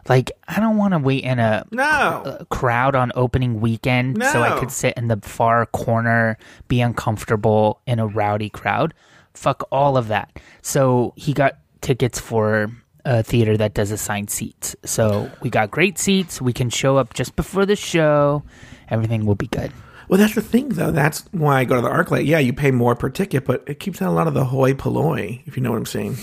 Like, 0.07 0.31
I 0.47 0.59
don't 0.59 0.77
want 0.77 0.93
to 0.93 0.97
wait 0.99 1.23
in 1.23 1.39
a, 1.39 1.65
No. 1.71 2.45
crowd 2.49 2.95
on 2.95 3.11
opening 3.15 3.59
weekend 3.61 4.21
so 4.23 4.41
I 4.41 4.59
could 4.59 4.71
sit 4.71 4.95
in 4.97 5.07
the 5.07 5.17
far 5.21 5.65
corner, 5.67 6.37
be 6.67 6.81
uncomfortable 6.81 7.81
in 7.85 7.99
a 7.99 8.07
rowdy 8.07 8.49
crowd. 8.49 8.93
Fuck 9.33 9.63
all 9.71 9.95
of 9.97 10.09
that. 10.09 10.39
So 10.61 11.13
he 11.15 11.33
got 11.33 11.57
tickets 11.81 12.19
for 12.19 12.69
a 13.05 13.23
theater 13.23 13.55
that 13.57 13.73
does 13.73 13.91
assigned 13.91 14.29
seats. 14.29 14.75
So 14.85 15.31
we 15.41 15.49
got 15.49 15.71
great 15.71 15.97
seats. 15.97 16.41
We 16.41 16.53
can 16.53 16.69
show 16.69 16.97
up 16.97 17.13
just 17.13 17.35
before 17.35 17.65
the 17.65 17.75
show. 17.77 18.43
Everything 18.89 19.25
will 19.25 19.35
be 19.35 19.47
good. 19.47 19.71
Well, 20.13 20.19
that's 20.19 20.35
the 20.35 20.43
thing, 20.43 20.69
though. 20.69 20.91
That's 20.91 21.21
why 21.31 21.57
I 21.61 21.63
go 21.65 21.75
to 21.77 21.81
the 21.81 21.89
ArcLight. 21.89 22.27
Yeah, 22.27 22.37
you 22.37 22.53
pay 22.53 22.69
more 22.69 22.95
per 22.95 23.09
ticket, 23.09 23.45
but 23.45 23.63
it 23.65 23.79
keeps 23.79 23.99
out 23.99 24.09
a 24.09 24.11
lot 24.13 24.27
of 24.27 24.35
the 24.35 24.45
hoi 24.45 24.75
polloi, 24.75 25.41
if 25.47 25.57
you 25.57 25.63
know 25.63 25.71
what 25.71 25.77
I'm 25.77 25.87
saying. 25.87 26.17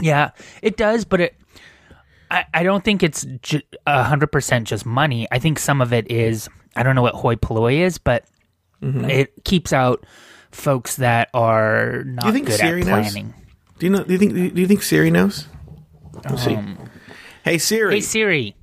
Yeah, 0.00 0.30
it 0.62 0.76
does, 0.76 1.04
but 1.04 1.20
it. 1.20 1.34
I, 2.30 2.44
I 2.54 2.62
don't 2.62 2.84
think 2.84 3.02
it's 3.02 3.26
ju- 3.42 3.60
a 3.88 4.04
hundred 4.04 4.28
percent 4.28 4.68
just 4.68 4.86
money. 4.86 5.26
I 5.32 5.40
think 5.40 5.58
some 5.58 5.80
of 5.80 5.92
it 5.92 6.08
is. 6.12 6.48
I 6.76 6.84
don't 6.84 6.94
know 6.94 7.02
what 7.02 7.14
hoi 7.16 7.34
polloi 7.34 7.80
is, 7.80 7.98
but 7.98 8.24
Mm-hmm. 8.82 9.08
it 9.10 9.32
keeps 9.44 9.72
out 9.72 10.04
folks 10.52 10.96
that 10.96 11.30
are 11.34 12.04
not 12.04 12.26
you 12.26 12.32
think 12.32 12.46
good 12.46 12.58
Siri 12.60 12.82
at 12.82 12.86
knows? 12.86 13.10
planning. 13.12 13.34
Do 13.80 13.86
you 13.86 13.90
know? 13.90 14.04
Do 14.04 14.12
you 14.12 14.18
think? 14.20 14.32
Do 14.54 14.60
you 14.60 14.66
think 14.68 14.82
Siri 14.84 15.10
knows? 15.10 15.48
Let's 16.24 16.44
see. 16.44 16.56
Hey 17.44 17.58
Siri, 17.58 17.86
Um, 17.88 17.92
Hey 17.94 18.00
Siri, 18.00 18.56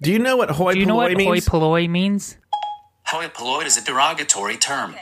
do 0.00 0.10
you 0.12 0.18
know 0.18 0.36
what 0.38 0.50
hoi 0.50 0.72
do 0.72 0.80
you 0.80 0.86
know 0.86 0.94
what 0.96 1.12
means? 1.14 1.44
hoi 1.44 1.50
polloi 1.50 1.86
means? 1.88 2.38
Hoi 3.10 3.26
polloi 3.26 3.64
is 3.64 3.76
a 3.76 3.84
derogatory 3.84 4.56
term. 4.56 4.94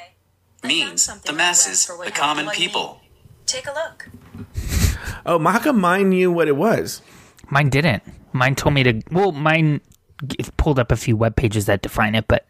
Means 0.64 1.09
the 1.27 1.33
masses, 1.35 1.87
the 1.87 2.11
common 2.11 2.49
people. 2.49 3.03
Take 3.44 3.66
a 3.66 3.73
look. 3.73 4.09
oh, 5.27 5.38
how 5.38 5.59
come 5.59 5.79
mine 5.79 6.09
knew 6.09 6.33
what 6.33 6.49
it 6.49 6.57
was? 6.57 7.03
Mine 7.51 7.68
didn't. 7.68 8.03
Mine 8.33 8.55
told 8.55 8.75
me 8.75 8.83
to. 8.83 9.03
Well, 9.12 9.33
mine 9.33 9.83
g- 10.27 10.38
pulled 10.57 10.79
up 10.79 10.90
a 10.90 10.97
few 10.97 11.18
web 11.18 11.37
pages 11.37 11.66
that 11.66 11.83
define 11.83 12.14
it, 12.14 12.27
but 12.29 12.47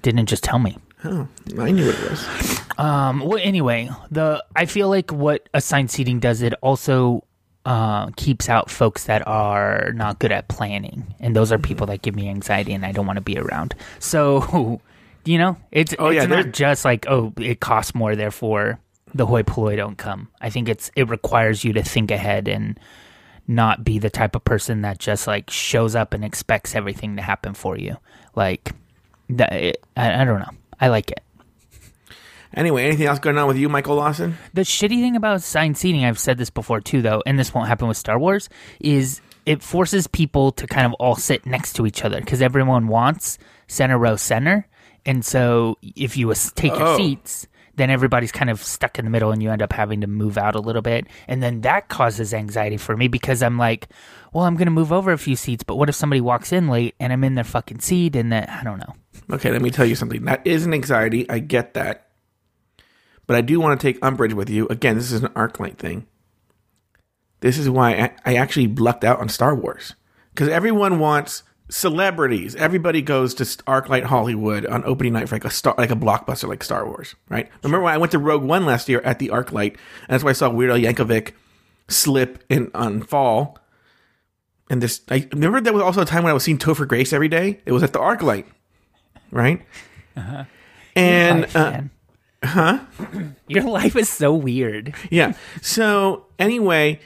didn't 0.00 0.24
just 0.24 0.42
tell 0.42 0.58
me. 0.58 0.78
Oh, 1.04 1.28
I 1.58 1.70
knew 1.70 1.84
what 1.84 1.96
it 1.96 2.10
was. 2.10 2.60
Um, 2.78 3.20
well, 3.20 3.40
anyway, 3.42 3.90
the 4.10 4.42
I 4.56 4.64
feel 4.64 4.88
like 4.88 5.12
what 5.12 5.50
assigned 5.52 5.90
seating 5.90 6.18
does 6.18 6.40
it 6.40 6.54
also 6.62 7.24
uh, 7.66 8.10
keeps 8.16 8.48
out 8.48 8.70
folks 8.70 9.04
that 9.04 9.26
are 9.26 9.92
not 9.92 10.18
good 10.18 10.32
at 10.32 10.48
planning, 10.48 11.14
and 11.20 11.36
those 11.36 11.52
are 11.52 11.58
people 11.58 11.86
that 11.88 12.00
give 12.00 12.14
me 12.14 12.30
anxiety, 12.30 12.72
and 12.72 12.86
I 12.86 12.92
don't 12.92 13.06
want 13.06 13.18
to 13.18 13.22
be 13.22 13.38
around. 13.38 13.74
So, 13.98 14.80
you 15.24 15.38
know, 15.38 15.56
it's 15.70 15.94
Oh, 15.98 16.08
it's 16.08 16.22
yeah, 16.22 16.26
not 16.26 16.52
just 16.52 16.84
like 16.84 17.06
oh, 17.08 17.32
it 17.38 17.60
costs 17.60 17.94
more, 17.94 18.16
therefore 18.16 18.80
the 19.14 19.26
hoi 19.26 19.42
polloi 19.42 19.76
don't 19.76 19.96
come. 19.96 20.28
I 20.40 20.50
think 20.50 20.68
it's 20.68 20.90
it 20.96 21.08
requires 21.08 21.64
you 21.64 21.72
to 21.74 21.82
think 21.82 22.10
ahead 22.10 22.48
and 22.48 22.78
not 23.46 23.84
be 23.84 23.98
the 23.98 24.10
type 24.10 24.34
of 24.34 24.44
person 24.44 24.82
that 24.82 24.98
just 24.98 25.26
like 25.26 25.50
shows 25.50 25.94
up 25.94 26.14
and 26.14 26.24
expects 26.24 26.74
everything 26.74 27.16
to 27.16 27.22
happen 27.22 27.54
for 27.54 27.76
you. 27.76 27.96
Like, 28.34 28.72
that, 29.30 29.52
it, 29.52 29.84
I, 29.96 30.22
I 30.22 30.24
don't 30.24 30.40
know. 30.40 30.50
I 30.80 30.88
like 30.88 31.10
it. 31.10 31.20
Anyway, 32.56 32.84
anything 32.84 33.06
else 33.06 33.18
going 33.18 33.36
on 33.36 33.48
with 33.48 33.56
you, 33.56 33.68
Michael 33.68 33.96
Lawson? 33.96 34.38
The 34.54 34.62
shitty 34.62 35.00
thing 35.00 35.16
about 35.16 35.36
assigned 35.36 35.76
seating, 35.76 36.04
I've 36.04 36.18
said 36.18 36.38
this 36.38 36.50
before 36.50 36.80
too, 36.80 37.02
though, 37.02 37.22
and 37.26 37.38
this 37.38 37.52
won't 37.52 37.68
happen 37.68 37.88
with 37.88 37.96
Star 37.96 38.18
Wars, 38.18 38.48
is 38.80 39.20
it 39.44 39.62
forces 39.62 40.06
people 40.06 40.52
to 40.52 40.66
kind 40.66 40.86
of 40.86 40.92
all 40.94 41.16
sit 41.16 41.46
next 41.46 41.74
to 41.74 41.86
each 41.86 42.04
other 42.04 42.20
because 42.20 42.40
everyone 42.40 42.88
wants 42.88 43.38
center 43.66 43.98
row 43.98 44.16
center. 44.16 44.66
And 45.06 45.24
so 45.24 45.78
if 45.82 46.16
you 46.16 46.32
take 46.54 46.72
your 46.72 46.82
Oh. 46.88 46.96
seats, 46.96 47.46
then 47.76 47.90
everybody's 47.90 48.30
kind 48.32 48.50
of 48.50 48.62
stuck 48.62 48.98
in 48.98 49.04
the 49.04 49.10
middle 49.10 49.32
and 49.32 49.42
you 49.42 49.50
end 49.50 49.60
up 49.60 49.72
having 49.72 50.00
to 50.02 50.06
move 50.06 50.38
out 50.38 50.54
a 50.54 50.60
little 50.60 50.82
bit. 50.82 51.06
And 51.26 51.42
then 51.42 51.62
that 51.62 51.88
causes 51.88 52.32
anxiety 52.32 52.76
for 52.76 52.96
me 52.96 53.08
because 53.08 53.42
I'm 53.42 53.58
like, 53.58 53.88
well, 54.32 54.44
I'm 54.44 54.54
going 54.54 54.66
to 54.66 54.70
move 54.72 54.92
over 54.92 55.10
a 55.12 55.18
few 55.18 55.34
seats, 55.36 55.64
but 55.64 55.74
what 55.76 55.88
if 55.88 55.94
somebody 55.96 56.20
walks 56.20 56.52
in 56.52 56.68
late 56.68 56.94
and 57.00 57.12
I'm 57.12 57.24
in 57.24 57.34
their 57.34 57.42
fucking 57.44 57.80
seat 57.80 58.14
and 58.14 58.32
that, 58.32 58.48
I 58.48 58.62
don't 58.62 58.78
know. 58.78 58.94
Okay, 59.32 59.50
let 59.50 59.60
me 59.62 59.70
tell 59.70 59.86
you 59.86 59.96
something. 59.96 60.24
That 60.24 60.46
is 60.46 60.64
an 60.64 60.72
anxiety. 60.72 61.28
I 61.28 61.40
get 61.40 61.74
that. 61.74 62.08
But 63.26 63.36
I 63.36 63.40
do 63.40 63.58
want 63.58 63.80
to 63.80 63.84
take 63.86 64.04
umbrage 64.04 64.34
with 64.34 64.50
you. 64.50 64.68
Again, 64.68 64.96
this 64.96 65.10
is 65.10 65.22
an 65.22 65.30
ArcLight 65.30 65.76
thing. 65.78 66.06
This 67.40 67.58
is 67.58 67.68
why 67.68 67.92
I, 67.94 68.10
I 68.24 68.34
actually 68.36 68.68
lucked 68.68 69.02
out 69.04 69.18
on 69.20 69.28
Star 69.28 69.54
Wars. 69.54 69.94
Because 70.30 70.48
everyone 70.48 70.98
wants 70.98 71.42
celebrities. 71.74 72.54
Everybody 72.54 73.02
goes 73.02 73.34
to 73.34 73.44
ArcLight 73.44 74.04
Hollywood 74.04 74.64
on 74.64 74.84
opening 74.84 75.12
night 75.14 75.28
for 75.28 75.34
like 75.34 75.44
a 75.44 75.50
star, 75.50 75.74
like 75.76 75.90
a 75.90 75.96
blockbuster 75.96 76.48
like 76.48 76.62
Star 76.62 76.86
Wars, 76.86 77.16
right? 77.28 77.50
Remember 77.64 77.82
when 77.82 77.92
I 77.92 77.98
went 77.98 78.12
to 78.12 78.18
Rogue 78.20 78.44
One 78.44 78.64
last 78.64 78.88
year 78.88 79.00
at 79.00 79.18
the 79.18 79.28
ArcLight, 79.28 79.70
and 79.72 80.08
that's 80.08 80.22
why 80.22 80.30
I 80.30 80.34
saw 80.34 80.48
Weird 80.48 80.70
Al 80.70 80.78
Yankovic 80.78 81.32
slip 81.88 82.44
in 82.48 82.70
on 82.74 83.02
Fall. 83.02 83.58
And 84.70 84.80
this, 84.80 85.00
I 85.10 85.28
remember 85.32 85.60
there 85.60 85.72
was 85.72 85.82
also 85.82 86.02
a 86.02 86.06
time 86.06 86.22
when 86.22 86.30
I 86.30 86.34
was 86.34 86.44
seeing 86.44 86.58
Topher 86.58 86.86
Grace 86.86 87.12
every 87.12 87.28
day. 87.28 87.60
It 87.66 87.72
was 87.72 87.82
at 87.82 87.92
the 87.92 87.98
ArcLight, 87.98 88.46
right? 89.32 89.60
And 90.94 91.40
Life, 91.40 91.56
uh. 91.56 91.80
Huh? 92.44 92.78
Your 93.48 93.64
life 93.64 93.96
is 93.96 94.08
so 94.08 94.32
weird. 94.32 94.94
yeah. 95.10 95.32
So 95.60 96.26
anyway, 96.38 97.00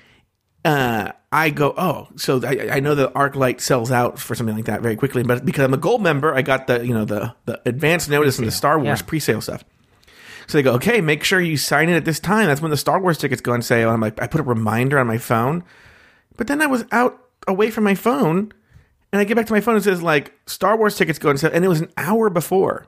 uh, 0.64 1.12
I 1.30 1.50
go, 1.50 1.74
oh, 1.76 2.08
so 2.16 2.40
I, 2.42 2.76
I 2.76 2.80
know 2.80 2.94
the 2.94 3.10
ArcLight 3.10 3.60
sells 3.60 3.90
out 3.90 4.18
for 4.18 4.34
something 4.34 4.56
like 4.56 4.64
that 4.64 4.80
very 4.80 4.96
quickly, 4.96 5.22
but 5.22 5.44
because 5.44 5.62
I'm 5.64 5.74
a 5.74 5.78
gold 5.78 6.00
member, 6.02 6.34
I 6.34 6.40
got 6.42 6.66
the 6.66 6.86
you 6.86 6.94
know 6.94 7.04
the 7.04 7.34
the 7.44 7.60
advance 7.66 8.08
notice 8.08 8.38
and 8.38 8.46
the 8.46 8.52
Star 8.52 8.78
Wars 8.78 9.00
Yeah. 9.00 9.06
pre-sale 9.06 9.40
stuff. 9.42 9.64
So 10.46 10.56
they 10.56 10.62
go, 10.62 10.72
okay, 10.74 11.02
make 11.02 11.24
sure 11.24 11.40
you 11.40 11.58
sign 11.58 11.90
in 11.90 11.94
at 11.96 12.06
this 12.06 12.18
time. 12.18 12.46
That's 12.46 12.62
when 12.62 12.70
the 12.70 12.76
Star 12.78 12.98
Wars 12.98 13.18
tickets 13.18 13.42
go 13.42 13.52
on 13.52 13.60
sale. 13.60 13.88
And 13.88 13.94
I'm 13.96 14.00
like, 14.00 14.20
I 14.22 14.26
put 14.26 14.40
a 14.40 14.44
reminder 14.44 14.98
on 14.98 15.06
my 15.06 15.18
phone, 15.18 15.62
but 16.38 16.46
then 16.46 16.62
I 16.62 16.66
was 16.66 16.84
out 16.92 17.18
away 17.46 17.70
from 17.70 17.84
my 17.84 17.94
phone, 17.94 18.52
and 19.12 19.20
I 19.20 19.24
get 19.24 19.36
back 19.36 19.46
to 19.46 19.52
my 19.52 19.60
phone 19.60 19.74
and 19.74 19.82
it 19.82 19.84
says 19.84 20.02
like 20.02 20.32
Star 20.46 20.78
Wars 20.78 20.96
tickets 20.96 21.18
go 21.18 21.28
on 21.28 21.36
sale, 21.36 21.50
and 21.52 21.62
it 21.64 21.68
was 21.68 21.82
an 21.82 21.90
hour 21.98 22.30
before. 22.30 22.86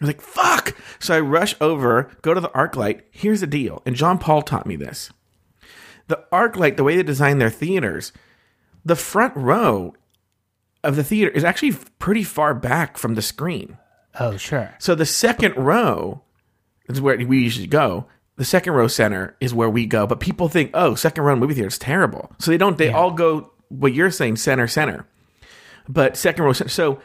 I 0.00 0.04
was 0.04 0.08
like, 0.10 0.20
fuck. 0.20 0.76
So 1.00 1.16
I 1.16 1.20
rush 1.20 1.54
over, 1.60 2.10
go 2.22 2.32
to 2.34 2.40
the 2.40 2.48
ArcLight. 2.50 3.02
Here's 3.10 3.40
the 3.40 3.46
deal. 3.48 3.82
And 3.84 3.96
John 3.96 4.16
Paul 4.18 4.42
taught 4.42 4.64
me 4.66 4.76
this. 4.76 5.10
The 6.10 6.24
ArcLight, 6.32 6.76
the 6.76 6.82
way 6.82 6.96
they 6.96 7.04
design 7.04 7.38
their 7.38 7.50
theaters, 7.50 8.12
the 8.84 8.96
front 8.96 9.32
row 9.36 9.94
of 10.82 10.96
the 10.96 11.04
theater 11.04 11.30
is 11.30 11.44
actually 11.44 11.76
pretty 12.00 12.24
far 12.24 12.52
back 12.52 12.98
from 12.98 13.14
the 13.14 13.22
screen. 13.22 13.78
Oh, 14.18 14.36
sure. 14.36 14.74
So 14.80 14.96
the 14.96 15.06
second 15.06 15.54
row 15.56 16.22
is 16.88 17.00
where 17.00 17.16
we 17.16 17.38
usually 17.38 17.68
go. 17.68 18.06
The 18.34 18.44
second 18.44 18.72
row 18.72 18.88
center 18.88 19.36
is 19.38 19.54
where 19.54 19.70
we 19.70 19.86
go. 19.86 20.04
But 20.04 20.18
people 20.18 20.48
think, 20.48 20.72
oh, 20.74 20.96
second 20.96 21.22
row 21.22 21.36
movie 21.36 21.54
theater 21.54 21.68
is 21.68 21.78
terrible. 21.78 22.32
So 22.40 22.50
they 22.50 22.58
don't, 22.58 22.76
they 22.76 22.90
all 22.90 23.12
go 23.12 23.52
what 23.68 23.94
you're 23.94 24.10
saying, 24.10 24.34
center, 24.34 24.66
center. 24.66 25.06
But 25.88 26.16
second 26.16 26.42
row 26.44 26.52
center. 26.52 26.70
So 26.70 27.00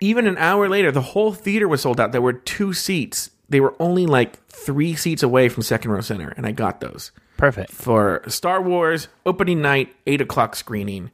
even 0.00 0.26
an 0.26 0.36
hour 0.36 0.68
later, 0.68 0.92
the 0.92 1.00
whole 1.00 1.32
theater 1.32 1.66
was 1.66 1.80
sold 1.80 1.98
out. 1.98 2.12
There 2.12 2.20
were 2.20 2.34
two 2.34 2.74
seats. 2.74 3.30
They 3.48 3.60
were 3.60 3.74
only 3.80 4.04
like 4.04 4.46
three 4.48 4.94
seats 4.94 5.22
away 5.22 5.48
from 5.48 5.62
second 5.62 5.90
row 5.90 6.02
center. 6.02 6.34
And 6.36 6.44
I 6.44 6.52
got 6.52 6.82
those 6.82 7.12
Perfect. 7.40 7.72
for 7.72 8.22
Star 8.28 8.60
Wars 8.60 9.08
opening 9.24 9.62
night, 9.62 9.94
eight 10.06 10.20
o'clock 10.20 10.54
screening. 10.54 11.10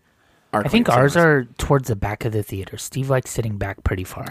I 0.53 0.69
think 0.69 0.89
ours 0.89 1.17
are 1.17 1.45
towards 1.59 1.89
the 1.89 1.97
back 1.97 2.25
of 2.25 2.33
the 2.33 2.43
theater. 2.43 2.79
Steve 2.79 3.11
likes 3.11 3.31
sitting 3.31 3.59
back 3.59 3.85
pretty 3.85 4.05
far. 4.05 4.27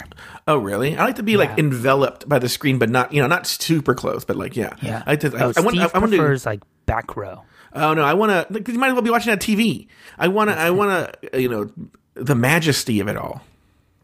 Oh, 0.48 0.58
really? 0.58 0.98
I 0.98 1.06
like 1.06 1.16
to 1.18 1.24
be 1.24 1.38
like 1.38 1.58
enveloped 1.58 2.28
by 2.28 2.40
the 2.40 2.50
screen, 2.50 2.80
but 2.80 2.90
not 2.90 3.14
you 3.14 3.22
know 3.22 3.28
not 3.28 3.46
super 3.46 3.94
close, 3.94 4.26
but 4.26 4.36
like 4.36 4.56
yeah. 4.56 4.76
Yeah. 4.82 5.04
I 5.06 5.12
like 5.12 5.20
to. 5.22 5.34
oh, 5.34 5.38
I, 5.38 5.60
I 5.60 5.62
want. 5.62 5.76
Steve 5.76 5.92
I, 5.94 5.98
I 5.98 6.00
want 6.00 6.14
to. 6.14 6.50
like 6.50 6.62
back 6.86 7.16
row. 7.16 7.44
Oh 7.74 7.94
no, 7.94 8.04
I 8.04 8.14
want 8.14 8.32
to. 8.32 8.54
Because 8.54 8.74
you 8.74 8.80
might 8.80 8.88
as 8.88 8.94
well 8.94 9.02
be 9.02 9.10
watching 9.10 9.32
on 9.32 9.38
TV. 9.38 9.88
I 10.18 10.28
want 10.28 10.50
to. 10.50 10.58
I 10.58 10.72
want 10.72 11.16
to. 11.22 11.42
You 11.42 11.50
know, 11.50 11.70
the 12.16 12.36
majesty 12.36 13.00
of 13.00 13.08
it 13.08 13.18
all. 13.18 13.42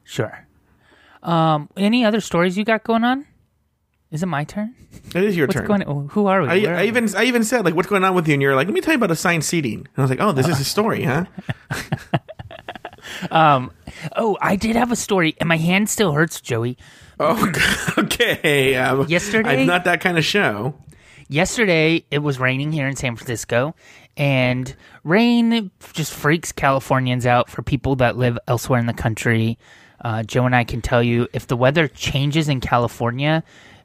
Sure. 0.03 0.45
Um, 1.23 1.69
any 1.77 2.03
other 2.03 2.19
stories 2.19 2.57
you 2.57 2.65
got 2.65 2.83
going 2.83 3.03
on? 3.03 3.25
Is 4.11 4.21
it 4.23 4.25
my 4.25 4.43
turn? 4.43 4.75
It 5.15 5.23
is 5.23 5.37
your 5.37 5.47
What's 5.47 5.57
turn. 5.57 5.67
going? 5.67 5.83
on? 5.83 6.09
Who 6.09 6.25
are 6.27 6.41
we? 6.41 6.47
I, 6.49 6.53
I 6.53 6.65
are 6.65 6.81
we? 6.81 6.87
even 6.89 7.15
I 7.15 7.23
even 7.23 7.43
said 7.45 7.63
like 7.63 7.75
what's 7.75 7.87
going 7.87 8.03
on 8.03 8.13
with 8.13 8.27
you, 8.27 8.33
and 8.33 8.41
you're 8.41 8.55
like, 8.55 8.67
let 8.67 8.73
me 8.73 8.81
tell 8.81 8.93
you 8.93 8.97
about 8.97 9.09
assigned 9.11 9.45
seating. 9.45 9.79
And 9.79 9.89
I 9.97 10.01
was 10.01 10.09
like, 10.09 10.19
oh, 10.19 10.33
this 10.33 10.47
is 10.47 10.59
a 10.59 10.65
story, 10.65 11.03
huh? 11.03 11.25
um, 13.31 13.71
Oh, 14.15 14.37
I 14.41 14.55
did 14.55 14.75
have 14.75 14.91
a 14.91 14.95
story, 14.95 15.35
and 15.39 15.47
my 15.49 15.57
hand 15.57 15.89
still 15.89 16.11
hurts, 16.13 16.41
Joey. 16.41 16.77
Oh, 17.19 17.51
okay. 17.97 18.75
Um, 18.75 19.05
Yesterday- 19.07 19.61
I'm 19.61 19.67
not 19.67 19.83
that 19.85 20.01
kind 20.01 20.17
of 20.17 20.25
show. 20.25 20.75
Yesterday, 21.27 22.03
it 22.11 22.19
was 22.19 22.39
raining 22.39 22.71
here 22.73 22.87
in 22.87 22.95
San 22.95 23.15
Francisco, 23.15 23.73
and 24.17 24.75
rain 25.05 25.71
just 25.93 26.13
freaks 26.13 26.51
Californians 26.51 27.25
out. 27.25 27.49
For 27.49 27.61
people 27.61 27.95
that 27.97 28.17
live 28.17 28.37
elsewhere 28.47 28.79
in 28.79 28.85
the 28.85 28.93
country, 28.93 29.57
uh, 30.03 30.23
Joe 30.23 30.45
and 30.45 30.53
I 30.55 30.65
can 30.65 30.81
tell 30.81 31.01
you 31.01 31.27
if 31.31 31.47
the 31.47 31.55
weather 31.55 31.87
changes 31.87 32.49
in 32.49 32.59
California, 32.59 33.43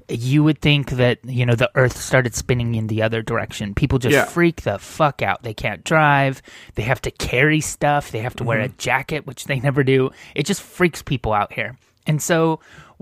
you 0.09 0.45
would 0.45 0.61
think 0.61 0.91
that 0.93 1.19
you 1.25 1.45
know 1.47 1.55
the 1.55 1.71
Earth 1.75 1.97
started 1.97 2.35
spinning 2.35 2.75
in 2.75 2.87
the 2.87 3.03
other 3.03 3.23
direction. 3.23 3.75
People 3.75 3.99
just 3.99 4.13
Yeah. 4.15 4.25
freak 4.25 4.63
the 4.63 4.79
fuck 4.79 5.23
out. 5.23 5.43
They 5.43 5.55
can't 5.55 5.83
drive. 5.85 6.43
They 6.75 6.83
have 6.83 7.01
to 7.03 7.11
carry 7.11 7.61
stuff. 7.61 8.11
They 8.11 8.21
have 8.21 8.37
to 8.37 8.45
wear 8.45 8.61
a 8.61 8.69
jacket, 8.69 9.27
which 9.27 9.45
they 9.47 9.59
never 9.69 9.83
do. 9.83 10.11
It 10.35 10.47
just 10.47 10.63
freaks 10.63 11.03
people 11.03 11.33
out 11.33 11.53
here. 11.53 11.77
And 12.07 12.23
so 12.23 12.61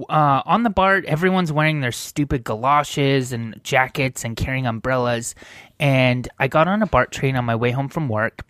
uh, 0.09 0.43
on 0.47 0.63
the 0.63 0.71
BART, 0.71 1.05
everyone's 1.05 1.53
wearing 1.53 1.81
their 1.81 1.93
stupid 1.93 2.43
galoshes 2.43 3.33
and 3.33 3.61
jackets 3.63 4.25
and 4.25 4.35
carrying 4.37 4.67
umbrellas. 4.67 5.35
And 5.79 6.27
I 6.39 6.49
got 6.49 6.69
on 6.69 6.83
a 6.83 6.87
BART 6.87 7.13
train 7.13 7.37
on 7.37 7.45
my 7.45 7.55
way 7.55 7.71
home 7.71 7.89
from 7.89 8.09
work, 8.09 8.43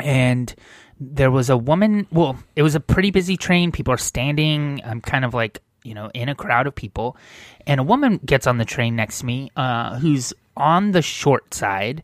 and 0.00 0.54
there 1.00 1.30
was 1.30 1.50
a 1.50 1.56
woman. 1.56 2.06
Well, 2.12 2.38
it 2.56 2.62
was 2.62 2.74
a 2.74 2.80
pretty 2.80 3.10
busy 3.10 3.36
train. 3.36 3.72
People 3.72 3.92
are 3.94 3.98
standing. 3.98 4.80
I'm 4.84 5.00
kind 5.00 5.24
of 5.24 5.34
like, 5.34 5.60
you 5.84 5.94
know, 5.94 6.10
in 6.14 6.28
a 6.28 6.34
crowd 6.34 6.66
of 6.66 6.74
people. 6.74 7.16
And 7.66 7.78
a 7.80 7.84
woman 7.84 8.18
gets 8.24 8.46
on 8.46 8.58
the 8.58 8.64
train 8.64 8.96
next 8.96 9.20
to 9.20 9.26
me 9.26 9.50
uh, 9.56 9.98
who's 9.98 10.32
on 10.56 10.92
the 10.92 11.02
short 11.02 11.54
side. 11.54 12.02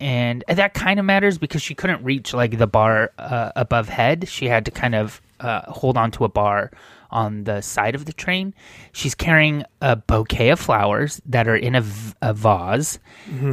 And 0.00 0.44
that 0.48 0.74
kind 0.74 0.98
of 0.98 1.06
matters 1.06 1.38
because 1.38 1.62
she 1.62 1.74
couldn't 1.74 2.02
reach 2.04 2.34
like 2.34 2.58
the 2.58 2.66
bar 2.66 3.12
uh, 3.18 3.52
above 3.56 3.88
head. 3.88 4.28
She 4.28 4.46
had 4.46 4.64
to 4.64 4.70
kind 4.70 4.94
of 4.94 5.20
uh, 5.40 5.62
hold 5.70 5.96
on 5.96 6.10
to 6.12 6.24
a 6.24 6.28
bar 6.28 6.70
on 7.10 7.44
the 7.44 7.60
side 7.60 7.94
of 7.94 8.06
the 8.06 8.12
train. 8.12 8.54
She's 8.92 9.14
carrying 9.14 9.64
a 9.80 9.96
bouquet 9.96 10.48
of 10.48 10.58
flowers 10.60 11.20
that 11.26 11.46
are 11.46 11.56
in 11.56 11.74
a, 11.74 11.82
v- 11.82 12.14
a 12.22 12.32
vase 12.34 12.98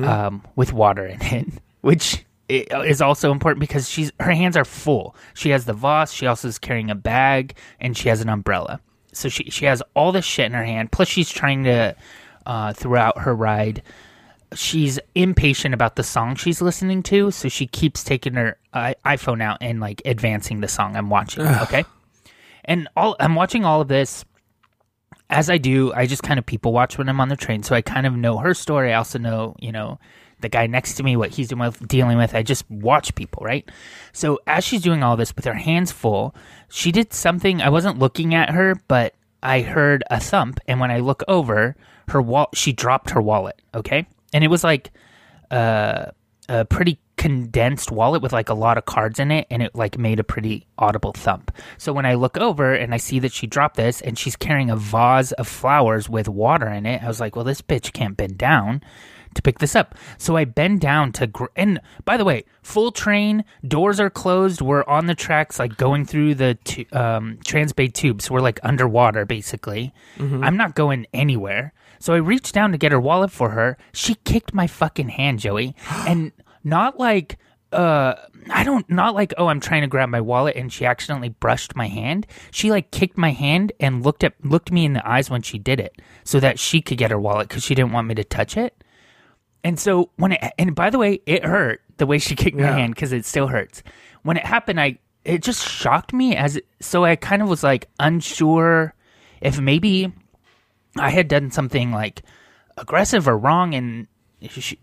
um, 0.05 0.43
with 0.55 0.71
water 0.73 1.05
in 1.05 1.21
it, 1.21 1.47
which 1.81 2.25
is 2.47 2.99
also 3.01 3.31
important 3.31 3.59
because 3.59 3.87
she's 3.87 4.11
her 4.19 4.31
hands 4.31 4.57
are 4.57 4.65
full. 4.65 5.15
She 5.35 5.51
has 5.51 5.65
the 5.65 5.73
vase. 5.73 6.11
She 6.11 6.25
also 6.25 6.47
is 6.47 6.57
carrying 6.57 6.89
a 6.89 6.95
bag 6.95 7.53
and 7.79 7.95
she 7.95 8.09
has 8.09 8.21
an 8.21 8.29
umbrella. 8.29 8.79
So 9.19 9.29
she 9.29 9.49
she 9.49 9.65
has 9.65 9.83
all 9.95 10.11
this 10.11 10.25
shit 10.25 10.45
in 10.45 10.53
her 10.53 10.63
hand. 10.63 10.91
Plus, 10.91 11.07
she's 11.07 11.29
trying 11.29 11.63
to 11.65 11.95
uh, 12.45 12.73
throughout 12.73 13.19
her 13.19 13.35
ride 13.35 13.83
she's 14.53 14.99
impatient 15.15 15.73
about 15.73 15.95
the 15.95 16.03
song 16.03 16.35
she's 16.35 16.61
listening 16.61 17.03
to, 17.03 17.31
so 17.31 17.49
she 17.49 17.67
keeps 17.67 18.03
taking 18.03 18.33
her 18.33 18.57
uh, 18.73 18.93
iPhone 19.05 19.41
out 19.41 19.57
and 19.61 19.79
like 19.79 20.01
advancing 20.05 20.61
the 20.61 20.67
song 20.67 20.95
I'm 20.95 21.09
watching. 21.09 21.45
Okay, 21.45 21.83
and 22.65 22.87
all 22.95 23.15
I'm 23.19 23.35
watching 23.35 23.65
all 23.65 23.81
of 23.81 23.87
this. 23.87 24.25
As 25.31 25.47
I 25.47 25.59
do, 25.59 25.93
I 25.93 26.07
just 26.07 26.23
kind 26.23 26.39
of 26.39 26.45
people 26.47 26.73
watch 26.73 26.97
when 26.97 27.07
I'm 27.07 27.21
on 27.21 27.29
the 27.29 27.35
train, 27.35 27.61
so 27.61 27.75
I 27.75 27.83
kind 27.83 28.07
of 28.07 28.13
know 28.13 28.39
her 28.39 28.55
story. 28.55 28.91
I 28.91 28.97
also 28.97 29.19
know, 29.19 29.55
you 29.59 29.71
know, 29.71 29.99
the 30.41 30.49
guy 30.49 30.67
next 30.67 30.95
to 30.95 31.03
me, 31.03 31.15
what 31.15 31.31
he's 31.31 31.49
doing 31.49 31.61
with, 31.61 31.87
dealing 31.87 32.17
with. 32.17 32.35
I 32.35 32.43
just 32.43 32.69
watch 32.69 33.15
people, 33.15 33.43
right? 33.43 33.69
So 34.13 34.39
as 34.47 34.63
she's 34.63 34.81
doing 34.81 35.03
all 35.03 35.17
this 35.17 35.35
with 35.35 35.45
her 35.45 35.53
hands 35.53 35.91
full, 35.91 36.35
she 36.69 36.91
did 36.91 37.13
something. 37.13 37.61
I 37.61 37.69
wasn't 37.69 37.99
looking 37.99 38.33
at 38.33 38.51
her, 38.51 38.75
but 38.87 39.15
I 39.41 39.61
heard 39.61 40.03
a 40.09 40.19
thump, 40.19 40.59
and 40.67 40.79
when 40.79 40.91
I 40.91 40.99
look 40.99 41.23
over, 41.27 41.75
her 42.09 42.21
wall, 42.21 42.49
she 42.53 42.73
dropped 42.73 43.11
her 43.11 43.21
wallet. 43.21 43.61
Okay, 43.73 44.05
and 44.33 44.43
it 44.43 44.49
was 44.49 44.63
like 44.63 44.91
uh, 45.51 46.05
a 46.47 46.65
pretty 46.65 46.99
condensed 47.19 47.91
wallet 47.91 48.21
with 48.21 48.31
like 48.31 48.47
a 48.47 48.53
lot 48.53 48.77
of 48.77 48.85
cards 48.85 49.19
in 49.19 49.29
it 49.29 49.45
and 49.51 49.61
it 49.61 49.75
like 49.75 49.97
made 49.97 50.21
a 50.21 50.23
pretty 50.23 50.65
audible 50.77 51.11
thump. 51.11 51.51
So 51.77 51.91
when 51.91 52.05
I 52.05 52.13
look 52.13 52.37
over 52.37 52.73
and 52.73 52.93
I 52.93 52.97
see 52.97 53.19
that 53.19 53.33
she 53.33 53.45
dropped 53.45 53.75
this 53.75 53.99
and 53.99 54.17
she's 54.17 54.37
carrying 54.37 54.69
a 54.69 54.77
vase 54.77 55.33
of 55.33 55.45
flowers 55.45 56.09
with 56.09 56.29
water 56.29 56.69
in 56.69 56.85
it, 56.85 57.03
I 57.03 57.07
was 57.07 57.19
like, 57.19 57.35
well, 57.35 57.43
this 57.43 57.61
bitch 57.61 57.91
can't 57.91 58.15
bend 58.15 58.37
down 58.37 58.81
to 59.35 59.41
pick 59.41 59.59
this 59.59 59.75
up. 59.75 59.95
So 60.17 60.35
I 60.37 60.45
bend 60.45 60.81
down 60.81 61.11
to, 61.13 61.27
gr- 61.27 61.45
and 61.55 61.79
by 62.05 62.17
the 62.17 62.25
way, 62.25 62.43
full 62.63 62.91
train, 62.91 63.43
doors 63.67 63.99
are 63.99 64.09
closed. 64.09 64.61
We're 64.61 64.83
on 64.85 65.05
the 65.05 65.15
tracks, 65.15 65.59
like 65.59 65.77
going 65.77 66.05
through 66.05 66.35
the 66.35 66.55
tu- 66.63 66.85
um, 66.93 67.37
Transbay 67.45 67.93
tubes. 67.93 68.25
So 68.25 68.33
we're 68.33 68.41
like 68.41 68.59
underwater, 68.63 69.25
basically. 69.25 69.93
I'm 70.43 70.57
not 70.57 70.75
going 70.75 71.05
anywhere. 71.13 71.73
So 71.99 72.13
I 72.13 72.17
reached 72.17 72.53
down 72.53 72.71
to 72.71 72.77
get 72.77 72.91
her 72.91 72.99
wallet 72.99 73.31
for 73.31 73.49
her. 73.49 73.77
She 73.93 74.15
kicked 74.15 74.53
my 74.53 74.67
fucking 74.67 75.09
hand, 75.09 75.39
Joey, 75.39 75.75
and 76.07 76.31
not 76.63 76.99
like 76.99 77.37
uh 77.71 78.15
I 78.49 78.63
don't 78.63 78.89
not 78.89 79.13
like 79.13 79.31
oh 79.37 79.45
I'm 79.45 79.59
trying 79.59 79.81
to 79.81 79.87
grab 79.87 80.09
my 80.09 80.21
wallet 80.21 80.55
and 80.55 80.73
she 80.73 80.85
accidentally 80.87 81.29
brushed 81.29 81.75
my 81.75 81.87
hand. 81.87 82.25
She 82.49 82.71
like 82.71 82.89
kicked 82.89 83.15
my 83.17 83.29
hand 83.29 83.73
and 83.79 84.03
looked 84.03 84.23
at 84.23 84.33
looked 84.43 84.71
me 84.71 84.85
in 84.85 84.93
the 84.93 85.07
eyes 85.07 85.29
when 85.29 85.43
she 85.43 85.59
did 85.59 85.79
it 85.79 86.01
so 86.23 86.39
that 86.39 86.57
she 86.57 86.81
could 86.81 86.97
get 86.97 87.11
her 87.11 87.19
wallet 87.19 87.47
cuz 87.49 87.63
she 87.63 87.75
didn't 87.75 87.91
want 87.91 88.07
me 88.07 88.15
to 88.15 88.23
touch 88.23 88.57
it. 88.57 88.83
And 89.63 89.79
so 89.79 90.09
when 90.15 90.31
it 90.33 90.53
and 90.57 90.75
by 90.75 90.89
the 90.89 90.97
way, 90.97 91.21
it 91.25 91.43
hurt 91.43 91.81
the 91.97 92.05
way 92.05 92.17
she 92.17 92.35
kicked 92.35 92.57
my 92.57 92.63
Yeah. 92.63 92.75
hand 92.77 92.95
cuz 92.95 93.11
it 93.11 93.25
still 93.25 93.47
hurts. 93.47 93.83
When 94.23 94.37
it 94.37 94.45
happened 94.45 94.79
I 94.79 94.99
it 95.25 95.43
just 95.43 95.67
shocked 95.67 96.13
me 96.13 96.35
as 96.35 96.59
so 96.79 97.03
I 97.03 97.15
kind 97.15 97.41
of 97.41 97.49
was 97.49 97.63
like 97.63 97.87
unsure 97.99 98.93
if 99.41 99.59
maybe 99.59 100.11
I 100.97 101.09
had 101.09 101.27
done 101.27 101.51
something 101.51 101.91
like 101.91 102.21
aggressive 102.77 103.27
or 103.27 103.37
wrong 103.37 103.73
and 103.75 104.07
she, 104.49 104.79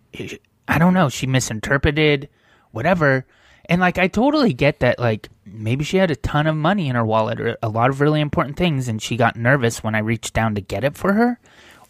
I 0.68 0.78
don't 0.78 0.94
know, 0.94 1.08
she 1.08 1.26
misinterpreted 1.26 2.28
whatever. 2.72 3.26
And 3.68 3.80
like 3.80 3.98
I 3.98 4.06
totally 4.08 4.52
get 4.52 4.80
that 4.80 4.98
like 4.98 5.28
maybe 5.44 5.84
she 5.84 5.96
had 5.96 6.10
a 6.10 6.16
ton 6.16 6.46
of 6.46 6.54
money 6.54 6.88
in 6.88 6.94
her 6.96 7.04
wallet 7.04 7.40
or 7.40 7.56
a 7.62 7.68
lot 7.68 7.90
of 7.90 8.00
really 8.00 8.20
important 8.20 8.56
things 8.56 8.88
and 8.88 9.00
she 9.02 9.16
got 9.16 9.36
nervous 9.36 9.82
when 9.82 9.94
I 9.94 9.98
reached 10.00 10.34
down 10.34 10.54
to 10.54 10.60
get 10.60 10.84
it 10.84 10.96
for 10.96 11.14
her 11.14 11.40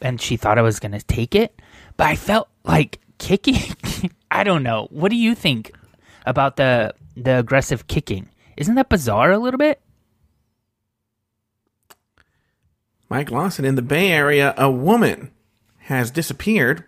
and 0.00 0.20
she 0.20 0.36
thought 0.36 0.58
I 0.58 0.62
was 0.62 0.78
going 0.80 0.92
to 0.92 1.02
take 1.02 1.34
it. 1.34 1.60
But 1.96 2.08
I 2.08 2.16
felt 2.16 2.48
like 2.64 3.00
kicking 3.18 3.56
I 4.30 4.44
don't 4.44 4.62
know. 4.62 4.88
What 4.90 5.10
do 5.10 5.16
you 5.16 5.34
think 5.34 5.72
about 6.24 6.56
the 6.56 6.94
the 7.16 7.38
aggressive 7.38 7.86
kicking? 7.86 8.28
Isn't 8.56 8.74
that 8.74 8.88
bizarre 8.88 9.32
a 9.32 9.38
little 9.38 9.58
bit? 9.58 9.80
Mike 13.08 13.30
Lawson 13.30 13.64
in 13.64 13.76
the 13.76 13.82
Bay 13.82 14.10
Area, 14.10 14.52
a 14.58 14.70
woman 14.70 15.30
has 15.78 16.10
disappeared. 16.10 16.84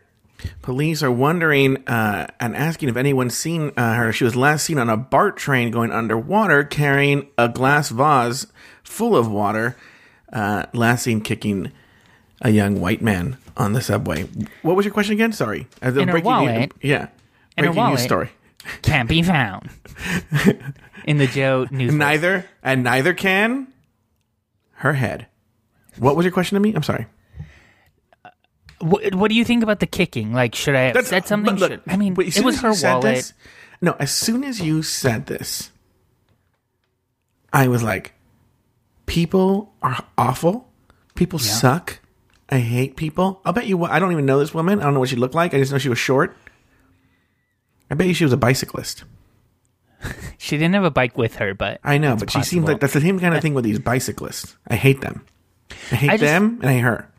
Police 0.63 1.03
are 1.03 1.11
wondering 1.11 1.87
uh, 1.89 2.27
and 2.41 2.57
asking 2.57 2.89
if 2.89 2.97
anyone's 2.97 3.37
seen 3.37 3.73
uh, 3.77 3.95
her. 3.95 4.13
She 4.13 4.25
was 4.25 4.37
last 4.37 4.65
seen 4.65 4.79
on 4.79 4.89
a 4.89 4.97
BART 4.97 5.37
train 5.37 5.71
going 5.71 5.93
underwater 5.93 6.65
carrying 6.65 7.29
a 7.37 7.49
glass 7.49 7.91
vase 7.91 8.47
full 8.83 9.17
of 9.17 9.31
water. 9.31 9.77
Uh, 10.33 10.67
last 10.75 11.05
seen 11.05 11.21
kicking 11.21 11.73
a 12.43 12.51
young 12.51 12.81
white 12.81 13.03
man 13.03 13.39
on 13.59 13.73
the 13.75 13.83
subway. 13.83 14.23
What 14.63 14.77
was 14.77 14.87
your 14.87 14.95
question 14.95 15.13
again? 15.15 15.33
Sorry. 15.33 15.67
The 15.83 16.01
In 16.01 16.09
her 16.09 16.21
wallet. 16.21 16.73
yeah. 16.81 17.09
In 17.57 17.65
her 17.65 17.73
wallet. 17.73 18.01
story. 18.01 18.31
Can't 18.83 19.09
be 19.09 19.23
found. 19.23 19.69
In 21.05 21.19
the 21.19 21.27
Joe 21.27 21.67
news. 21.71 21.93
Neither, 21.95 22.47
and 22.63 22.83
neither 22.85 23.13
can 23.15 23.69
her 24.75 24.93
head. 24.95 25.27
What 25.99 26.17
was 26.17 26.25
your 26.25 26.33
question 26.33 26.55
to 26.57 26.61
me? 26.61 26.73
I'm 26.75 26.83
sorry. 26.83 27.07
What, 28.81 29.15
what 29.15 29.29
do 29.29 29.35
you 29.35 29.45
think 29.45 29.63
about 29.65 29.81
the 29.81 29.87
kicking? 29.87 30.33
Like, 30.33 30.55
should 30.55 30.77
I 30.77 30.93
have 30.93 31.07
said 31.07 31.27
something? 31.27 31.57
look, 31.57 31.71
Should- 31.73 31.83
I 31.89 31.97
mean, 31.97 32.15
it 32.21 32.45
was 32.45 32.61
her 32.61 32.73
wallet. 32.83 33.03
this- 33.03 33.33
no, 33.81 33.97
as 33.99 34.13
soon 34.13 34.45
as 34.45 34.61
you 34.61 34.83
said 34.83 35.27
this, 35.27 35.71
I 37.53 37.69
was 37.69 37.83
like, 37.83 38.13
people 39.07 39.73
are 39.83 40.05
awful. 40.17 40.69
People 41.15 41.39
suck. 41.39 41.99
I 42.49 42.59
hate 42.61 42.97
people. 42.97 43.41
I'll 43.45 43.53
bet 43.53 43.67
you. 43.67 43.85
I 43.85 43.99
don't 43.99 44.13
even 44.13 44.25
know 44.27 44.39
this 44.39 44.55
woman. 44.55 44.81
I 44.81 44.85
don't 44.85 44.95
know 44.95 45.01
what 45.01 45.09
she 45.11 45.17
looked 45.17 45.35
like. 45.35 45.53
I 45.55 45.59
just 45.59 45.71
know 45.73 45.79
she 45.79 45.89
was 45.91 45.99
short. 45.99 46.35
I 47.91 47.95
bet 47.95 48.07
you 48.07 48.15
she 48.15 48.25
was 48.25 48.33
a 48.33 48.37
bicyclist. 48.39 49.05
She 50.41 50.57
didn't 50.57 50.75
have 50.75 50.85
a 50.85 50.91
bike 50.91 51.19
with 51.19 51.35
her, 51.37 51.53
but 51.53 51.81
I 51.83 51.99
know, 51.99 52.15
but 52.15 52.31
she 52.31 52.43
seems 52.45 52.67
like 52.69 52.79
that's 52.79 52.93
the 52.93 53.01
same 53.01 53.19
kind 53.19 53.35
of 53.35 53.43
thing 53.43 53.55
with 53.55 53.65
these 53.65 53.81
bicyclists. 53.81 54.57
I 54.69 54.77
hate 54.77 55.01
them. 55.01 55.27
I 55.91 55.97
hate 55.97 56.11
I 56.11 56.13
just- 56.13 56.23
them 56.23 56.59
and 56.63 56.71
I 56.71 56.73
hate 56.75 56.81
her. 56.81 57.11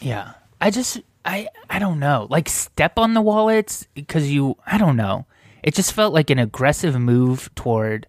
Yeah. 0.00 0.32
I 0.60 0.70
just 0.70 1.00
I 1.24 1.48
I 1.68 1.80
don't 1.80 1.98
know. 1.98 2.28
Like 2.30 2.48
step 2.48 2.96
on 2.96 3.14
the 3.14 3.20
wallets 3.20 3.88
because 3.94 4.30
you 4.30 4.56
I 4.64 4.78
don't 4.78 4.96
know. 4.96 5.26
It 5.64 5.74
just 5.74 5.92
felt 5.92 6.14
like 6.14 6.30
an 6.30 6.38
aggressive 6.38 6.98
move 6.98 7.52
toward 7.56 8.06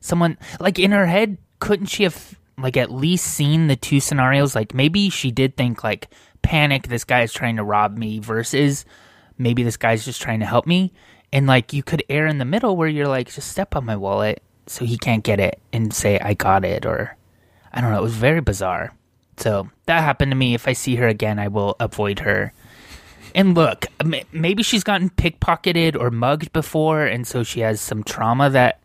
someone 0.00 0.36
like 0.60 0.78
in 0.78 0.90
her 0.92 1.06
head 1.06 1.38
couldn't 1.58 1.86
she 1.86 2.02
have 2.02 2.38
like 2.62 2.76
at 2.76 2.90
least 2.90 3.24
seen 3.24 3.66
the 3.66 3.76
two 3.76 4.00
scenarios 4.00 4.54
like 4.54 4.74
maybe 4.74 5.10
she 5.10 5.30
did 5.30 5.56
think 5.56 5.84
like 5.84 6.08
panic 6.42 6.88
this 6.88 7.04
guy 7.04 7.22
is 7.22 7.32
trying 7.32 7.56
to 7.56 7.64
rob 7.64 7.96
me 7.96 8.18
versus 8.18 8.84
maybe 9.38 9.62
this 9.62 9.76
guy's 9.76 10.04
just 10.04 10.22
trying 10.22 10.40
to 10.40 10.46
help 10.46 10.66
me 10.66 10.92
and 11.32 11.46
like 11.46 11.72
you 11.72 11.82
could 11.82 12.02
err 12.08 12.26
in 12.26 12.38
the 12.38 12.44
middle 12.44 12.76
where 12.76 12.88
you're 12.88 13.08
like 13.08 13.32
just 13.32 13.50
step 13.50 13.76
on 13.76 13.84
my 13.84 13.96
wallet 13.96 14.42
so 14.66 14.84
he 14.84 14.96
can't 14.96 15.24
get 15.24 15.40
it 15.40 15.60
and 15.72 15.92
say 15.92 16.18
I 16.20 16.34
got 16.34 16.64
it 16.64 16.86
or 16.86 17.16
I 17.72 17.80
don't 17.80 17.92
know. 17.92 17.98
It 17.98 18.02
was 18.02 18.16
very 18.16 18.40
bizarre. 18.40 18.94
So 19.36 19.70
that 19.86 20.02
happened 20.02 20.32
to 20.32 20.36
me. 20.36 20.54
If 20.54 20.68
I 20.68 20.72
see 20.72 20.96
her 20.96 21.08
again, 21.08 21.38
I 21.38 21.48
will 21.48 21.76
avoid 21.80 22.20
her. 22.20 22.52
And 23.34 23.54
look, 23.54 23.86
maybe 24.32 24.62
she's 24.62 24.84
gotten 24.84 25.10
pickpocketed 25.10 25.98
or 25.98 26.10
mugged 26.10 26.52
before, 26.52 27.06
and 27.06 27.26
so 27.26 27.44
she 27.44 27.60
has 27.60 27.80
some 27.80 28.02
trauma 28.02 28.50
that, 28.50 28.79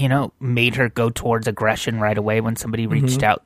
you 0.00 0.08
know, 0.08 0.32
made 0.40 0.76
her 0.76 0.88
go 0.88 1.10
towards 1.10 1.46
aggression 1.46 2.00
right 2.00 2.16
away 2.16 2.40
when 2.40 2.56
somebody 2.56 2.86
reached 2.86 3.22
out 3.22 3.44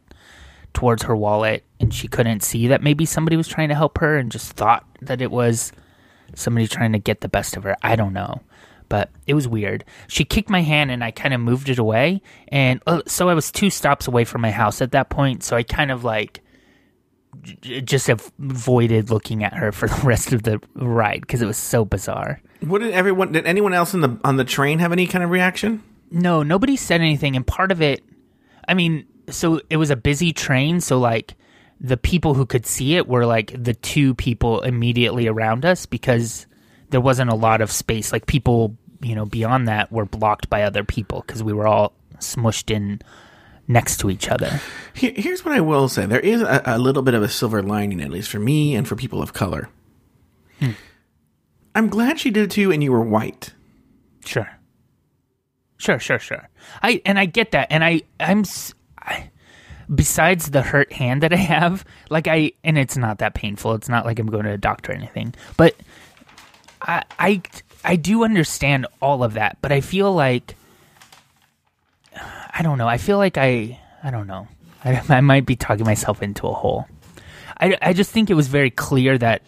towards 0.73 1.03
her 1.03 1.17
wallet 1.17 1.65
and 1.81 1.93
she 1.93 2.07
couldn't 2.07 2.45
see 2.45 2.69
that 2.69 2.83
maybe 2.83 3.05
somebody 3.05 3.37
was 3.37 3.49
trying 3.49 3.69
to 3.71 3.75
help 3.75 3.99
her 3.99 4.17
and 4.17 4.31
just 4.31 4.53
thought 4.53 4.87
that 5.03 5.21
it 5.21 5.31
was 5.31 5.73
somebody 6.35 6.69
trying 6.69 6.93
to 6.93 6.99
get 6.99 7.21
the 7.23 7.29
best 7.29 7.57
of 7.57 7.65
her. 7.65 7.77
I 7.83 7.97
don't 7.97 8.13
know. 8.13 8.41
But 8.89 9.11
it 9.27 9.35
was 9.35 9.49
weird. 9.49 9.85
She 10.07 10.25
kicked 10.25 10.49
my 10.49 10.61
hand 10.61 10.93
and 10.93 11.03
I 11.03 11.11
kind 11.11 11.35
of 11.35 11.41
moved 11.41 11.69
it 11.69 11.79
away. 11.79 12.23
And 12.49 12.81
uh, 12.87 13.03
so 13.07 13.29
I 13.29 13.35
was 13.35 13.51
two 13.51 13.71
stops 13.71 14.07
away 14.07 14.25
from 14.25 14.41
my 14.41 14.51
house 14.53 14.81
at 14.81 14.93
that 14.93 15.11
point. 15.11 15.43
So 15.43 15.57
I 15.57 15.65
kind 15.65 15.91
of 15.91 16.05
like 16.05 16.41
j- 17.43 17.81
just 17.81 18.09
avoided 18.09 19.11
looking 19.11 19.43
at 19.43 19.55
her 19.55 19.73
for 19.73 19.89
the 19.95 20.01
rest 20.07 20.33
of 20.33 20.45
the 20.45 20.61
ride 20.75 21.23
because 21.23 21.43
it 21.43 21.47
was 21.47 21.57
so 21.57 21.85
bizarre. 21.85 22.41
What 22.61 22.81
did 22.81 22.93
everyone? 22.93 23.33
Did 23.33 23.47
anyone 23.47 23.75
else 23.75 23.95
in 23.95 24.01
the 24.03 24.19
on 24.23 24.37
the 24.37 24.45
train 24.45 24.79
have 24.79 24.93
any 24.93 25.07
kind 25.07 25.25
of 25.25 25.31
reaction? 25.31 25.83
No, 26.15 26.45
nobody 26.45 26.77
said 26.77 27.01
anything. 27.01 27.35
And 27.35 27.45
part 27.45 27.73
of 27.73 27.83
it, 27.83 28.03
I 28.69 28.75
mean, 28.75 29.05
so 29.29 29.61
it 29.69 29.77
was 29.77 29.91
a 29.91 29.97
busy 29.97 30.33
train. 30.33 30.81
So, 30.81 30.99
like, 30.99 31.35
the 31.81 31.97
people 31.97 32.35
who 32.35 32.47
could 32.47 32.67
see 32.67 32.95
it 32.95 33.09
were 33.09 33.27
like 33.27 33.53
the 33.61 33.75
two 33.75 34.15
people 34.15 34.61
immediately 34.61 35.27
around 35.27 35.65
us 35.65 35.87
because 35.87 36.47
there 36.91 37.01
wasn't 37.01 37.31
a 37.31 37.35
lot 37.35 37.61
of 37.61 37.73
space. 37.73 38.13
Like, 38.13 38.27
people, 38.27 38.77
you 39.03 39.17
know, 39.17 39.27
beyond 39.27 39.67
that 39.67 39.91
were 39.91 40.07
blocked 40.07 40.49
by 40.49 40.63
other 40.63 40.85
people 40.85 41.25
because 41.27 41.43
we 41.43 41.53
were 41.53 41.67
all 41.67 41.93
smushed 42.19 42.71
in 42.71 43.03
next 43.67 43.99
to 43.99 44.09
each 44.09 44.29
other. 44.29 44.61
Here's 44.95 45.45
what 45.45 45.55
I 45.55 45.61
will 45.61 45.89
say: 45.89 46.07
there 46.07 46.21
is 46.21 46.43
a, 46.43 46.63
a 46.65 46.79
little 46.79 47.03
bit 47.03 47.15
of 47.15 47.25
a 47.25 47.29
silver 47.29 47.61
lining, 47.61 48.01
at 48.01 48.11
least 48.11 48.31
for 48.31 48.39
me 48.39 48.77
and 48.77 48.87
for 48.87 48.95
people 48.95 49.21
of 49.21 49.33
color. 49.33 49.69
Hmm. 50.61 50.71
I'm 51.75 51.89
glad 51.89 52.21
she 52.21 52.31
did 52.31 52.45
it 52.45 52.51
too, 52.53 52.71
and 52.71 52.85
you 52.85 52.93
were 52.93 53.03
white. 53.03 53.53
Sure. 54.25 54.49
Sure, 55.85 55.99
sure, 55.99 56.19
sure. 56.19 56.49
I 56.83 57.03
and 57.05 57.19
I 57.19 57.27
get 57.27 57.51
that, 57.51 57.67
and 57.71 57.85
I 57.85 58.01
I'm 58.19 58.45
I, 58.99 59.29
besides 59.95 60.51
the 60.51 60.63
hurt 60.63 60.91
hand 60.95 61.23
that 61.23 61.35
I 61.35 61.37
have, 61.37 61.85
like 62.09 62.27
I 62.27 62.53
and 62.65 62.79
it's 62.79 62.97
not 62.97 63.19
that 63.19 63.35
painful. 63.35 63.75
It's 63.75 63.91
not 63.91 64.07
like 64.07 64.19
I'm 64.19 64.29
going 64.29 64.45
to 64.45 64.53
a 64.53 64.57
doctor 64.57 64.93
or 64.93 64.95
anything, 64.95 65.35
but 65.59 65.77
I 66.81 67.03
I 67.19 67.43
I 67.85 67.97
do 67.97 68.25
understand 68.25 68.87
all 69.03 69.23
of 69.23 69.35
that, 69.35 69.59
but 69.61 69.73
I 69.73 69.83
feel 69.83 70.11
like 70.11 70.57
I 72.17 72.63
don't 72.63 72.79
know. 72.79 72.89
I 72.89 72.97
feel 72.97 73.19
like 73.19 73.37
I 73.37 73.79
I 74.03 74.11
don't 74.11 74.27
know. 74.27 74.49
I, 74.87 75.03
I 75.11 75.21
might 75.21 75.45
be 75.45 75.55
talking 75.55 75.85
myself 75.85 76.23
into 76.23 76.47
a 76.47 76.55
hole. 76.55 76.87
I 77.61 77.77
I 77.83 77.93
just 77.93 78.11
think 78.11 78.31
it 78.31 78.35
was 78.35 78.49
very 78.49 78.71
clear 78.71 79.19
that 79.19 79.43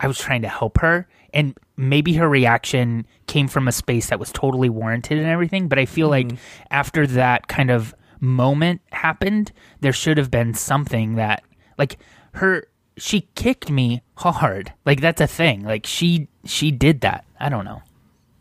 I 0.00 0.06
was 0.06 0.16
trying 0.16 0.40
to 0.40 0.48
help 0.48 0.78
her, 0.78 1.06
and 1.36 1.56
maybe 1.76 2.14
her 2.14 2.28
reaction 2.28 3.06
came 3.26 3.46
from 3.46 3.68
a 3.68 3.72
space 3.72 4.08
that 4.08 4.18
was 4.18 4.32
totally 4.32 4.70
warranted 4.70 5.18
and 5.18 5.26
everything. 5.26 5.68
But 5.68 5.78
I 5.78 5.84
feel 5.84 6.08
like 6.08 6.32
after 6.70 7.06
that 7.08 7.46
kind 7.46 7.70
of 7.70 7.94
moment 8.20 8.80
happened, 8.90 9.52
there 9.80 9.92
should 9.92 10.16
have 10.16 10.30
been 10.30 10.54
something 10.54 11.16
that, 11.16 11.44
like, 11.76 11.98
her 12.32 12.66
she 12.96 13.28
kicked 13.34 13.70
me 13.70 14.02
hard. 14.16 14.72
Like 14.86 15.02
that's 15.02 15.20
a 15.20 15.26
thing. 15.26 15.62
Like 15.62 15.86
she 15.86 16.28
she 16.44 16.70
did 16.70 17.02
that. 17.02 17.26
I 17.38 17.50
don't 17.50 17.66
know. 17.66 17.82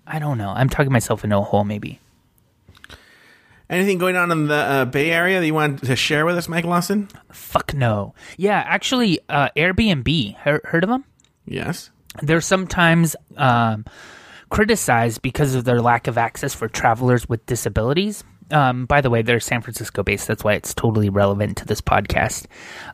I 0.07 0.19
don't 0.19 0.37
know. 0.37 0.49
I'm 0.49 0.69
talking 0.69 0.93
myself 0.93 1.23
into 1.23 1.37
a 1.37 1.41
hole 1.41 1.65
maybe. 1.65 1.99
Anything 3.69 3.97
going 3.97 4.15
on 4.15 4.31
in 4.31 4.47
the 4.47 4.55
uh, 4.55 4.85
Bay 4.85 5.11
Area 5.11 5.39
that 5.39 5.45
you 5.45 5.53
want 5.53 5.83
to 5.83 5.95
share 5.95 6.25
with 6.25 6.37
us, 6.37 6.47
Mike 6.47 6.65
Lawson? 6.65 7.09
Fuck 7.31 7.73
no. 7.73 8.13
Yeah, 8.37 8.63
actually, 8.65 9.19
uh, 9.27 9.49
Airbnb. 9.57 10.35
Heard 10.37 10.83
of 10.83 10.89
them? 10.89 11.03
Yes. 11.45 11.89
They're 12.21 12.41
sometimes 12.41 13.15
um, 13.37 13.85
criticized 14.49 15.21
because 15.21 15.55
of 15.55 15.65
their 15.65 15.81
lack 15.81 16.07
of 16.07 16.17
access 16.17 16.53
for 16.53 16.67
travelers 16.67 17.27
with 17.27 17.45
disabilities. 17.45 18.23
Um, 18.51 18.85
by 18.85 19.01
the 19.01 19.09
way, 19.09 19.21
they're 19.21 19.39
San 19.39 19.61
Francisco 19.61 20.03
based. 20.03 20.27
That's 20.27 20.43
why 20.43 20.53
it's 20.53 20.73
totally 20.73 21.09
relevant 21.09 21.57
to 21.57 21.65
this 21.65 21.81
podcast. 21.81 22.45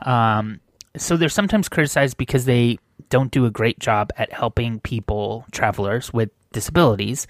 Um, 0.05 0.61
so 0.97 1.17
they're 1.17 1.29
sometimes 1.29 1.69
criticized 1.69 2.17
because 2.17 2.45
they 2.45 2.79
don't 3.09 3.31
do 3.31 3.45
a 3.45 3.51
great 3.51 3.79
job 3.79 4.11
at 4.17 4.31
helping 4.31 4.79
people, 4.79 5.45
travelers 5.51 6.13
with 6.13 6.29
disabilities. 6.51 7.27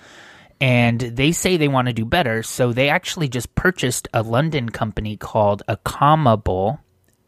And 0.59 0.99
they 0.99 1.31
say 1.31 1.57
they 1.57 1.67
want 1.67 1.87
to 1.87 1.93
do 1.93 2.05
better. 2.05 2.43
So 2.43 2.71
they 2.71 2.89
actually 2.89 3.27
just 3.27 3.53
purchased 3.55 4.07
a 4.13 4.21
London 4.21 4.69
company 4.69 5.17
called 5.17 5.63
Accomable. 5.67 6.79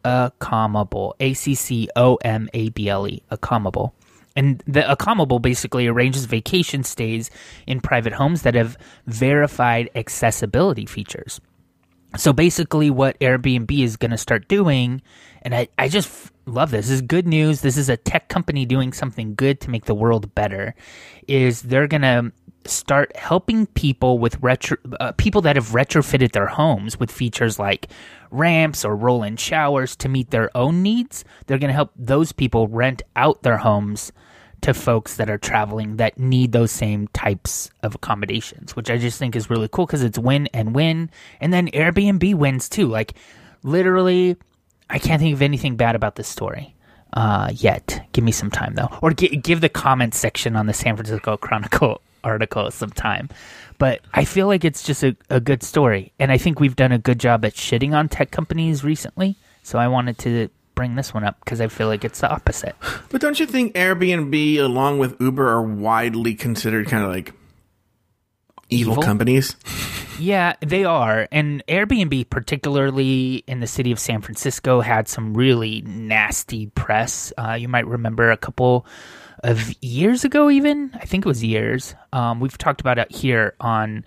Accomable. 0.05 1.16
A 1.20 1.34
C 1.34 1.55
C 1.55 1.89
O 1.95 2.16
M 2.18 2.47
A 2.53 2.70
B 2.70 2.89
L 2.89 3.07
E. 3.07 3.24
Accomable. 3.32 3.95
And 4.36 4.63
the 4.65 4.89
Accomable 4.91 5.39
basically 5.39 5.88
arranges 5.88 6.25
vacation 6.25 6.84
stays 6.84 7.29
in 7.67 7.81
private 7.81 8.13
homes 8.13 8.41
that 8.41 8.55
have 8.55 8.77
verified 9.05 9.89
accessibility 9.95 10.86
features. 10.86 11.39
So 12.15 12.31
basically, 12.31 12.89
what 12.89 13.19
Airbnb 13.19 13.71
is 13.71 13.97
going 13.97 14.11
to 14.11 14.17
start 14.17 14.47
doing, 14.47 15.01
and 15.41 15.55
I, 15.55 15.67
I 15.79 15.88
just 15.88 16.07
f- 16.07 16.31
love 16.45 16.69
this. 16.69 16.86
This 16.86 16.95
is 16.95 17.01
good 17.01 17.25
news. 17.27 17.61
This 17.61 17.75
is 17.75 17.89
a 17.89 17.97
tech 17.97 18.29
company 18.29 18.65
doing 18.65 18.93
something 18.93 19.34
good 19.34 19.59
to 19.61 19.71
make 19.71 19.86
the 19.86 19.95
world 19.95 20.34
better. 20.36 20.75
Is 21.27 21.63
they're 21.63 21.88
going 21.88 22.03
to 22.03 22.31
start 22.65 23.15
helping 23.15 23.65
people 23.65 24.19
with 24.19 24.38
retro 24.41 24.77
uh, 24.99 25.11
people 25.13 25.41
that 25.41 25.55
have 25.55 25.69
retrofitted 25.69 26.31
their 26.31 26.47
homes 26.47 26.99
with 26.99 27.11
features 27.11 27.59
like 27.59 27.88
ramps 28.31 28.86
or 28.86 28.95
roll-in 28.95 29.36
showers 29.36 29.95
to 29.95 30.07
meet 30.07 30.29
their 30.29 30.55
own 30.55 30.84
needs. 30.84 31.25
They're 31.47 31.57
going 31.57 31.69
to 31.69 31.73
help 31.73 31.91
those 31.95 32.31
people 32.31 32.67
rent 32.67 33.01
out 33.15 33.43
their 33.43 33.57
homes 33.57 34.11
to 34.64 34.74
folks 34.74 35.18
that 35.18 35.30
are 35.30 35.38
traveling 35.38 35.97
that 35.97 36.18
need 36.18 36.51
those 36.51 36.72
same 36.72 37.07
types 37.09 37.70
of 37.84 37.95
accommodations, 37.95 38.76
which 38.76 38.89
I 38.89 38.97
just 38.97 39.20
think 39.20 39.36
is 39.36 39.49
really 39.49 39.68
cool 39.68 39.86
because 39.86 40.03
it's 40.03 40.18
win 40.18 40.47
and 40.53 40.74
win. 40.74 41.09
And 41.39 41.53
then 41.53 41.68
Airbnb 41.70 42.36
wins 42.36 42.70
too. 42.70 42.88
Like 42.88 43.14
literally, 43.64 44.38
I 44.89 44.99
can't 44.99 45.22
think 45.22 45.34
of 45.34 45.41
anything 45.41 45.76
bad 45.76 45.95
about 45.95 46.16
this 46.16 46.28
story 46.28 46.76
uh, 47.14 47.51
yet. 47.53 48.05
Give 48.11 48.24
me 48.24 48.32
some 48.32 48.51
time 48.51 48.76
though, 48.76 48.89
or 49.01 49.14
gi- 49.14 49.38
give 49.38 49.61
the 49.61 49.70
comment 49.70 50.14
section 50.14 50.55
on 50.55 50.66
the 50.66 50.74
San 50.74 50.95
Francisco 50.95 51.38
Chronicle 51.38 52.01
article 52.24 52.72
some 52.72 52.91
time. 52.91 53.30
But 53.78 54.01
I 54.14 54.24
feel 54.24 54.47
like 54.47 54.64
it's 54.64 54.84
just 54.84 55.03
a, 55.03 55.16
a 55.30 55.39
good 55.39 55.64
story, 55.64 56.14
and 56.20 56.32
I 56.32 56.38
think 56.38 56.59
we've 56.59 56.76
done 56.76 56.91
a 56.91 56.99
good 56.99 57.20
job 57.20 57.43
at 57.43 57.53
shitting 57.53 57.93
on 57.93 58.07
tech 58.07 58.32
companies 58.32 58.84
recently. 58.84 59.36
So 59.64 59.78
I 59.80 59.88
wanted 59.88 60.18
to 60.20 60.49
bring 60.76 60.95
this 60.95 61.13
one 61.13 61.24
up 61.24 61.39
because 61.43 61.61
I 61.61 61.67
feel 61.67 61.88
like 61.88 62.03
it's 62.03 62.21
the 62.21 62.30
opposite. 62.32 62.76
But 63.09 63.21
don't 63.21 63.39
you 63.39 63.45
think 63.45 63.76
Airbnb, 63.76 64.57
along 64.59 64.97
with 64.99 65.19
Uber, 65.21 65.47
are 65.47 65.61
widely 65.61 66.34
considered 66.34 66.88
kind 66.88 67.03
of 67.03 67.09
like 67.11 67.34
evil, 68.69 68.93
Evil? 68.93 69.03
companies? 69.03 69.55
Yeah, 70.19 70.53
they 70.61 70.86
are. 70.86 71.28
And 71.32 71.63
Airbnb, 71.67 72.30
particularly 72.30 73.43
in 73.47 73.61
the 73.61 73.67
city 73.67 73.91
of 73.91 73.97
San 73.97 74.21
Francisco, 74.21 74.80
had 74.80 75.07
some 75.07 75.34
really 75.34 75.82
nasty 75.82 76.67
press. 76.67 77.34
Uh, 77.36 77.53
you 77.53 77.67
might 77.67 77.88
remember 77.88 78.30
a 78.30 78.38
couple 78.38 78.86
of 79.43 79.74
years 79.84 80.24
ago, 80.24 80.51
even. 80.51 80.91
I 80.93 81.05
think 81.05 81.26
it 81.26 81.28
was 81.28 81.43
years. 81.43 81.95
Um, 82.13 82.39
we've 82.39 82.57
talked 82.59 82.80
about 82.80 82.99
it 82.99 83.11
here 83.11 83.55
on 83.59 84.05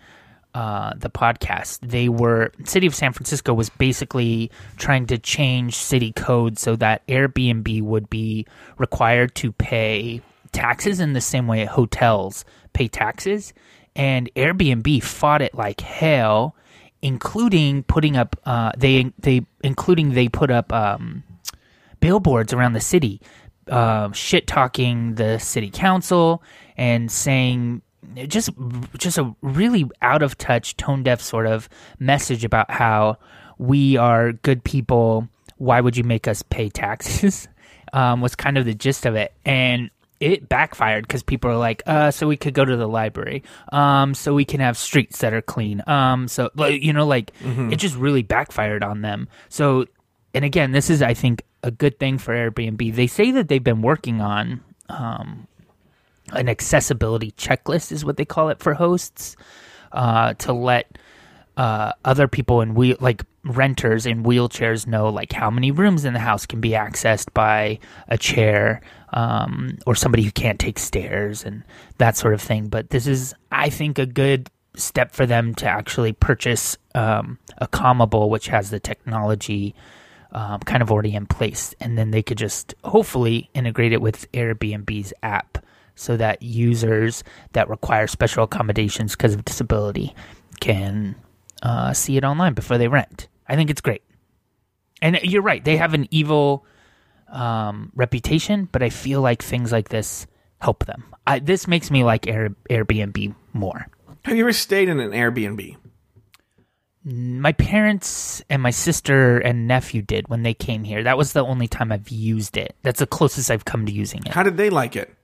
uh, 0.57 0.95
the 0.97 1.11
podcast. 1.11 1.81
They 1.83 2.09
were, 2.09 2.51
city 2.65 2.87
of 2.87 2.95
San 2.95 3.13
Francisco 3.13 3.53
was 3.53 3.69
basically 3.69 4.51
trying 4.79 5.07
to 5.09 5.19
change 5.19 5.77
city 5.77 6.13
code 6.13 6.59
so 6.59 6.77
that 6.77 7.07
Airbnb 7.09 7.83
would 7.83 8.09
be 8.09 8.47
required 8.79 9.35
to 9.37 9.53
pay 9.53 10.23
taxes 10.53 11.01
in 11.01 11.13
the 11.13 11.21
same 11.21 11.47
way 11.47 11.67
hotels 11.67 12.47
pay 12.73 12.89
taxes 12.89 13.53
and 13.97 14.33
Airbnb 14.35 15.03
fought 15.03 15.43
it 15.43 15.55
like 15.55 15.81
hell, 15.81 16.55
including 17.03 17.83
putting 17.83 18.17
up 18.17 18.37
uh, 18.45 18.73
they 18.77 19.13
they 19.19 19.41
including 19.65 20.13
they 20.13 20.29
put 20.29 20.51
up 20.51 20.73
um, 20.73 21.25
billboards 22.01 22.53
around 22.53 22.75
the 22.75 22.81
city, 22.81 23.21
uh, 23.71 24.13
shit 24.13 24.47
talking 24.47 25.15
the 25.15 25.39
city 25.39 25.71
council 25.71 26.43
and 26.77 27.11
saying 27.11 27.83
just 28.27 28.51
just 28.97 29.19
a 29.19 29.35
really 29.43 29.89
out 30.03 30.23
of 30.23 30.39
touch, 30.39 30.77
tone 30.77 31.03
deaf 31.03 31.21
sort 31.21 31.47
of 31.47 31.69
message 31.99 32.45
about 32.45 32.71
how 32.71 33.19
we 33.59 33.97
are 33.97 34.33
good 34.33 34.65
people. 34.65 35.29
Why 35.59 35.81
would 35.81 35.97
you 35.97 36.05
make 36.05 36.29
us 36.29 36.43
pay 36.43 36.69
taxes? 36.69 37.49
um, 37.93 38.21
was 38.21 38.35
kind 38.35 38.59
of 38.59 38.65
the 38.65 38.75
gist 38.75 39.07
of 39.07 39.15
it, 39.15 39.33
and 39.45 39.91
it 40.21 40.49
backfired 40.49 41.07
because 41.07 41.23
people 41.23 41.51
are 41.51 41.57
like, 41.57 41.83
uh, 41.87 42.11
so 42.11 42.27
we 42.27 42.37
could 42.37 42.55
go 42.55 42.65
to 42.65 42.77
the 42.77 42.89
library, 42.89 43.43
um, 43.73 44.15
so 44.15 44.35
we 44.35 44.45
can 44.45 44.61
have 44.61 44.77
streets 44.77 45.19
that 45.21 45.35
are 45.35 45.43
clean, 45.43 45.83
um, 45.87 46.29
so 46.29 46.51
you 46.69 46.93
know, 46.93 47.07
like 47.07 47.33
it 47.73 47.77
just 47.77 47.97
really 47.97 48.23
backfired 48.23 48.83
on 48.83 49.03
them. 49.03 49.29
So, 49.49 49.87
and 50.35 50.45
again, 50.45 50.73
this 50.73 50.91
is 50.91 51.03
I 51.03 51.15
think 51.15 51.43
a 51.63 51.71
good 51.71 51.99
thing 51.99 52.19
for 52.19 52.35
Airbnb. 52.35 52.95
They 52.95 53.07
say 53.07 53.31
that 53.33 53.49
they've 53.49 53.63
been 53.63 53.83
working 53.83 54.21
on 54.21 54.61
um, 54.89 55.47
an 56.33 56.49
accessibility 56.49 57.33
checklist, 57.33 57.93
is 57.93 58.05
what 58.05 58.17
they 58.17 58.25
call 58.25 58.49
it 58.49 58.61
for 58.61 58.75
hosts, 58.75 59.37
uh, 59.93 60.35
to 60.35 60.53
let 60.53 60.99
uh, 61.57 61.93
other 62.05 62.29
people 62.29 62.61
in 62.61 62.75
wheel 62.75 62.97
like 63.01 63.25
renters 63.45 64.07
in 64.07 64.25
wheelchairs 64.25 64.87
know 64.87 65.09
like 65.09 65.33
how 65.33 65.51
many 65.51 65.71
rooms 65.71 66.05
in 66.05 66.13
the 66.13 66.21
house 66.21 66.45
can 66.45 66.61
be 66.61 66.71
accessed 66.71 67.33
by 67.33 67.79
a 68.09 68.19
chair 68.19 68.83
um, 69.13 69.79
or 69.87 69.95
somebody 69.95 70.23
who 70.23 70.31
can't 70.33 70.59
take 70.59 70.79
stairs 70.79 71.45
and 71.45 71.63
that 71.99 72.17
sort 72.17 72.35
of 72.35 72.43
thing. 72.43 72.69
But 72.69 72.91
this 72.91 73.07
is, 73.07 73.35
I 73.51 73.71
think, 73.71 73.99
a 73.99 74.07
good 74.07 74.51
step 74.75 75.13
for 75.13 75.25
them 75.25 75.55
to 75.55 75.67
actually 75.67 76.13
purchase 76.13 76.77
um, 76.95 77.39
Accomable, 77.59 78.29
which 78.29 78.49
has 78.49 78.69
the 78.69 78.81
technology 78.81 79.75
um, 80.33 80.61
kind 80.61 80.83
of 80.83 80.93
already 80.93 81.15
in 81.15 81.25
place, 81.25 81.75
and 81.81 81.97
then 81.97 82.11
they 82.11 82.23
could 82.23 82.37
just 82.37 82.75
hopefully 82.85 83.49
integrate 83.55 83.95
it 83.95 84.03
with 84.03 84.31
Airbnb's 84.33 85.15
app 85.23 85.65
so 85.97 86.17
that 86.17 86.43
users 86.43 87.25
that 87.53 87.69
require 87.69 88.07
special 88.07 88.45
accommodations 88.45 89.17
because 89.17 89.35
of 89.35 89.45
disability 89.45 90.15
can 90.61 91.17
uh, 91.63 91.93
see 91.93 92.17
it 92.17 92.23
online 92.23 92.55
before 92.55 92.79
they 92.79 92.87
rent. 92.87 93.27
I 93.49 93.57
think 93.57 93.71
it's 93.71 93.81
great. 93.81 94.03
And 95.03 95.19
you're 95.23 95.43
right; 95.43 95.65
they 95.65 95.77
have 95.77 95.93
an 95.95 96.07
evil 96.11 96.65
um, 97.29 97.91
reputation, 97.95 98.69
but 98.71 98.83
I 98.83 98.91
feel 98.91 99.21
like 99.21 99.43
things 99.43 99.73
like 99.73 99.89
this 99.89 100.27
help 100.61 100.87
them. 100.87 101.05
I, 101.27 101.39
this 101.39 101.67
makes 101.67 101.91
me 101.91 102.05
like 102.05 102.27
Air, 102.27 102.51
Airbnb 102.71 103.35
more. 103.53 103.89
Have 104.25 104.37
you 104.37 104.45
ever 104.45 104.53
stayed 104.53 104.89
in 104.89 105.01
an 105.01 105.11
Airbnb? 105.11 105.77
My 107.05 107.53
parents 107.53 108.43
and 108.51 108.61
my 108.61 108.71
sister 108.71 109.39
and 109.39 109.69
nephew 109.69 110.03
did 110.03 110.29
when 110.29 110.43
they 110.43 110.55
came 110.55 110.83
here. 110.83 111.05
That 111.05 111.17
was 111.17 111.33
the 111.33 111.45
only 111.45 111.69
time 111.69 111.93
I've 111.93 112.09
used 112.09 112.57
it. 112.57 112.75
That's 112.83 112.99
the 112.99 113.07
closest 113.07 113.51
I've 113.51 113.65
come 113.65 113.87
to 113.87 113.93
using 113.93 114.23
it. 114.27 114.33
How 114.33 114.43
did 114.43 114.57
they 114.57 114.71
like 114.71 114.97
it? 114.97 115.15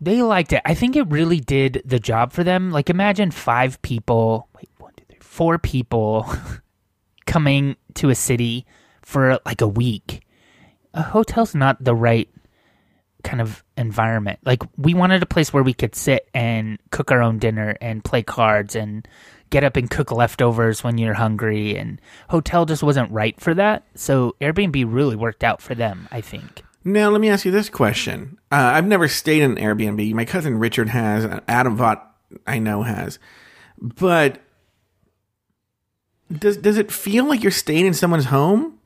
They 0.00 0.22
liked 0.22 0.52
it. 0.52 0.62
I 0.64 0.74
think 0.74 0.96
it 0.96 1.08
really 1.08 1.40
did 1.40 1.82
the 1.84 1.98
job 1.98 2.32
for 2.32 2.44
them. 2.44 2.70
Like, 2.70 2.88
imagine 2.90 3.30
five 3.30 3.80
people, 3.82 4.48
wait, 4.54 4.68
one, 4.78 4.92
two, 4.96 5.04
three, 5.08 5.18
four 5.20 5.58
people 5.58 6.26
coming 7.26 7.76
to 7.94 8.10
a 8.10 8.14
city 8.14 8.66
for 9.02 9.40
like 9.44 9.60
a 9.60 9.68
week. 9.68 10.24
A 10.94 11.02
hotel's 11.02 11.54
not 11.54 11.82
the 11.82 11.94
right 11.94 12.28
kind 13.24 13.40
of 13.40 13.64
environment. 13.76 14.38
Like, 14.44 14.62
we 14.76 14.94
wanted 14.94 15.22
a 15.22 15.26
place 15.26 15.52
where 15.52 15.62
we 15.62 15.74
could 15.74 15.94
sit 15.94 16.28
and 16.32 16.78
cook 16.90 17.10
our 17.10 17.22
own 17.22 17.38
dinner 17.38 17.76
and 17.80 18.04
play 18.04 18.22
cards 18.22 18.76
and 18.76 19.06
get 19.50 19.64
up 19.64 19.76
and 19.76 19.90
cook 19.90 20.12
leftovers 20.12 20.84
when 20.84 20.98
you're 20.98 21.14
hungry. 21.14 21.76
And 21.76 22.00
hotel 22.28 22.66
just 22.66 22.82
wasn't 22.82 23.10
right 23.10 23.38
for 23.40 23.54
that. 23.54 23.84
So, 23.96 24.36
Airbnb 24.40 24.84
really 24.88 25.16
worked 25.16 25.42
out 25.42 25.60
for 25.60 25.74
them, 25.74 26.08
I 26.12 26.20
think. 26.20 26.62
Now, 26.88 27.10
let 27.10 27.20
me 27.20 27.28
ask 27.28 27.44
you 27.44 27.50
this 27.50 27.68
question. 27.68 28.38
Uh, 28.50 28.56
I've 28.74 28.86
never 28.86 29.08
stayed 29.08 29.42
in 29.42 29.58
an 29.58 29.62
Airbnb. 29.62 30.14
My 30.14 30.24
cousin 30.24 30.58
Richard 30.58 30.88
has. 30.88 31.24
Adam 31.46 31.76
Vaught, 31.76 32.00
I 32.46 32.58
know, 32.58 32.82
has. 32.82 33.18
But 33.78 34.40
does 36.32 36.56
does 36.56 36.78
it 36.78 36.90
feel 36.90 37.26
like 37.26 37.42
you're 37.42 37.52
staying 37.52 37.84
in 37.86 37.92
someone's 37.94 38.26
home? 38.26 38.78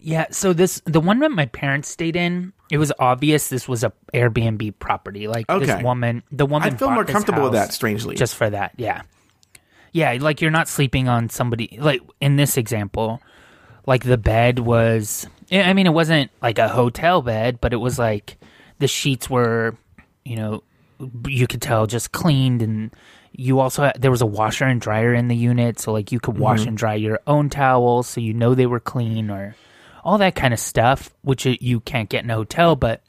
Yeah, 0.00 0.26
so 0.32 0.52
this 0.52 0.82
the 0.84 1.00
one 1.00 1.20
that 1.20 1.30
my 1.30 1.46
parents 1.46 1.88
stayed 1.88 2.16
in, 2.16 2.52
it 2.72 2.78
was 2.78 2.92
obvious 2.98 3.48
this 3.48 3.68
was 3.68 3.84
a 3.84 3.92
Airbnb 4.12 4.78
property. 4.80 5.28
Like 5.28 5.48
Okay. 5.48 5.64
this 5.64 5.82
woman, 5.82 6.24
the 6.32 6.44
woman 6.44 6.72
I 6.74 6.76
feel 6.76 6.90
more 6.90 7.04
comfortable 7.04 7.44
with 7.44 7.52
that, 7.52 7.72
strangely. 7.72 8.16
just 8.16 8.34
for 8.34 8.50
that. 8.50 8.72
Yeah, 8.76 9.02
yeah, 9.92 10.18
like 10.20 10.40
you're 10.40 10.50
not 10.50 10.66
sleeping 10.66 11.08
on 11.08 11.28
somebody. 11.28 11.78
Like 11.80 12.00
in 12.20 12.34
this 12.34 12.56
example, 12.56 13.22
like 13.86 14.02
the 14.02 14.18
bed 14.18 14.58
was 14.58 15.28
I 15.52 15.72
mean, 15.74 15.86
it 15.86 15.92
wasn't 15.92 16.30
like 16.40 16.58
a 16.58 16.68
hotel 16.68 17.22
bed, 17.22 17.60
but 17.60 17.72
it 17.72 17.76
was 17.76 17.98
like 17.98 18.38
the 18.78 18.88
sheets 18.88 19.28
were, 19.28 19.76
you 20.24 20.36
know, 20.36 20.62
you 21.26 21.46
could 21.46 21.60
tell 21.60 21.86
just 21.86 22.12
cleaned, 22.12 22.62
and 22.62 22.94
you 23.32 23.60
also 23.60 23.84
had, 23.84 24.00
there 24.00 24.10
was 24.10 24.22
a 24.22 24.26
washer 24.26 24.64
and 24.64 24.80
dryer 24.80 25.12
in 25.12 25.28
the 25.28 25.36
unit, 25.36 25.78
so 25.80 25.92
like 25.92 26.12
you 26.12 26.20
could 26.20 26.38
wash 26.38 26.64
and 26.64 26.76
dry 26.76 26.94
your 26.94 27.20
own 27.26 27.50
towels, 27.50 28.06
so 28.06 28.20
you 28.20 28.32
know 28.32 28.54
they 28.54 28.66
were 28.66 28.80
clean, 28.80 29.30
or 29.30 29.56
all 30.04 30.18
that 30.18 30.34
kind 30.34 30.54
of 30.54 30.60
stuff, 30.60 31.10
which 31.22 31.44
you 31.44 31.80
can't 31.80 32.08
get 32.08 32.24
in 32.24 32.30
a 32.30 32.34
hotel, 32.34 32.76
but 32.76 33.02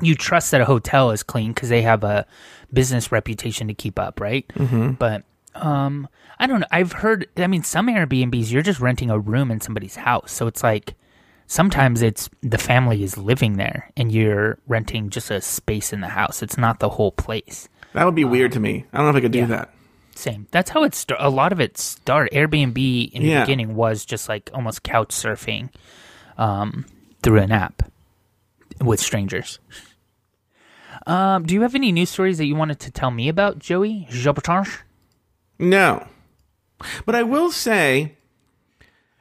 you 0.00 0.14
trust 0.14 0.50
that 0.50 0.60
a 0.60 0.64
hotel 0.64 1.10
is 1.10 1.22
clean 1.22 1.52
because 1.52 1.68
they 1.68 1.82
have 1.82 2.04
a 2.04 2.26
business 2.72 3.12
reputation 3.12 3.68
to 3.68 3.74
keep 3.74 3.98
up, 3.98 4.20
right? 4.20 4.46
Mm-hmm. 4.54 4.92
But 4.92 5.24
um, 5.54 6.08
I 6.38 6.46
don't 6.46 6.60
know. 6.60 6.66
I've 6.70 6.92
heard. 6.92 7.26
I 7.36 7.46
mean, 7.46 7.62
some 7.62 7.88
Airbnbs 7.88 8.50
you're 8.50 8.62
just 8.62 8.80
renting 8.80 9.10
a 9.10 9.18
room 9.18 9.50
in 9.50 9.60
somebody's 9.60 9.96
house, 9.96 10.32
so 10.32 10.46
it's 10.46 10.62
like 10.62 10.94
sometimes 11.48 12.02
it's 12.02 12.30
the 12.42 12.58
family 12.58 13.02
is 13.02 13.18
living 13.18 13.54
there 13.56 13.90
and 13.96 14.12
you're 14.12 14.58
renting 14.68 15.10
just 15.10 15.30
a 15.32 15.40
space 15.40 15.92
in 15.92 16.00
the 16.00 16.08
house. 16.08 16.42
It's 16.42 16.56
not 16.56 16.78
the 16.78 16.90
whole 16.90 17.10
place. 17.10 17.68
That 17.94 18.04
would 18.04 18.14
be 18.14 18.24
weird 18.24 18.52
to 18.52 18.60
me. 18.60 18.84
I 18.92 18.98
don't 18.98 19.06
know 19.06 19.10
if 19.10 19.16
I 19.16 19.20
could 19.20 19.32
do 19.32 19.40
yeah. 19.40 19.46
that. 19.46 19.74
Same. 20.14 20.46
That's 20.50 20.70
how 20.70 20.84
it 20.84 20.94
started. 20.94 21.26
A 21.26 21.30
lot 21.30 21.52
of 21.52 21.60
it 21.60 21.78
started. 21.78 22.32
Airbnb 22.32 23.12
in 23.12 23.22
the 23.22 23.28
Yeah. 23.28 23.40
beginning 23.40 23.74
was 23.74 24.04
just 24.04 24.28
like 24.28 24.50
almost 24.52 24.82
couch 24.82 25.08
surfing 25.08 25.70
um, 26.36 26.84
through 27.22 27.38
an 27.40 27.50
app 27.50 27.90
with 28.80 29.00
strangers. 29.00 29.58
Um, 31.06 31.44
do 31.46 31.54
you 31.54 31.62
have 31.62 31.74
any 31.74 31.92
news 31.92 32.10
stories 32.10 32.38
that 32.38 32.46
you 32.46 32.54
wanted 32.56 32.80
to 32.80 32.90
tell 32.90 33.10
me 33.10 33.28
about, 33.28 33.58
Joey? 33.58 34.06
No. 35.58 36.06
But 37.06 37.14
I 37.14 37.22
will 37.22 37.50
say, 37.50 38.16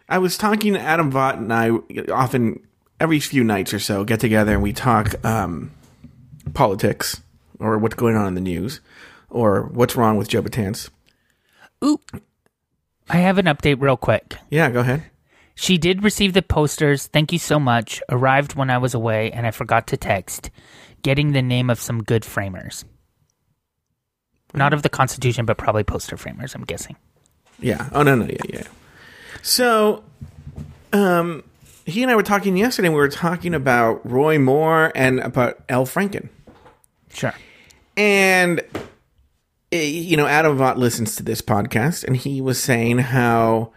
I 0.10 0.20
was 0.20 0.38
talking 0.38 0.74
to 0.74 0.80
Adam 0.80 1.12
Vaught, 1.12 1.38
and 1.38 1.53
I 1.53 1.70
often, 2.12 2.66
every 2.99 3.20
few 3.20 3.43
nights 3.43 3.74
or 3.74 3.80
so, 3.80 4.03
get 4.03 4.20
together 4.20 4.53
and 4.53 4.64
we 4.64 4.74
talk 4.74 5.24
um, 5.26 5.72
politics 6.53 7.22
or 7.60 7.78
what's 7.78 7.95
going 7.95 8.16
on 8.16 8.28
in 8.28 8.36
the 8.36 8.41
news 8.41 8.80
or 9.30 9.64
what's 9.64 9.95
wrong 9.95 10.18
with 10.18 10.30
Joe 10.30 10.41
Batance. 10.41 10.89
Ooh. 11.84 11.99
I 13.10 13.18
have 13.18 13.38
an 13.38 13.45
update 13.45 13.82
real 13.82 13.97
quick. 13.97 14.36
Yeah, 14.49 14.70
go 14.70 14.82
ahead. 14.82 15.03
She 15.55 15.78
did 15.78 16.03
receive 16.03 16.34
the 16.34 16.41
posters. 16.41 17.08
Thank 17.08 17.34
you 17.34 17.39
so 17.39 17.60
much. 17.60 18.01
Arrived 18.10 18.55
when 18.55 18.70
I 18.70 18.78
was 18.78 18.93
away 18.93 19.32
and 19.32 19.47
I 19.47 19.51
forgot 19.51 19.88
to 19.88 19.97
text. 19.97 20.51
Getting 21.01 21.32
the 21.32 21.41
name 21.41 21.70
of 21.70 21.80
some 21.80 22.03
good 22.03 22.24
framers. 22.24 22.86
Not 24.53 24.74
of 24.74 24.82
the 24.82 24.89
Constitution, 24.89 25.45
but 25.45 25.58
probably 25.58 25.84
poster 25.84 26.18
framers, 26.18 26.53
I'm 26.55 26.64
guessing. 26.64 26.95
Yeah. 27.60 27.89
Oh, 27.91 28.03
no, 28.03 28.16
no, 28.16 28.26
yeah, 28.26 28.41
yeah. 28.47 28.64
So, 29.41 30.03
um, 30.93 31.43
he 31.85 32.03
and 32.03 32.11
I 32.11 32.15
were 32.15 32.23
talking 32.23 32.57
yesterday, 32.57 32.88
and 32.88 32.95
we 32.95 32.99
were 32.99 33.07
talking 33.09 33.53
about 33.53 34.09
Roy 34.09 34.38
Moore 34.39 34.91
and 34.93 35.19
about 35.19 35.63
Al 35.69 35.85
Franken. 35.85 36.29
Sure. 37.13 37.33
And 37.95 38.61
eh, 39.71 39.81
you 39.81 40.17
know, 40.17 40.27
Adam 40.27 40.57
Vaught 40.57 40.77
listens 40.77 41.15
to 41.15 41.23
this 41.23 41.41
podcast, 41.41 42.03
and 42.03 42.15
he 42.15 42.41
was 42.41 42.61
saying 42.61 42.99
how. 42.99 43.71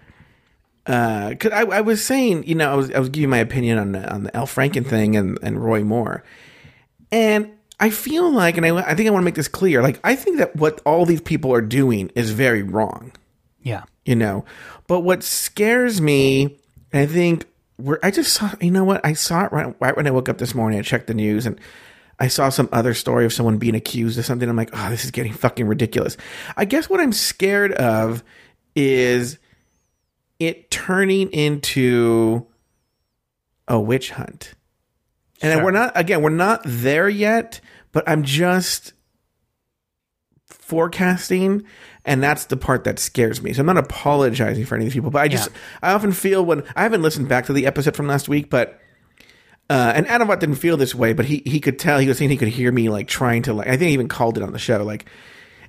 Uh, 0.86 1.34
cause 1.38 1.52
I, 1.52 1.60
I 1.62 1.80
was 1.82 2.02
saying, 2.02 2.44
you 2.48 2.54
know, 2.54 2.72
I 2.72 2.74
was 2.74 2.90
I 2.90 2.98
was 2.98 3.10
giving 3.10 3.30
my 3.30 3.38
opinion 3.38 3.78
on 3.78 3.92
the, 3.92 4.12
on 4.12 4.24
the 4.24 4.36
Al 4.36 4.46
Franken 4.46 4.84
thing 4.84 5.14
and 5.14 5.38
and 5.42 5.62
Roy 5.62 5.84
Moore, 5.84 6.24
and 7.12 7.52
I 7.78 7.90
feel 7.90 8.30
like, 8.32 8.56
and 8.56 8.66
I 8.66 8.76
I 8.76 8.94
think 8.94 9.06
I 9.06 9.10
want 9.10 9.22
to 9.22 9.24
make 9.24 9.34
this 9.36 9.46
clear, 9.46 9.82
like 9.82 10.00
I 10.02 10.16
think 10.16 10.38
that 10.38 10.56
what 10.56 10.80
all 10.84 11.06
these 11.06 11.20
people 11.20 11.52
are 11.52 11.60
doing 11.60 12.10
is 12.14 12.30
very 12.30 12.62
wrong 12.62 13.12
Yeah. 13.62 13.84
You 14.04 14.16
know. 14.16 14.44
But 14.86 15.00
what 15.00 15.22
scares 15.22 16.00
me, 16.00 16.58
I 16.92 17.06
think, 17.06 17.46
we're, 17.78 17.98
I 18.02 18.10
just 18.10 18.32
saw, 18.32 18.50
you 18.60 18.70
know 18.70 18.84
what? 18.84 19.04
I 19.04 19.14
saw 19.14 19.44
it 19.44 19.52
right, 19.52 19.74
right 19.80 19.96
when 19.96 20.06
I 20.06 20.10
woke 20.10 20.28
up 20.28 20.38
this 20.38 20.54
morning. 20.54 20.78
I 20.78 20.82
checked 20.82 21.06
the 21.06 21.14
news 21.14 21.46
and 21.46 21.58
I 22.18 22.28
saw 22.28 22.50
some 22.50 22.68
other 22.72 22.92
story 22.92 23.24
of 23.24 23.32
someone 23.32 23.56
being 23.56 23.74
accused 23.74 24.18
of 24.18 24.26
something. 24.26 24.48
I'm 24.48 24.56
like, 24.56 24.70
oh, 24.72 24.90
this 24.90 25.04
is 25.04 25.10
getting 25.10 25.32
fucking 25.32 25.66
ridiculous. 25.66 26.16
I 26.56 26.66
guess 26.66 26.90
what 26.90 27.00
I'm 27.00 27.12
scared 27.12 27.72
of 27.72 28.22
is 28.76 29.38
it 30.38 30.70
turning 30.70 31.30
into 31.30 32.46
a 33.66 33.80
witch 33.80 34.10
hunt. 34.10 34.54
And 35.40 35.54
Sure. 35.54 35.64
we're 35.64 35.70
not, 35.70 35.92
again, 35.94 36.20
we're 36.20 36.28
not 36.30 36.60
there 36.64 37.08
yet, 37.08 37.60
but 37.92 38.06
I'm 38.06 38.22
just 38.24 38.92
forecasting 40.46 41.64
and 42.04 42.22
that's 42.22 42.46
the 42.46 42.56
part 42.56 42.84
that 42.84 42.98
scares 42.98 43.42
me 43.42 43.52
so 43.52 43.60
i'm 43.60 43.66
not 43.66 43.76
apologizing 43.78 44.64
for 44.64 44.74
any 44.74 44.84
of 44.84 44.86
these 44.86 44.94
people 44.94 45.10
but 45.10 45.20
i 45.22 45.28
just 45.28 45.50
Yeah. 45.50 45.56
i 45.90 45.92
often 45.92 46.12
feel 46.12 46.44
when 46.44 46.62
i 46.76 46.82
haven't 46.82 47.02
listened 47.02 47.28
back 47.28 47.46
to 47.46 47.52
the 47.52 47.66
episode 47.66 47.96
from 47.96 48.06
last 48.06 48.28
week 48.28 48.48
but 48.50 48.80
uh, 49.68 49.92
and 49.94 50.08
Adam 50.08 50.26
Vaught 50.26 50.40
didn't 50.40 50.56
feel 50.56 50.76
this 50.76 50.96
way, 50.96 51.12
but 51.12 51.26
he 51.26 51.44
he 51.46 51.60
could 51.60 51.78
tell 51.78 52.00
he 52.00 52.08
was 52.08 52.18
saying 52.18 52.28
he 52.28 52.36
could 52.36 52.48
hear 52.48 52.72
me 52.72 52.88
like 52.88 53.06
trying 53.06 53.42
to 53.42 53.52
like 53.52 53.68
I 53.68 53.76
think 53.76 53.90
I 53.90 53.92
even 53.92 54.08
called 54.08 54.36
it 54.36 54.42
on 54.42 54.52
the 54.52 54.58
show 54.58 54.82
like 54.82 55.04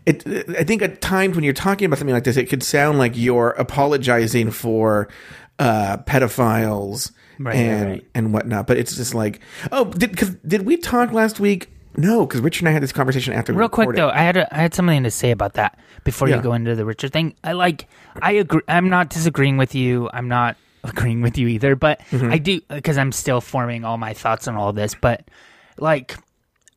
it 0.08 0.26
I 0.58 0.64
think 0.64 0.82
at 0.82 1.02
times 1.02 1.36
when 1.36 1.44
you're 1.44 1.54
talking 1.54 1.86
about 1.86 2.00
something 2.00 2.16
like 2.16 2.24
this 2.24 2.36
it 2.36 2.50
could 2.50 2.64
sound 2.64 2.98
like 2.98 3.12
you're 3.16 3.52
apologizing 3.52 4.50
for 4.50 5.08
uh 5.60 5.98
pedophiles 5.98 7.12
Right, 7.38 7.56
and 7.56 7.86
right, 7.86 7.92
right. 7.92 8.06
and 8.16 8.34
whatnot 8.34 8.66
but 8.66 8.78
it's 8.78 8.96
just 8.96 9.14
like 9.14 9.40
oh 9.72 9.86
did 9.86 10.20
did 10.48 10.66
we 10.66 10.78
talk 10.78 11.12
last 11.12 11.40
week 11.40 11.70
no 11.98 12.26
because 12.26 12.42
Richard 12.42 12.62
and 12.64 12.70
I 12.70 12.72
had 12.72 12.84
this 12.84 12.92
conversation 12.92 13.34
after 13.34 13.54
we 13.54 13.60
Real 13.60 13.70
quick 13.70 13.96
though, 13.96 14.10
I 14.10 14.20
had 14.20 14.38
a, 14.38 14.54
I 14.56 14.60
had 14.62 14.74
something 14.74 15.04
to 15.04 15.12
say 15.12 15.32
about 15.32 15.54
that 15.54 15.78
before 16.04 16.30
Yeah. 16.30 16.38
you 16.38 16.42
go 16.42 16.54
into 16.54 16.76
the 16.76 16.86
Richard 16.86 17.12
thing. 17.14 17.36
I 17.44 17.54
like 17.54 17.88
I 18.22 18.34
agree. 18.34 18.62
I'm 18.68 18.90
not 18.90 19.10
disagreeing 19.10 19.58
with 19.58 19.76
you. 19.76 20.10
I'm 20.14 20.28
not 20.28 20.56
agreeing 20.84 21.22
with 21.22 21.38
you 21.38 21.48
either. 21.48 21.76
But 21.76 22.00
Mm-hmm. 22.12 22.32
I 22.32 22.38
do 22.38 22.62
because 22.70 22.98
I'm 22.98 23.12
still 23.12 23.42
forming 23.42 23.84
all 23.86 23.98
my 23.98 24.14
thoughts 24.14 24.48
on 24.48 24.56
all 24.56 24.74
this. 24.74 24.96
But 25.00 25.24
like, 25.78 26.16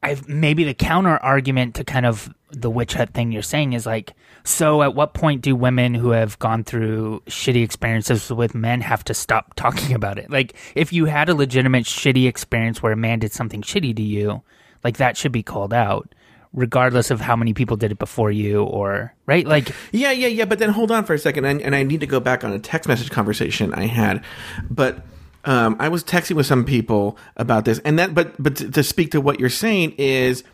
I've 0.02 0.28
maybe 0.28 0.64
the 0.64 0.74
counter 0.74 1.16
argument 1.18 1.76
to 1.76 1.84
kind 1.84 2.06
of 2.06 2.32
the 2.50 2.70
witch 2.70 2.94
hunt 2.94 3.14
thing 3.14 3.32
you're 3.32 3.42
saying 3.42 3.72
is 3.72 3.84
like, 3.86 4.12
so 4.44 4.82
at 4.82 4.94
what 4.94 5.14
point 5.14 5.40
do 5.42 5.56
women 5.56 5.94
who 5.94 6.10
have 6.10 6.38
gone 6.38 6.62
through 6.62 7.22
shitty 7.26 7.64
experiences 7.64 8.30
with 8.30 8.54
men 8.54 8.82
have 8.82 9.02
to 9.04 9.14
stop 9.14 9.54
talking 9.54 9.94
about 9.94 10.18
it? 10.18 10.30
Like, 10.30 10.54
if 10.74 10.92
you 10.92 11.06
had 11.06 11.28
a 11.30 11.34
legitimate 11.34 11.84
shitty 11.84 12.28
experience 12.28 12.82
where 12.82 12.92
a 12.92 12.96
man 12.96 13.18
did 13.20 13.32
something 13.32 13.62
shitty 13.62 13.96
to 13.96 14.02
you, 14.02 14.42
like 14.85 14.99
that 14.99 15.16
should 15.16 15.32
be 15.32 15.43
called 15.43 15.72
out, 15.72 16.14
regardless 16.53 17.11
of 17.11 17.20
how 17.20 17.35
many 17.35 17.55
people 17.55 17.76
did 17.76 17.91
it 17.91 17.99
before 17.99 18.30
you 18.30 18.62
or 18.62 19.12
right. 19.26 19.47
Like, 19.47 19.70
Yeah, 19.91 20.12
yeah, 20.12 20.28
yeah. 20.28 20.45
But 20.45 20.59
then 20.59 20.70
hold 20.70 20.91
on 20.91 21.05
for 21.05 21.14
a 21.14 21.18
second, 21.18 21.47
and, 21.47 21.61
and 21.61 21.74
I 21.74 21.82
need 21.82 22.01
to 22.01 22.07
go 22.07 22.20
back 22.20 22.45
on 22.45 22.53
a 22.53 22.59
text 22.59 22.89
message 22.89 23.11
conversation 23.11 23.74
I 23.74 23.87
had. 23.87 24.22
But 24.70 25.05
um, 25.45 25.76
I 25.78 25.89
was 25.89 26.05
texting 26.05 26.37
with 26.37 26.47
some 26.47 26.64
people 26.64 27.18
about 27.37 27.64
this, 27.64 27.80
and 27.80 27.99
that. 27.99 28.14
But 28.14 28.41
but 28.41 28.57
to, 28.57 28.82
speak 28.82 29.11
to 29.12 29.20
what 29.20 29.41
you're 29.41 29.51
saying 29.51 29.95
is, 29.99 30.45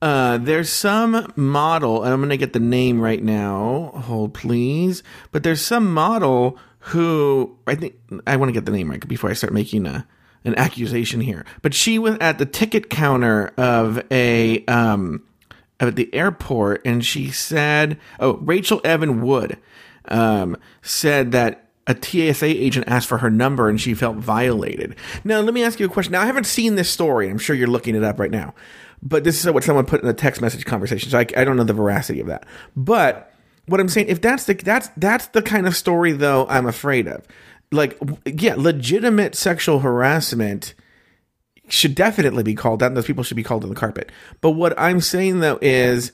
uh, 0.00 0.38
there's 0.38 0.70
some 0.70 1.32
model, 1.36 2.02
and 2.02 2.12
I'm 2.12 2.20
going 2.20 2.30
to 2.30 2.36
get 2.36 2.52
the 2.52 2.60
name 2.60 3.00
right 3.00 3.22
now. 3.22 3.92
Hold 3.94 4.34
please. 4.34 5.02
But 5.30 5.42
there's 5.42 5.60
some 5.60 5.92
model 5.92 6.58
who 6.86 7.56
I 7.66 7.74
think 7.76 7.94
I 8.26 8.36
want 8.36 8.48
to 8.48 8.52
get 8.52 8.66
the 8.66 8.72
name 8.72 8.90
right 8.90 9.06
before 9.06 9.30
I 9.30 9.34
start 9.34 9.52
making 9.52 9.86
a 9.86 10.06
an 10.44 10.54
accusation 10.56 11.20
here. 11.20 11.44
But 11.62 11.74
she 11.74 11.98
was 11.98 12.16
at 12.20 12.38
the 12.38 12.46
ticket 12.46 12.90
counter 12.90 13.52
of 13.56 14.02
a 14.10 14.64
um 14.66 15.22
at 15.80 15.96
the 15.96 16.12
airport, 16.14 16.82
and 16.84 17.04
she 17.04 17.30
said, 17.30 17.98
"Oh, 18.20 18.34
Rachel 18.36 18.80
Evan 18.84 19.22
Wood 19.22 19.58
um, 20.06 20.56
said 20.82 21.32
that." 21.32 21.58
A 21.84 21.96
TSA 22.00 22.46
agent 22.46 22.86
asked 22.86 23.08
for 23.08 23.18
her 23.18 23.28
number 23.28 23.68
and 23.68 23.80
she 23.80 23.92
felt 23.92 24.16
violated. 24.16 24.94
Now, 25.24 25.40
let 25.40 25.52
me 25.52 25.64
ask 25.64 25.80
you 25.80 25.86
a 25.86 25.88
question. 25.88 26.12
Now, 26.12 26.22
I 26.22 26.26
haven't 26.26 26.44
seen 26.44 26.76
this 26.76 26.88
story. 26.88 27.28
I'm 27.28 27.38
sure 27.38 27.56
you're 27.56 27.66
looking 27.66 27.96
it 27.96 28.04
up 28.04 28.20
right 28.20 28.30
now. 28.30 28.54
But 29.02 29.24
this 29.24 29.44
is 29.44 29.50
what 29.50 29.64
someone 29.64 29.84
put 29.84 30.00
in 30.00 30.08
a 30.08 30.14
text 30.14 30.40
message 30.40 30.64
conversation. 30.64 31.10
So 31.10 31.18
I, 31.18 31.26
I 31.36 31.42
don't 31.42 31.56
know 31.56 31.64
the 31.64 31.72
veracity 31.72 32.20
of 32.20 32.28
that. 32.28 32.46
But 32.76 33.32
what 33.66 33.80
I'm 33.80 33.88
saying, 33.88 34.08
if 34.08 34.20
that's 34.20 34.44
the 34.44 34.54
that's 34.54 34.90
that's 34.96 35.26
the 35.28 35.42
kind 35.42 35.66
of 35.66 35.76
story 35.76 36.12
though 36.12 36.46
I'm 36.48 36.66
afraid 36.66 37.08
of. 37.08 37.24
Like 37.72 37.98
yeah, 38.26 38.54
legitimate 38.56 39.34
sexual 39.34 39.80
harassment 39.80 40.74
should 41.68 41.94
definitely 41.94 42.42
be 42.42 42.54
called 42.54 42.82
out. 42.82 42.88
and 42.88 42.96
Those 42.96 43.06
people 43.06 43.24
should 43.24 43.36
be 43.36 43.42
called 43.42 43.64
on 43.64 43.70
the 43.70 43.76
carpet. 43.76 44.10
But 44.40 44.50
what 44.50 44.78
I'm 44.78 45.00
saying 45.00 45.40
though 45.40 45.58
is 45.62 46.12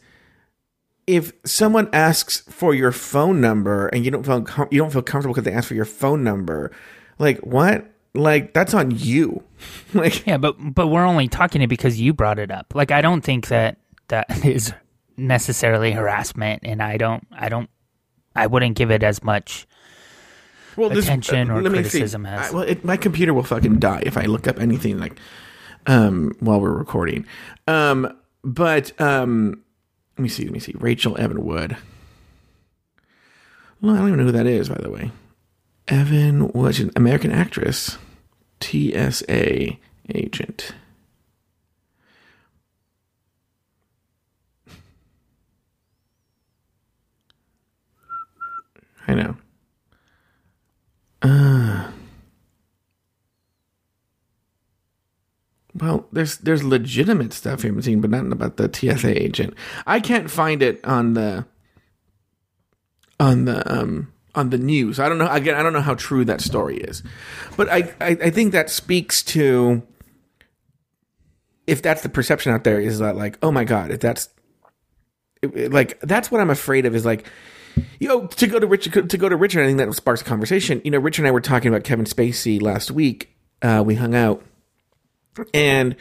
if 1.09 1.32
someone 1.44 1.88
asks 1.92 2.40
for 2.50 2.74
your 2.74 2.92
phone 2.92 3.40
number 3.40 3.88
and 3.88 4.04
you 4.04 4.11
don't 4.11 4.24
feel 4.24 4.42
com- 4.42 4.68
you 4.70 4.78
don't 4.78 4.92
feel 4.92 5.02
comfortable 5.02 5.34
because 5.34 5.44
they 5.44 5.56
ask 5.56 5.66
for 5.68 5.74
your 5.74 5.86
phone 5.86 6.22
number, 6.22 6.70
like 7.18 7.38
what? 7.38 7.86
Like 8.14 8.52
that's 8.52 8.74
on 8.74 8.90
you. 8.90 9.42
like 9.94 10.26
yeah, 10.26 10.36
but 10.36 10.54
but 10.59 10.88
we're 10.88 11.04
only 11.06 11.28
talking 11.28 11.62
it 11.62 11.68
because 11.68 12.00
you 12.00 12.12
brought 12.12 12.38
it 12.38 12.50
up. 12.50 12.74
Like, 12.74 12.90
I 12.90 13.00
don't 13.00 13.22
think 13.22 13.48
that 13.48 13.78
that 14.09 14.26
is 14.44 14.72
necessarily 15.16 15.92
harassment, 15.92 16.62
and 16.64 16.82
I 16.82 16.98
don't 16.98 17.26
I 17.32 17.48
don't 17.48 17.70
I 18.36 18.46
wouldn't 18.46 18.76
give 18.76 18.90
it 18.90 19.02
as 19.02 19.24
much. 19.24 19.66
Well, 20.79 20.97
attention 20.97 21.51
or 21.51 21.61
let 21.62 21.72
me 21.72 21.79
see. 21.79 21.91
criticism 21.99 22.24
as- 22.26 22.51
I- 22.51 22.55
well, 22.55 22.62
it, 22.62 22.85
my 22.85 22.97
computer 22.97 23.35
will 23.35 23.43
fucking 23.43 23.79
die 23.79 24.03
if 24.07 24.16
I 24.16 24.22
look 24.24 24.47
up 24.49 24.59
anything 24.61 24.99
like 24.99 25.18
um 25.87 26.35
while 26.41 26.61
we're 26.61 26.72
recording. 26.76 27.26
Um, 27.66 28.16
but 28.45 28.99
um, 29.01 29.62
let 30.16 30.22
me 30.22 30.29
see. 30.29 30.45
Let 30.45 30.53
me 30.53 30.59
see. 30.61 30.74
Rachel 30.79 31.18
Evan 31.18 31.45
Wood. 31.45 31.76
Well, 33.81 33.95
I 33.95 33.99
don't 33.99 34.09
even 34.09 34.18
know 34.18 34.24
who 34.26 34.33
that 34.33 34.47
is, 34.47 34.68
by 34.68 34.79
the 34.81 34.91
way. 34.91 35.11
Evan 35.87 36.49
Wood, 36.53 36.74
she's 36.74 36.85
an 36.87 36.93
American 36.97 37.31
actress. 37.31 37.97
TSA 38.61 39.76
agent. 40.14 40.72
I 49.07 49.14
know. 49.14 49.37
Well, 55.81 56.07
there's 56.12 56.39
there's 56.39 56.64
legitimate 56.64 57.33
stuff 57.33 57.62
here, 57.62 57.81
seen, 57.81 58.01
but 58.01 58.11
not 58.11 58.33
about 58.33 58.57
the 58.57 58.70
TSA 58.72 59.22
agent. 59.22 59.55
I 59.87 60.01
can't 60.01 60.31
find 60.31 60.62
it 60.62 60.85
on 60.85 61.14
the 61.14 61.47
on 63.18 63.45
the 63.45 63.70
um 63.72 64.12
on 64.35 64.51
the 64.51 64.59
news. 64.59 64.99
I 65.01 65.09
don't 65.09 65.18
know. 65.18 65.31
Again, 65.31 65.55
I 65.55 65.62
don't 65.62 65.72
know 65.72 65.81
how 65.81 65.95
true 65.95 66.24
that 66.24 66.41
story 66.41 66.79
is, 66.79 67.03
but 67.57 67.68
I 67.68 67.95
I, 68.01 68.16
I 68.24 68.31
think 68.31 68.53
that 68.53 68.70
speaks 68.70 69.22
to 69.24 69.83
if 71.66 71.83
that's 71.83 72.03
the 72.03 72.09
perception 72.09 72.53
out 72.53 72.64
there 72.64 72.81
is 72.81 72.99
that 72.99 73.14
like 73.14 73.39
oh 73.43 73.53
my 73.53 73.62
god 73.62 73.91
if 73.91 74.01
that's 74.01 74.31
like 75.43 76.01
that's 76.01 76.31
what 76.31 76.41
I'm 76.41 76.49
afraid 76.49 76.87
of 76.87 76.95
is 76.95 77.05
like 77.05 77.26
you 77.99 78.09
know, 78.09 78.26
to 78.26 78.47
go 78.47 78.59
to 78.59 78.66
Richard, 78.66 79.11
to 79.11 79.18
go 79.18 79.29
to 79.29 79.37
Richard, 79.37 79.62
I 79.62 79.66
think 79.66 79.79
that 79.79 79.93
sparks 79.95 80.20
a 80.22 80.24
conversation. 80.24 80.81
You 80.85 80.91
know, 80.91 80.99
Richard 80.99 81.22
and 81.22 81.29
I 81.29 81.31
were 81.31 81.41
talking 81.41 81.68
about 81.68 81.85
Kevin 81.85 82.05
Spacey 82.05 82.61
last 82.61 82.91
week. 82.91 83.35
Uh, 83.62 83.83
we 83.85 83.95
hung 83.97 84.14
out, 84.14 84.43
and 85.55 85.97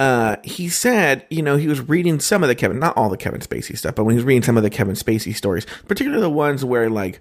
uh, 0.00 0.36
he 0.44 0.68
said, 0.68 1.26
you 1.30 1.42
know, 1.42 1.56
he 1.56 1.68
was 1.68 1.80
reading 1.80 2.20
some 2.20 2.42
of 2.42 2.48
the 2.48 2.54
Kevin, 2.54 2.78
not 2.78 2.96
all 2.96 3.08
the 3.08 3.16
Kevin 3.16 3.40
Spacey 3.40 3.76
stuff, 3.76 3.94
but 3.94 4.04
when 4.04 4.12
he 4.12 4.16
was 4.16 4.24
reading 4.24 4.42
some 4.42 4.56
of 4.56 4.62
the 4.62 4.70
Kevin 4.70 4.94
Spacey 4.94 5.34
stories, 5.34 5.66
particularly 5.86 6.22
the 6.22 6.30
ones 6.30 6.64
where, 6.64 6.88
like, 6.90 7.20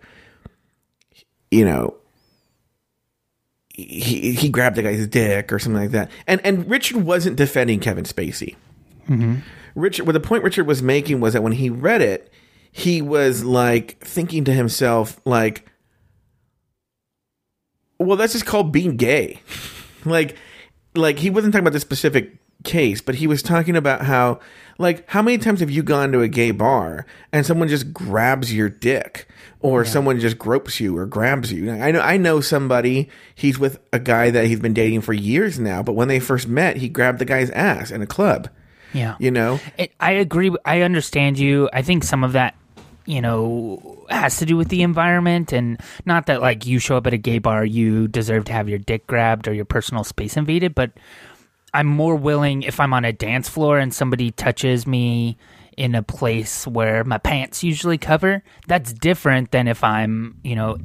you 1.52 1.66
know, 1.66 1.96
he 3.74 4.34
he 4.34 4.50
grabbed 4.50 4.76
the 4.76 4.84
guy's 4.84 5.06
dick 5.08 5.54
or 5.54 5.60
something 5.60 5.82
like 5.82 5.92
that, 5.92 6.12
and 6.26 6.42
and 6.44 6.70
Richard 6.70 6.98
wasn't 6.98 7.38
defending 7.38 7.80
Kevin 7.80 8.06
Spacey. 8.06 8.56
Mm-hmm. 9.08 9.36
Richard, 9.76 10.06
well, 10.06 10.14
the 10.14 10.20
point 10.20 10.44
Richard 10.44 10.66
was 10.66 10.82
making 10.82 11.20
was 11.20 11.34
that 11.34 11.44
when 11.44 11.54
he 11.54 11.70
read 11.70 12.02
it 12.02 12.34
he 12.78 13.02
was 13.02 13.44
like 13.44 13.98
thinking 14.02 14.44
to 14.46 14.54
himself, 14.54 15.20
like, 15.26 15.68
well, 18.00 18.18
that's 18.18 18.34
just 18.34 18.46
called 18.46 18.72
being 18.72 18.98
gay. 18.98 19.42
like, 20.06 20.38
like 20.98 21.20
he 21.20 21.30
wasn't 21.30 21.54
talking 21.54 21.64
about 21.64 21.74
the 21.74 21.80
specific 21.80 22.38
case, 22.64 23.02
but 23.02 23.16
he 23.16 23.28
was 23.28 23.42
talking 23.42 23.76
about 23.76 24.02
how, 24.02 24.40
like, 24.78 25.08
how 25.10 25.22
many 25.22 25.38
times 25.38 25.60
have 25.60 25.70
you 25.70 25.84
gone 25.84 26.12
to 26.12 26.22
a 26.22 26.28
gay 26.28 26.52
bar 26.52 27.06
and 27.32 27.46
someone 27.46 27.68
just 27.68 27.94
grabs 27.94 28.54
your 28.54 28.70
dick 28.70 29.28
or 29.60 29.84
yeah. 29.84 29.90
someone 29.90 30.20
just 30.20 30.38
gropes 30.38 30.80
you 30.80 30.98
or 30.98 31.06
grabs 31.06 31.52
you? 31.52 31.72
I 31.72 31.92
know, 31.92 32.02
I 32.02 32.18
know 32.18 32.42
somebody. 32.42 33.10
He's 33.36 33.60
with 33.60 33.80
a 33.94 34.00
guy 34.00 34.30
that 34.32 34.46
he's 34.46 34.60
been 34.60 34.74
dating 34.74 35.02
for 35.02 35.14
years 35.14 35.60
now, 35.60 35.84
but 35.84 35.94
when 35.94 36.08
they 36.08 36.20
first 36.20 36.48
met, 36.48 36.78
he 36.78 36.90
grabbed 36.90 37.20
the 37.20 37.26
guy's 37.26 37.50
ass 37.52 37.92
in 37.92 38.02
a 38.02 38.08
club. 38.08 38.50
Yeah, 38.94 39.16
you 39.20 39.32
know, 39.32 39.60
it, 39.78 39.92
I 40.00 40.14
agree. 40.14 40.56
I 40.64 40.82
understand 40.82 41.38
you. 41.38 41.70
I 41.74 41.82
think 41.82 42.04
some 42.04 42.24
of 42.24 42.32
that 42.32 42.56
you 43.08 43.22
know, 43.22 44.06
has 44.10 44.38
to 44.38 44.46
do 44.46 44.58
with 44.58 44.68
the 44.68 44.84
environment 44.84 45.54
and 45.54 45.80
not 46.06 46.26
that 46.28 46.42
like 46.42 46.66
you 46.66 46.78
show 46.78 46.98
up 46.98 47.08
at 47.08 47.14
a 47.14 47.18
gay 47.18 47.40
bar, 47.40 47.64
you 47.66 48.08
deserve 48.08 48.46
to 48.46 48.54
have 48.54 48.68
your 48.68 48.80
dick 48.80 49.08
grabbed 49.08 49.48
or 49.48 49.54
your 49.54 49.66
personal 49.66 50.04
space 50.04 50.36
invaded, 50.36 50.76
but 50.76 50.92
I'm 51.74 51.88
more 51.88 52.16
willing 52.16 52.64
if 52.64 52.80
I'm 52.80 52.94
on 52.94 53.06
a 53.06 53.14
dance 53.14 53.48
floor 53.48 53.80
and 53.80 53.94
somebody 53.94 54.32
touches 54.32 54.86
me 54.86 55.38
in 55.78 55.94
a 55.94 56.02
place 56.02 56.66
where 56.66 57.04
my 57.04 57.20
pants 57.20 57.64
usually 57.64 57.98
cover. 57.98 58.44
That's 58.68 58.92
different 58.92 59.52
than 59.52 59.68
if 59.68 59.84
I'm, 59.84 60.40
you 60.44 60.56
know, 60.56 60.78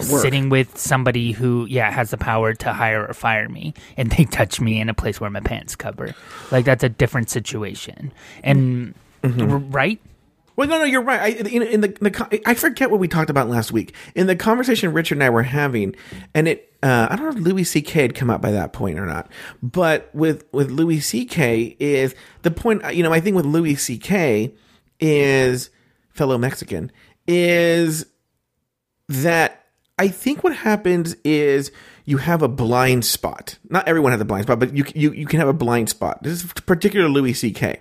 sitting 0.00 0.48
with 0.48 0.78
somebody 0.78 1.32
who, 1.32 1.66
yeah, 1.68 1.90
has 1.90 2.10
the 2.10 2.16
power 2.16 2.54
to 2.54 2.72
hire 2.72 3.06
or 3.06 3.12
fire 3.12 3.48
me, 3.48 3.74
and 3.96 4.10
they 4.10 4.24
touch 4.24 4.60
me 4.60 4.80
in 4.80 4.88
a 4.88 4.94
place 4.94 5.20
where 5.20 5.28
my 5.28 5.40
pants 5.40 5.74
cover. 5.74 6.14
Like 6.52 6.64
that's 6.64 6.84
a 6.84 6.88
different 6.88 7.30
situation, 7.30 8.12
and 8.44 8.94
mm-hmm. 9.22 9.70
right. 9.70 10.00
Well, 10.60 10.68
no, 10.68 10.76
no, 10.76 10.84
you're 10.84 11.00
right. 11.00 11.20
I, 11.22 11.28
in, 11.38 11.62
in 11.62 11.80
the, 11.80 11.88
the, 11.88 12.42
I 12.44 12.52
forget 12.52 12.90
what 12.90 13.00
we 13.00 13.08
talked 13.08 13.30
about 13.30 13.48
last 13.48 13.72
week 13.72 13.94
in 14.14 14.26
the 14.26 14.36
conversation 14.36 14.92
Richard 14.92 15.14
and 15.14 15.24
I 15.24 15.30
were 15.30 15.42
having, 15.42 15.96
and 16.34 16.46
it. 16.46 16.70
Uh, 16.82 17.08
I 17.08 17.16
don't 17.16 17.24
know 17.24 17.40
if 17.40 17.46
Louis 17.46 17.64
C.K. 17.64 18.02
had 18.02 18.14
come 18.14 18.28
out 18.28 18.42
by 18.42 18.50
that 18.50 18.74
point 18.74 18.98
or 18.98 19.06
not, 19.06 19.32
but 19.62 20.14
with 20.14 20.44
with 20.52 20.70
Louis 20.70 21.00
C.K. 21.00 21.78
is 21.80 22.14
the 22.42 22.50
point. 22.50 22.82
You 22.94 23.02
know, 23.02 23.10
I 23.10 23.20
think 23.20 23.36
with 23.36 23.46
Louis 23.46 23.74
C.K. 23.76 24.52
is 25.00 25.70
fellow 26.10 26.36
Mexican 26.36 26.92
is 27.26 28.04
that 29.08 29.64
I 29.98 30.08
think 30.08 30.44
what 30.44 30.54
happens 30.54 31.16
is 31.24 31.72
you 32.04 32.18
have 32.18 32.42
a 32.42 32.48
blind 32.48 33.06
spot. 33.06 33.56
Not 33.70 33.88
everyone 33.88 34.12
has 34.12 34.20
a 34.20 34.26
blind 34.26 34.44
spot, 34.44 34.58
but 34.58 34.76
you 34.76 34.84
you 34.94 35.12
you 35.12 35.24
can 35.24 35.40
have 35.40 35.48
a 35.48 35.54
blind 35.54 35.88
spot. 35.88 36.22
This 36.22 36.44
is 36.44 36.52
particular 36.52 37.08
Louis 37.08 37.32
C.K. 37.32 37.80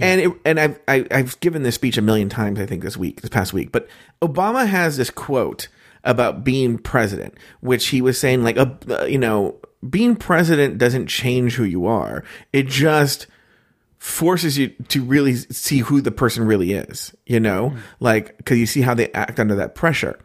And 0.00 0.20
it, 0.20 0.32
and 0.44 0.60
I've 0.60 0.80
I, 0.88 0.96
have 0.96 1.08
i 1.10 1.16
have 1.18 1.40
given 1.40 1.62
this 1.62 1.74
speech 1.74 1.96
a 1.96 2.02
million 2.02 2.28
times 2.28 2.60
I 2.60 2.66
think 2.66 2.82
this 2.82 2.96
week 2.96 3.20
this 3.20 3.30
past 3.30 3.52
week, 3.52 3.72
but 3.72 3.88
Obama 4.22 4.66
has 4.66 4.96
this 4.96 5.10
quote 5.10 5.68
about 6.04 6.44
being 6.44 6.78
president, 6.78 7.34
which 7.60 7.88
he 7.88 8.00
was 8.00 8.18
saying 8.18 8.42
like 8.42 8.56
uh, 8.56 8.70
uh, 8.88 9.04
you 9.04 9.18
know 9.18 9.58
being 9.88 10.16
president 10.16 10.78
doesn't 10.78 11.06
change 11.06 11.54
who 11.54 11.64
you 11.64 11.86
are. 11.86 12.24
It 12.52 12.66
just 12.66 13.26
forces 13.98 14.56
you 14.56 14.68
to 14.88 15.02
really 15.02 15.36
see 15.36 15.78
who 15.78 16.00
the 16.00 16.10
person 16.10 16.44
really 16.44 16.72
is. 16.72 17.14
You 17.26 17.40
know, 17.40 17.70
mm. 17.70 17.78
like 18.00 18.36
because 18.38 18.58
you 18.58 18.66
see 18.66 18.80
how 18.80 18.94
they 18.94 19.12
act 19.12 19.38
under 19.38 19.54
that 19.56 19.74
pressure. 19.74 20.18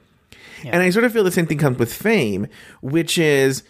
Yeah. 0.64 0.72
And 0.74 0.82
I 0.82 0.90
sort 0.90 1.06
of 1.06 1.14
feel 1.14 1.24
the 1.24 1.32
same 1.32 1.48
thing 1.48 1.58
comes 1.58 1.78
with 1.78 1.94
fame, 1.94 2.48
which 2.82 3.18
is 3.18 3.64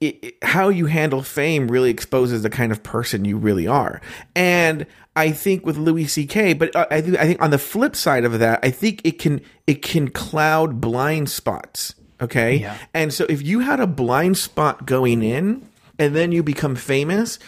it, 0.00 0.24
it, 0.24 0.34
how 0.42 0.68
you 0.68 0.86
handle 0.86 1.22
fame 1.22 1.68
really 1.68 1.90
exposes 1.90 2.42
the 2.42 2.50
kind 2.50 2.72
of 2.72 2.82
person 2.82 3.24
you 3.24 3.36
really 3.36 3.66
are. 3.66 4.00
And 4.34 4.86
I 5.16 5.30
think 5.30 5.64
with 5.64 5.76
Louis 5.76 6.06
C.K., 6.06 6.54
but 6.54 6.74
uh, 6.74 6.86
I 6.90 7.00
think 7.00 7.18
I 7.18 7.26
think 7.26 7.42
on 7.42 7.50
the 7.50 7.58
flip 7.58 7.94
side 7.94 8.24
of 8.24 8.38
that, 8.38 8.60
I 8.62 8.70
think 8.70 9.00
it 9.04 9.18
can 9.18 9.40
it 9.66 9.82
can 9.82 10.10
cloud 10.10 10.80
blind 10.80 11.30
spots. 11.30 11.94
Okay, 12.20 12.56
yeah. 12.56 12.76
and 12.92 13.12
so 13.12 13.26
if 13.28 13.42
you 13.42 13.60
had 13.60 13.80
a 13.80 13.86
blind 13.86 14.38
spot 14.38 14.86
going 14.86 15.22
in, 15.22 15.68
and 15.98 16.14
then 16.14 16.32
you 16.32 16.42
become 16.42 16.76
famous, 16.76 17.38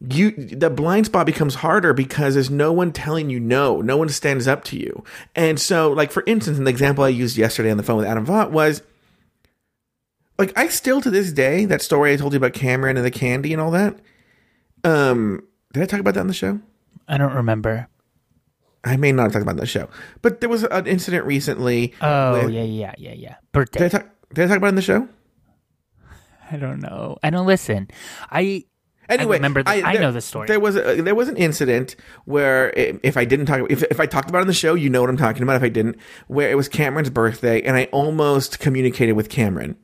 you 0.00 0.30
the 0.30 0.70
blind 0.70 1.06
spot 1.06 1.26
becomes 1.26 1.56
harder 1.56 1.92
because 1.92 2.34
there's 2.34 2.50
no 2.50 2.72
one 2.72 2.92
telling 2.92 3.30
you 3.30 3.40
no 3.40 3.80
no 3.80 3.96
one 3.96 4.08
stands 4.08 4.46
up 4.46 4.62
to 4.62 4.78
you 4.78 5.02
and 5.34 5.58
so 5.58 5.90
like 5.90 6.12
for 6.12 6.22
instance 6.24 6.56
an 6.56 6.68
example 6.68 7.02
i 7.02 7.08
used 7.08 7.36
yesterday 7.36 7.68
on 7.68 7.76
the 7.76 7.82
phone 7.82 7.96
with 7.96 8.06
adam 8.06 8.24
vaught 8.24 8.52
was 8.52 8.80
like 10.38 10.56
I 10.56 10.68
still 10.68 11.00
to 11.00 11.10
this 11.10 11.32
day 11.32 11.64
that 11.64 11.82
story 11.82 12.12
I 12.12 12.16
told 12.16 12.32
you 12.32 12.36
about 12.36 12.52
Cameron 12.52 12.96
and 12.96 13.04
the 13.04 13.10
candy 13.10 13.52
and 13.52 13.60
all 13.60 13.72
that. 13.72 13.98
Um, 14.84 15.42
did 15.72 15.82
I 15.82 15.86
talk 15.86 16.00
about 16.00 16.14
that 16.14 16.20
on 16.20 16.28
the 16.28 16.34
show? 16.34 16.60
I 17.08 17.16
don't 17.16 17.34
remember. 17.34 17.88
I 18.84 18.96
may 18.96 19.12
not 19.12 19.24
have 19.24 19.32
talked 19.32 19.42
about 19.42 19.56
that 19.56 19.66
show, 19.66 19.88
but 20.22 20.40
there 20.40 20.48
was 20.48 20.64
an 20.64 20.86
incident 20.86 21.24
recently. 21.24 21.94
Oh 22.00 22.44
with, 22.44 22.50
yeah, 22.54 22.62
yeah, 22.62 22.94
yeah, 22.96 23.12
yeah. 23.12 23.34
Birthday. 23.52 23.80
Did 23.80 23.94
I, 23.94 23.98
talk, 23.98 24.08
did 24.34 24.44
I 24.44 24.48
talk 24.48 24.56
about 24.58 24.68
it 24.68 24.70
in 24.70 24.74
the 24.76 24.82
show? 24.82 25.08
I 26.50 26.56
don't 26.56 26.80
know. 26.80 27.18
I 27.22 27.30
don't 27.30 27.46
listen. 27.46 27.88
I 28.30 28.64
Anyway, 29.08 29.36
I 29.36 29.38
remember. 29.38 29.62
The, 29.62 29.70
I, 29.70 29.76
there, 29.76 29.86
I, 29.86 29.92
know 29.94 30.12
the 30.12 30.20
story. 30.20 30.48
There 30.48 30.60
was 30.60 30.76
a, 30.76 31.00
there 31.00 31.14
was 31.14 31.28
an 31.28 31.36
incident 31.38 31.96
where 32.26 32.72
if 32.76 33.16
I 33.16 33.24
didn't 33.24 33.46
talk, 33.46 33.62
if 33.70 33.82
if 33.84 34.00
I 34.00 34.06
talked 34.06 34.28
about 34.28 34.38
it 34.38 34.42
on 34.42 34.46
the 34.48 34.52
show, 34.52 34.74
you 34.74 34.90
know 34.90 35.00
what 35.00 35.08
I'm 35.08 35.16
talking 35.16 35.42
about. 35.42 35.56
If 35.56 35.62
I 35.62 35.70
didn't, 35.70 35.96
where 36.26 36.50
it 36.50 36.56
was 36.56 36.68
Cameron's 36.68 37.08
birthday, 37.08 37.62
and 37.62 37.76
I 37.76 37.84
almost 37.84 38.58
communicated 38.58 39.12
with 39.12 39.30
Cameron 39.30 39.76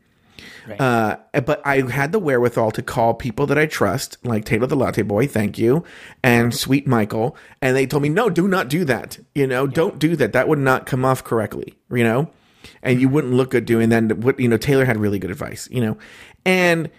Right. 0.69 0.81
Uh, 0.81 1.17
but 1.41 1.61
I 1.67 1.83
had 1.91 2.13
the 2.13 2.19
wherewithal 2.19 2.71
to 2.73 2.83
call 2.83 3.15
people 3.15 3.47
that 3.47 3.59
I 3.59 3.67
trust, 3.67 4.19
like 4.25 4.45
Taylor 4.45 4.67
the 4.67 4.77
Latte 4.77 5.03
Boy, 5.03 5.27
thank 5.27 5.59
you, 5.59 5.85
and 6.23 6.55
Sweet 6.55 6.87
Michael, 6.87 7.37
and 7.61 7.77
they 7.77 7.87
told 7.87 8.03
me, 8.03 8.09
no, 8.09 8.31
do 8.31 8.49
not 8.49 8.69
do 8.69 8.85
that. 8.85 9.19
You 9.35 9.47
know, 9.47 9.65
yeah. 9.65 9.73
don't 9.73 9.99
do 9.99 10.17
that. 10.17 10.33
That 10.33 10.49
would 10.49 10.59
not 10.59 10.87
come 10.87 11.05
off 11.05 11.25
correctly. 11.25 11.75
You 11.91 12.05
know, 12.05 12.31
and 12.83 13.01
you 13.01 13.09
wouldn't 13.09 13.35
look 13.35 13.51
good 13.51 13.65
doing 13.65 13.89
that. 13.91 14.19
What 14.19 14.39
you 14.41 14.49
know, 14.49 14.57
Taylor 14.57 14.85
had 14.85 14.99
really 14.99 15.19
good 15.19 15.31
advice. 15.31 15.69
You 15.71 15.81
know, 15.81 15.99
and 16.45 16.91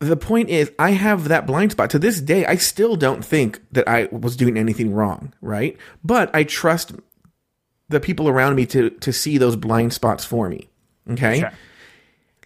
the 0.00 0.16
point 0.16 0.48
is, 0.48 0.70
I 0.78 0.92
have 0.92 1.28
that 1.28 1.46
blind 1.46 1.72
spot. 1.72 1.90
To 1.90 1.98
this 1.98 2.20
day, 2.20 2.46
I 2.46 2.56
still 2.56 2.96
don't 2.96 3.24
think 3.24 3.60
that 3.72 3.88
I 3.88 4.08
was 4.12 4.36
doing 4.36 4.56
anything 4.56 4.94
wrong, 4.94 5.34
right? 5.40 5.76
But 6.04 6.34
I 6.34 6.44
trust 6.44 6.92
the 7.88 8.00
people 8.00 8.28
around 8.28 8.54
me 8.54 8.66
to 8.66 8.90
to 8.90 9.12
see 9.12 9.38
those 9.38 9.56
blind 9.56 9.92
spots 9.92 10.24
for 10.24 10.48
me. 10.48 10.68
Okay. 11.10 11.40
Sure. 11.40 11.52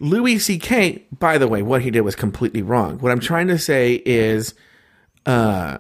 Louis 0.03 0.40
C.K., 0.40 1.05
by 1.16 1.38
the 1.38 1.46
way, 1.46 1.62
what 1.62 1.82
he 1.82 1.92
did 1.92 2.00
was 2.00 2.16
completely 2.16 2.61
wrong. 2.61 2.98
What 2.98 3.12
I'm 3.12 3.20
trying 3.20 3.46
to 3.46 3.59
say 3.59 4.03
is, 4.05 4.53
uh, 5.26 5.78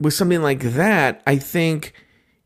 with 0.00 0.14
something 0.14 0.42
like 0.42 0.60
that, 0.60 1.22
I 1.24 1.36
think 1.36 1.94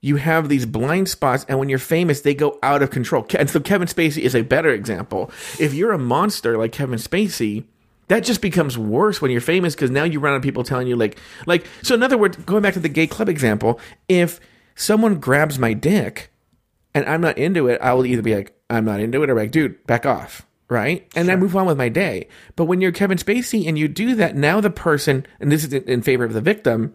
you 0.02 0.16
have 0.16 0.50
these 0.50 0.66
blind 0.66 1.08
spots, 1.08 1.46
and 1.48 1.58
when 1.58 1.70
you're 1.70 1.78
famous, 1.78 2.20
they 2.20 2.34
go 2.34 2.58
out 2.62 2.82
of 2.82 2.90
control. 2.90 3.26
And 3.38 3.48
so 3.48 3.60
Kevin 3.60 3.88
Spacey 3.88 4.20
is 4.20 4.34
a 4.34 4.42
better 4.42 4.68
example. 4.68 5.30
If 5.58 5.72
you're 5.72 5.92
a 5.92 5.98
monster 5.98 6.58
like 6.58 6.72
Kevin 6.72 6.98
Spacey, 6.98 7.64
that 8.08 8.20
just 8.22 8.42
becomes 8.42 8.76
worse 8.76 9.22
when 9.22 9.30
you're 9.30 9.40
famous 9.40 9.74
because 9.74 9.90
now 9.90 10.04
you 10.04 10.20
run 10.20 10.34
of 10.34 10.42
people 10.42 10.64
telling 10.64 10.86
you 10.86 10.96
like, 10.96 11.18
like. 11.46 11.66
So 11.82 11.94
in 11.94 12.02
other 12.02 12.18
words, 12.18 12.36
going 12.44 12.62
back 12.62 12.74
to 12.74 12.80
the 12.80 12.90
gay 12.90 13.06
club 13.06 13.30
example, 13.30 13.80
if 14.06 14.38
someone 14.74 15.18
grabs 15.18 15.58
my 15.58 15.72
dick 15.72 16.30
and 16.94 17.06
I'm 17.06 17.22
not 17.22 17.38
into 17.38 17.68
it, 17.68 17.80
I 17.80 17.94
will 17.94 18.04
either 18.04 18.22
be 18.22 18.36
like, 18.36 18.54
I'm 18.68 18.84
not 18.84 19.00
into 19.00 19.22
it, 19.22 19.30
or 19.30 19.34
like, 19.34 19.50
dude, 19.50 19.86
back 19.86 20.04
off 20.04 20.44
right? 20.68 21.08
And 21.16 21.30
I 21.30 21.36
move 21.36 21.56
on 21.56 21.66
with 21.66 21.78
my 21.78 21.88
day. 21.88 22.28
But 22.56 22.64
when 22.66 22.80
you're 22.80 22.92
Kevin 22.92 23.18
Spacey 23.18 23.66
and 23.66 23.78
you 23.78 23.88
do 23.88 24.14
that, 24.16 24.36
now 24.36 24.60
the 24.60 24.70
person, 24.70 25.26
and 25.40 25.50
this 25.50 25.64
is 25.64 25.72
in, 25.72 26.02
favor 26.02 26.24
of 26.24 26.32
the 26.34 26.40
victim, 26.40 26.94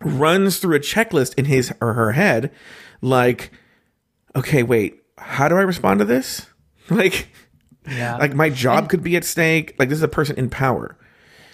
runs 0.00 0.58
through 0.58 0.76
a 0.76 0.80
checklist 0.80 1.34
in 1.38 1.46
his 1.46 1.72
or 1.80 1.94
her 1.94 2.12
head, 2.12 2.50
like, 3.00 3.52
okay, 4.34 4.62
wait, 4.62 5.02
how 5.18 5.48
do 5.48 5.56
I 5.56 5.62
respond 5.62 5.98
to 6.00 6.04
this? 6.04 6.46
Like, 6.88 7.28
Yeah. 7.88 8.16
like 8.16 8.32
my 8.34 8.48
job 8.48 8.88
could 8.88 9.02
be 9.02 9.16
at 9.16 9.24
stake. 9.24 9.74
Like 9.78 9.88
this 9.88 9.98
is 9.98 10.02
a 10.04 10.08
person 10.08 10.36
in 10.38 10.48
power. 10.50 10.96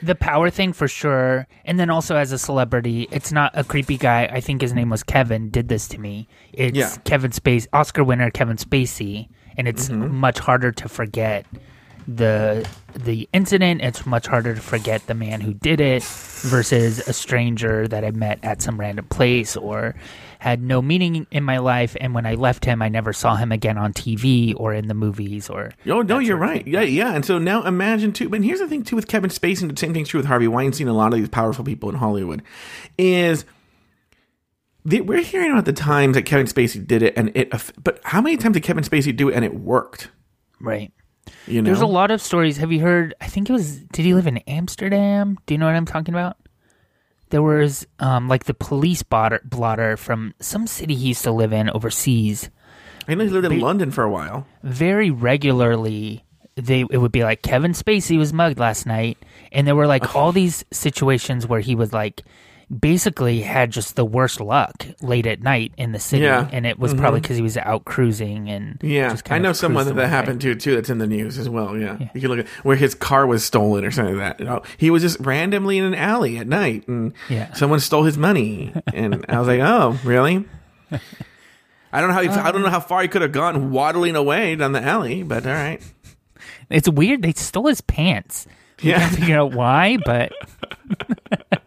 the 0.02 0.14
power 0.14 0.50
thing 0.50 0.72
for 0.74 0.88
sure 0.88 1.46
and 1.64 1.78
then 1.80 1.88
also 1.88 2.16
as 2.16 2.32
a 2.32 2.38
celebrity 2.38 3.06
it's 3.12 3.30
not 3.30 3.52
a 3.54 3.62
creepy 3.62 3.96
guy 3.96 4.24
i 4.32 4.40
think 4.40 4.60
his 4.60 4.72
name 4.74 4.90
was 4.90 5.04
kevin 5.04 5.48
did 5.48 5.68
this 5.68 5.86
to 5.86 5.96
me 5.98 6.26
it's 6.52 6.76
Yeah. 6.76 6.90
kevin 7.04 7.30
space 7.30 7.68
oscar 7.72 8.02
winner 8.02 8.28
kevin 8.30 8.56
spacey 8.56 9.28
and 9.56 9.68
it's 9.68 9.88
Mm-hmm. 9.88 10.14
much 10.16 10.38
harder 10.38 10.72
to 10.72 10.88
forget 10.88 11.46
the 12.08 12.68
the 12.94 13.28
incident 13.32 13.80
it's 13.80 14.04
much 14.04 14.26
harder 14.26 14.54
to 14.56 14.60
forget 14.60 15.06
the 15.06 15.14
man 15.14 15.40
who 15.40 15.54
did 15.54 15.80
it 15.80 16.02
versus 16.02 16.98
a 17.06 17.12
stranger 17.12 17.86
that 17.86 18.04
i 18.04 18.10
met 18.10 18.40
at 18.42 18.60
some 18.60 18.78
random 18.78 19.04
place 19.06 19.56
or 19.56 19.94
had 20.40 20.60
no 20.60 20.82
meaning 20.82 21.28
in 21.30 21.44
my 21.44 21.58
life 21.58 21.96
and 22.00 22.12
when 22.12 22.26
i 22.26 22.34
left 22.34 22.64
him 22.64 22.82
i 22.82 22.88
never 22.88 23.12
saw 23.12 23.36
him 23.36 23.52
again 23.52 23.78
on 23.78 23.92
tv 23.92 24.52
or 24.56 24.74
in 24.74 24.88
the 24.88 24.94
movies 24.94 25.48
or 25.48 25.70
Oh 25.86 26.02
no, 26.02 26.18
you're 26.18 26.36
right. 26.36 26.66
Yeah, 26.66 26.80
yeah. 26.82 27.12
And 27.14 27.24
so 27.24 27.38
now 27.38 27.62
imagine 27.62 28.12
too. 28.12 28.28
But 28.28 28.42
here's 28.42 28.58
the 28.58 28.66
thing 28.68 28.82
too 28.82 28.96
with 28.96 29.06
Kevin 29.06 29.30
Spacey, 29.30 29.62
and 29.62 29.70
the 29.70 29.76
same 29.78 29.94
thing's 29.94 30.08
true 30.08 30.18
with 30.18 30.26
Harvey 30.26 30.48
Weinstein. 30.48 30.88
A 30.88 30.92
lot 30.92 31.12
of 31.12 31.18
these 31.20 31.28
powerful 31.28 31.64
people 31.64 31.88
in 31.88 31.94
Hollywood 31.96 32.42
is 32.98 33.44
the, 34.84 35.00
we're 35.00 35.22
hearing 35.22 35.52
about 35.52 35.64
the 35.64 35.72
times 35.72 36.14
that 36.14 36.22
Kevin 36.22 36.46
Spacey 36.46 36.84
did 36.84 37.02
it, 37.02 37.14
and 37.16 37.30
it. 37.34 37.52
But 37.82 38.00
how 38.04 38.20
many 38.20 38.36
times 38.36 38.54
did 38.54 38.62
Kevin 38.62 38.84
Spacey 38.84 39.14
do 39.14 39.28
it 39.28 39.34
and 39.34 39.44
it 39.44 39.54
worked? 39.54 40.10
right 40.60 40.92
You 41.46 41.60
know, 41.60 41.66
There's 41.66 41.80
a 41.80 41.86
lot 41.86 42.10
of 42.10 42.20
stories. 42.22 42.56
Have 42.58 42.72
you 42.72 42.80
heard? 42.80 43.14
I 43.20 43.26
think 43.26 43.48
it 43.48 43.52
was. 43.52 43.78
Did 43.78 44.04
he 44.04 44.14
live 44.14 44.26
in 44.26 44.38
Amsterdam? 44.38 45.38
Do 45.46 45.54
you 45.54 45.58
know 45.58 45.66
what 45.66 45.74
I'm 45.74 45.86
talking 45.86 46.14
about? 46.14 46.36
There 47.30 47.42
was 47.42 47.86
um, 47.98 48.28
like 48.28 48.44
the 48.44 48.54
police 48.54 49.02
blotter, 49.02 49.40
blotter 49.44 49.96
from 49.96 50.34
some 50.40 50.66
city 50.66 50.94
he 50.94 51.08
used 51.08 51.24
to 51.24 51.32
live 51.32 51.52
in 51.52 51.70
overseas. 51.70 52.50
I 53.08 53.14
know 53.14 53.24
he 53.24 53.30
lived 53.30 53.46
in 53.46 53.58
London 53.58 53.90
for 53.90 54.04
a 54.04 54.10
while. 54.10 54.46
Very 54.62 55.10
regularly, 55.10 56.24
they 56.56 56.80
it 56.82 56.98
would 56.98 57.12
be 57.12 57.24
like 57.24 57.42
Kevin 57.42 57.72
Spacey 57.72 58.18
was 58.18 58.32
mugged 58.32 58.58
last 58.58 58.84
night, 58.84 59.16
and 59.50 59.66
there 59.66 59.76
were 59.76 59.86
like 59.86 60.14
all 60.14 60.32
these 60.32 60.64
situations 60.72 61.46
where 61.46 61.60
he 61.60 61.74
was 61.74 61.92
like 61.92 62.22
basically 62.80 63.40
had 63.42 63.70
just 63.70 63.96
the 63.96 64.04
worst 64.04 64.40
luck 64.40 64.86
late 65.00 65.26
at 65.26 65.42
night 65.42 65.72
in 65.76 65.92
the 65.92 65.98
city, 65.98 66.22
Yeah. 66.24 66.48
and 66.52 66.66
it 66.66 66.78
was 66.78 66.92
mm-hmm. 66.92 67.00
probably 67.00 67.20
because 67.20 67.36
he 67.36 67.42
was 67.42 67.56
out 67.56 67.84
cruising 67.84 68.48
and 68.48 68.78
Yeah, 68.82 69.16
I 69.30 69.38
know 69.38 69.52
someone 69.52 69.86
that 69.86 69.96
that 69.96 70.08
happened 70.08 70.40
to 70.42 70.54
too. 70.54 70.74
That's 70.74 70.88
in 70.90 70.98
the 70.98 71.06
news 71.06 71.38
as 71.38 71.48
well. 71.48 71.76
Yeah, 71.76 71.98
you 72.14 72.20
can 72.20 72.30
look 72.30 72.38
at 72.40 72.48
where 72.64 72.76
his 72.76 72.94
car 72.94 73.26
was 73.26 73.44
stolen 73.44 73.84
or 73.84 73.90
something 73.90 74.16
like 74.16 74.38
that. 74.38 74.40
You 74.40 74.46
know, 74.46 74.62
he 74.78 74.90
was 74.90 75.02
just 75.02 75.20
randomly 75.20 75.78
in 75.78 75.84
an 75.84 75.94
alley 75.94 76.38
at 76.38 76.46
night, 76.46 76.88
and 76.88 77.12
Yeah. 77.28 77.52
someone 77.52 77.80
stole 77.80 78.04
his 78.04 78.16
money, 78.16 78.72
and 78.94 79.24
I 79.28 79.38
was 79.38 79.48
like, 79.48 79.60
"Oh, 79.60 79.98
really?" 80.04 80.44
I 81.92 82.00
don't 82.00 82.08
know 82.08 82.14
how 82.14 82.22
he, 82.22 82.28
I 82.28 82.50
don't 82.52 82.62
know 82.62 82.70
how 82.70 82.80
far 82.80 83.02
he 83.02 83.08
could 83.08 83.22
have 83.22 83.32
gone 83.32 83.70
waddling 83.70 84.16
away 84.16 84.56
down 84.56 84.72
the 84.72 84.82
alley, 84.82 85.22
but 85.22 85.46
all 85.46 85.52
right. 85.52 85.82
It's 86.70 86.88
weird. 86.88 87.20
They 87.22 87.32
stole 87.32 87.66
his 87.66 87.82
pants. 87.82 88.46
We 88.82 88.90
Yeah. 88.90 89.00
can't 89.00 89.14
figure 89.16 89.38
out 89.38 89.52
why, 89.52 89.98
but 90.04 90.32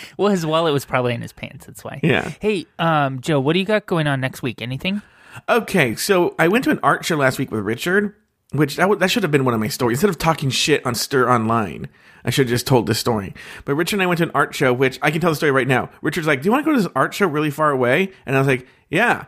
well, 0.18 0.28
his 0.28 0.44
wallet 0.44 0.72
was 0.72 0.84
probably 0.84 1.14
in 1.14 1.22
his 1.22 1.32
pants. 1.32 1.66
That's 1.66 1.84
why. 1.84 2.00
Yeah. 2.02 2.32
Hey, 2.40 2.66
um, 2.78 3.20
Joe, 3.20 3.40
what 3.40 3.52
do 3.54 3.58
you 3.58 3.64
got 3.64 3.86
going 3.86 4.06
on 4.06 4.20
next 4.20 4.42
week? 4.42 4.62
Anything? 4.62 5.02
Okay, 5.48 5.96
so 5.96 6.34
I 6.38 6.48
went 6.48 6.64
to 6.64 6.70
an 6.70 6.80
art 6.82 7.04
show 7.04 7.16
last 7.16 7.38
week 7.38 7.50
with 7.50 7.64
Richard, 7.64 8.14
which 8.52 8.76
that, 8.76 8.82
w- 8.84 8.98
that 8.98 9.10
should 9.10 9.24
have 9.24 9.32
been 9.32 9.44
one 9.44 9.54
of 9.54 9.60
my 9.60 9.68
stories. 9.68 9.96
Instead 9.96 10.10
of 10.10 10.18
talking 10.18 10.50
shit 10.50 10.84
on 10.86 10.94
Stir 10.94 11.28
Online, 11.28 11.88
I 12.24 12.30
should 12.30 12.46
have 12.46 12.54
just 12.54 12.66
told 12.66 12.86
this 12.86 12.98
story. 12.98 13.34
But 13.64 13.74
Richard 13.74 13.96
and 13.96 14.02
I 14.02 14.06
went 14.06 14.18
to 14.18 14.24
an 14.24 14.30
art 14.34 14.54
show, 14.54 14.72
which 14.72 14.98
I 15.02 15.10
can 15.10 15.20
tell 15.20 15.30
the 15.30 15.36
story 15.36 15.52
right 15.52 15.66
now. 15.66 15.90
Richard's 16.02 16.26
like, 16.26 16.42
"Do 16.42 16.46
you 16.46 16.52
want 16.52 16.64
to 16.64 16.70
go 16.70 16.76
to 16.76 16.82
this 16.82 16.92
art 16.94 17.14
show 17.14 17.26
really 17.26 17.50
far 17.50 17.70
away?" 17.70 18.12
And 18.26 18.36
I 18.36 18.38
was 18.38 18.48
like, 18.48 18.66
"Yeah." 18.90 19.24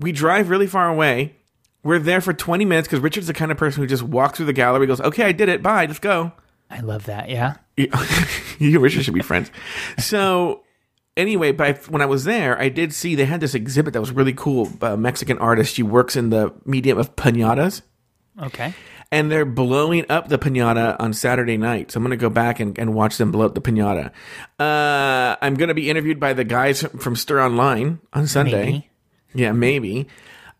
We 0.00 0.12
drive 0.12 0.48
really 0.48 0.68
far 0.68 0.88
away. 0.88 1.34
We're 1.82 1.98
there 1.98 2.20
for 2.20 2.32
20 2.32 2.64
minutes 2.64 2.86
because 2.86 3.00
Richard's 3.00 3.26
the 3.26 3.32
kind 3.34 3.50
of 3.50 3.58
person 3.58 3.82
who 3.82 3.88
just 3.88 4.02
walks 4.04 4.36
through 4.36 4.46
the 4.46 4.52
gallery, 4.52 4.86
goes, 4.86 5.00
"Okay, 5.00 5.24
I 5.24 5.32
did 5.32 5.48
it. 5.48 5.62
Bye. 5.62 5.86
Let's 5.86 5.98
go." 5.98 6.32
I 6.70 6.80
love 6.80 7.06
that. 7.06 7.28
Yeah. 7.30 7.54
you 7.76 7.88
and 8.60 8.78
Richard 8.82 9.04
should 9.04 9.14
be 9.14 9.22
friends. 9.22 9.50
So 9.98 10.62
anyway, 11.16 11.52
but 11.52 11.66
I, 11.66 11.72
when 11.90 12.02
I 12.02 12.06
was 12.06 12.24
there, 12.24 12.58
I 12.60 12.68
did 12.68 12.92
see 12.92 13.14
they 13.14 13.24
had 13.24 13.40
this 13.40 13.54
exhibit 13.54 13.92
that 13.94 14.00
was 14.00 14.12
really 14.12 14.32
cool. 14.34 14.70
A 14.82 14.96
Mexican 14.96 15.38
artist. 15.38 15.74
She 15.74 15.82
works 15.82 16.14
in 16.16 16.30
the 16.30 16.52
medium 16.64 16.98
of 16.98 17.16
pinatas, 17.16 17.82
Okay. 18.40 18.74
and 19.10 19.30
they're 19.30 19.44
blowing 19.46 20.04
up 20.10 20.28
the 20.28 20.38
pinata 20.38 20.96
on 21.00 21.12
Saturday 21.14 21.56
night. 21.56 21.90
So 21.92 21.98
I'm 21.98 22.04
going 22.04 22.10
to 22.10 22.16
go 22.20 22.30
back 22.30 22.60
and, 22.60 22.78
and 22.78 22.94
watch 22.94 23.16
them 23.16 23.32
blow 23.32 23.46
up 23.46 23.54
the 23.54 23.62
pinata. 23.62 24.10
Uh, 24.58 25.36
I'm 25.40 25.54
going 25.54 25.68
to 25.68 25.74
be 25.74 25.88
interviewed 25.88 26.20
by 26.20 26.32
the 26.34 26.44
guys 26.44 26.82
from 26.98 27.16
Stir 27.16 27.40
Online 27.40 28.00
on 28.12 28.26
Sunday. 28.26 28.64
Maybe. 28.64 28.90
Yeah, 29.34 29.52
maybe. 29.52 30.06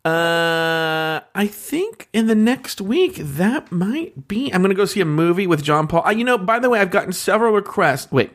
Uh, 0.04 1.20
I 1.34 1.46
think 1.46 2.08
in 2.12 2.28
the 2.28 2.34
next 2.34 2.80
week 2.80 3.16
that 3.16 3.70
might 3.72 4.28
be. 4.28 4.52
I'm 4.52 4.62
to 4.62 4.74
go 4.74 4.84
see 4.84 5.00
a 5.00 5.04
movie 5.04 5.46
with 5.46 5.62
John 5.62 5.86
Paul. 5.86 6.06
Uh, 6.06 6.10
you 6.10 6.24
know, 6.24 6.38
by 6.38 6.58
the 6.58 6.70
way, 6.70 6.80
I've 6.80 6.90
gotten 6.90 7.12
several 7.12 7.52
requests. 7.52 8.10
Wait, 8.10 8.30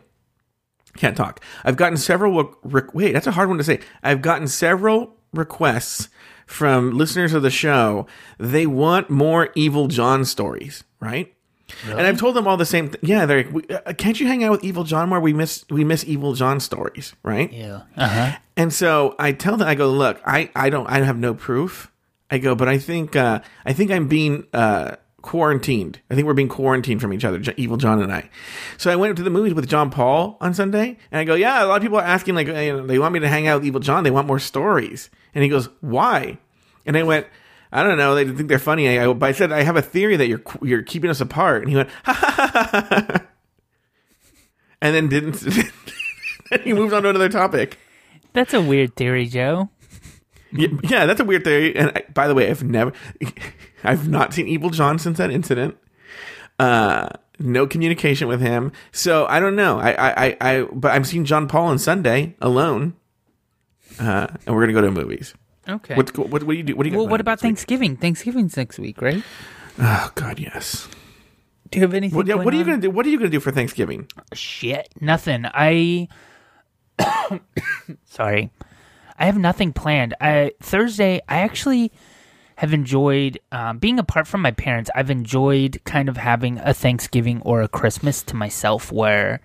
can't 0.97 1.17
talk. 1.17 1.39
I've 1.63 1.77
gotten 1.77 1.97
several. 1.97 2.55
Re- 2.63 2.81
wait, 2.93 3.13
that's 3.13 3.27
a 3.27 3.31
hard 3.31 3.49
one 3.49 3.57
to 3.57 3.63
say. 3.63 3.79
I've 4.03 4.21
gotten 4.21 4.47
several 4.47 5.15
requests 5.33 6.09
from 6.45 6.91
listeners 6.91 7.33
of 7.33 7.41
the 7.41 7.49
show. 7.49 8.07
They 8.37 8.67
want 8.67 9.09
more 9.09 9.49
Evil 9.55 9.87
John 9.87 10.25
stories, 10.25 10.83
right? 10.99 11.33
And 11.87 12.01
I've 12.01 12.19
told 12.19 12.35
them 12.35 12.47
all 12.47 12.57
the 12.57 12.65
same. 12.65 12.89
Th- 12.89 13.03
yeah, 13.03 13.25
they're. 13.25 13.43
Like, 13.43 13.53
we, 13.53 13.75
uh, 13.75 13.93
can't 13.93 14.19
you 14.19 14.27
hang 14.27 14.43
out 14.43 14.51
with 14.51 14.63
Evil 14.63 14.83
John 14.83 15.09
more? 15.09 15.19
We 15.19 15.33
miss 15.33 15.65
we 15.69 15.83
miss 15.83 16.03
Evil 16.05 16.33
John 16.33 16.59
stories, 16.59 17.15
right? 17.23 17.51
Yeah. 17.51 17.83
Uh 17.97 18.07
huh. 18.07 18.37
And 18.55 18.71
so 18.71 19.15
I 19.17 19.31
tell 19.31 19.57
them, 19.57 19.67
I 19.67 19.75
go, 19.75 19.89
look, 19.89 20.21
I, 20.25 20.51
I 20.55 20.69
don't, 20.69 20.87
I 20.87 21.01
have 21.01 21.17
no 21.17 21.33
proof. 21.33 21.91
I 22.29 22.37
go, 22.37 22.53
but 22.55 22.67
I 22.67 22.77
think, 22.77 23.15
uh, 23.15 23.41
I 23.65 23.73
think 23.73 23.89
I'm 23.91 24.07
being, 24.07 24.45
uh, 24.53 24.97
quarantined. 25.23 25.99
I 26.11 26.15
think 26.15 26.27
we're 26.27 26.33
being 26.33 26.49
quarantined 26.49 27.01
from 27.01 27.13
each 27.13 27.25
other, 27.25 27.39
J- 27.39 27.53
Evil 27.57 27.77
John 27.77 28.01
and 28.01 28.11
I. 28.13 28.29
So 28.77 28.91
I 28.91 28.95
went 28.95 29.15
to 29.17 29.23
the 29.23 29.29
movies 29.29 29.53
with 29.53 29.67
John 29.67 29.89
Paul 29.89 30.37
on 30.41 30.53
Sunday, 30.53 30.97
and 31.11 31.19
I 31.19 31.23
go, 31.23 31.33
yeah, 31.33 31.63
a 31.63 31.65
lot 31.65 31.77
of 31.77 31.81
people 31.81 31.97
are 31.97 32.03
asking, 32.03 32.35
like, 32.35 32.47
hey, 32.47 32.71
they 32.81 32.99
want 32.99 33.13
me 33.13 33.19
to 33.21 33.27
hang 33.27 33.47
out 33.47 33.61
with 33.61 33.65
Evil 33.67 33.79
John. 33.79 34.03
They 34.03 34.11
want 34.11 34.27
more 34.27 34.39
stories. 34.39 35.09
And 35.33 35.43
he 35.43 35.49
goes, 35.49 35.69
why? 35.81 36.37
And 36.85 36.97
I 36.97 37.03
went, 37.03 37.25
I 37.73 37.81
don't 37.81 37.97
know. 37.97 38.13
They 38.13 38.25
think 38.25 38.47
they're 38.47 38.59
funny. 38.59 38.99
I, 38.99 39.11
but 39.11 39.27
I 39.27 39.31
said, 39.31 39.51
I 39.51 39.63
have 39.63 39.75
a 39.75 39.81
theory 39.81 40.15
that 40.15 40.27
you're, 40.27 40.43
you're 40.61 40.83
keeping 40.83 41.09
us 41.09 41.19
apart. 41.19 41.63
And 41.63 41.69
he 41.69 41.75
went, 41.75 41.89
ha 42.03 42.13
ha 42.13 42.31
ha 42.31 42.67
ha. 42.71 43.05
ha. 43.09 43.21
And 44.79 44.95
then 44.95 45.07
didn't, 45.09 45.39
then 46.49 46.59
he 46.63 46.73
moved 46.73 46.93
on 46.93 47.03
to 47.03 47.09
another 47.09 47.29
topic. 47.29 47.79
That's 48.33 48.53
a 48.53 48.61
weird 48.61 48.95
theory, 48.95 49.25
Joe. 49.25 49.69
Yeah, 50.51 50.67
yeah, 50.83 51.05
that's 51.07 51.19
a 51.19 51.23
weird 51.23 51.43
theory. 51.43 51.75
And 51.75 51.91
I, 51.95 52.03
by 52.13 52.27
the 52.27 52.35
way, 52.35 52.49
I've 52.49 52.63
never, 52.63 52.93
I've 53.83 54.07
not 54.07 54.33
seen 54.33 54.47
Evil 54.47 54.69
John 54.69 54.99
since 54.99 55.17
that 55.17 55.31
incident. 55.31 55.77
Uh, 56.59 57.09
no 57.39 57.65
communication 57.65 58.27
with 58.27 58.41
him. 58.41 58.71
So 58.91 59.25
I 59.25 59.39
don't 59.39 59.55
know. 59.55 59.79
I, 59.79 59.91
I, 59.93 60.25
I, 60.25 60.37
I 60.41 60.61
but 60.71 60.91
I'm 60.91 61.03
seeing 61.03 61.25
John 61.25 61.47
Paul 61.47 61.67
on 61.67 61.79
Sunday 61.79 62.35
alone. 62.39 62.93
Uh, 63.99 64.27
and 64.45 64.55
we're 64.55 64.61
gonna 64.61 64.73
go 64.73 64.81
to 64.81 64.91
movies. 64.91 65.33
Okay. 65.67 65.95
What, 65.95 66.17
what, 66.17 66.29
what 66.29 66.47
do 66.47 66.53
you 66.53 66.63
do? 66.63 66.75
What 66.75 66.83
do 66.83 66.89
you? 66.89 66.97
well, 66.97 67.07
what 67.07 67.21
about 67.21 67.39
Thanksgiving? 67.39 67.91
week? 67.91 67.99
Thanksgiving? 68.01 68.47
Thanksgiving's 68.49 68.57
next 68.57 68.79
week, 68.79 69.01
right? 69.01 69.23
Oh 69.79 70.11
God, 70.15 70.39
yes. 70.39 70.87
Do 71.71 71.79
you 71.79 71.83
have 71.83 71.93
anything? 71.93 72.15
What, 72.15 72.27
yeah, 72.27 72.35
what 72.35 72.53
are 72.53 72.57
you 72.57 72.63
on? 72.63 72.69
gonna 72.69 72.81
do? 72.81 72.91
What 72.91 73.05
are 73.05 73.09
you 73.09 73.17
gonna 73.17 73.29
do 73.29 73.39
for 73.39 73.51
Thanksgiving? 73.51 74.07
Shit, 74.33 74.89
nothing. 74.99 75.45
I 75.45 76.07
sorry, 78.05 78.51
I 79.17 79.25
have 79.25 79.37
nothing 79.37 79.73
planned. 79.73 80.13
I 80.21 80.51
Thursday, 80.61 81.21
I 81.27 81.39
actually 81.39 81.91
have 82.57 82.73
enjoyed 82.73 83.39
um, 83.51 83.79
being 83.79 83.99
apart 83.99 84.27
from 84.27 84.41
my 84.41 84.51
parents. 84.51 84.91
I've 84.93 85.09
enjoyed 85.09 85.81
kind 85.85 86.09
of 86.09 86.17
having 86.17 86.59
a 86.59 86.73
Thanksgiving 86.73 87.41
or 87.41 87.61
a 87.61 87.67
Christmas 87.67 88.21
to 88.23 88.35
myself 88.35 88.91
where 88.91 89.39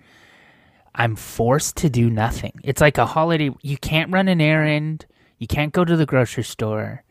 I'm 0.93 1.15
forced 1.15 1.77
to 1.77 1.89
do 1.89 2.09
nothing. 2.09 2.59
It's 2.63 2.81
like 2.81 2.97
a 2.97 3.05
holiday. 3.05 3.49
You 3.61 3.77
can't 3.77 4.11
run 4.11 4.27
an 4.27 4.41
errand. 4.41 5.05
You 5.39 5.47
can't 5.47 5.73
go 5.73 5.83
to 5.83 5.95
the 5.97 6.05
grocery 6.05 6.43
store. 6.43 7.03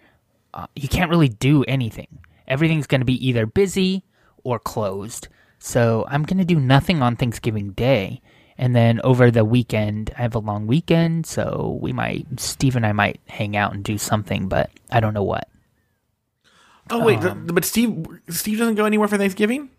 Uh, 0.54 0.66
you 0.76 0.88
can't 0.88 1.10
really 1.10 1.28
do 1.28 1.64
anything. 1.64 2.08
Everything's 2.46 2.86
going 2.86 3.00
to 3.00 3.04
be 3.06 3.26
either 3.26 3.44
busy 3.46 4.04
or 4.44 4.58
closed. 4.58 5.28
So 5.58 6.04
I'm 6.08 6.22
going 6.22 6.38
to 6.38 6.44
do 6.44 6.60
nothing 6.60 7.02
on 7.02 7.16
Thanksgiving 7.16 7.70
Day. 7.72 8.20
And 8.56 8.74
then 8.74 9.00
over 9.04 9.30
the 9.30 9.44
weekend, 9.44 10.12
I 10.18 10.22
have 10.22 10.34
a 10.34 10.38
long 10.40 10.66
weekend. 10.66 11.26
So 11.26 11.78
we 11.80 11.92
might, 11.92 12.26
Steve 12.40 12.76
and 12.76 12.86
I 12.86 12.92
might 12.92 13.20
hang 13.28 13.56
out 13.56 13.72
and 13.74 13.82
do 13.84 13.98
something, 13.98 14.48
but 14.48 14.70
I 14.90 15.00
don't 15.00 15.14
know 15.14 15.22
what. 15.24 15.48
Oh 16.90 17.04
wait, 17.04 17.20
the- 17.20 17.34
but 17.34 17.64
Steve, 17.64 18.06
Steve 18.30 18.58
doesn't 18.58 18.76
go 18.76 18.84
anywhere 18.86 19.08
for 19.08 19.18
Thanksgiving. 19.18 19.70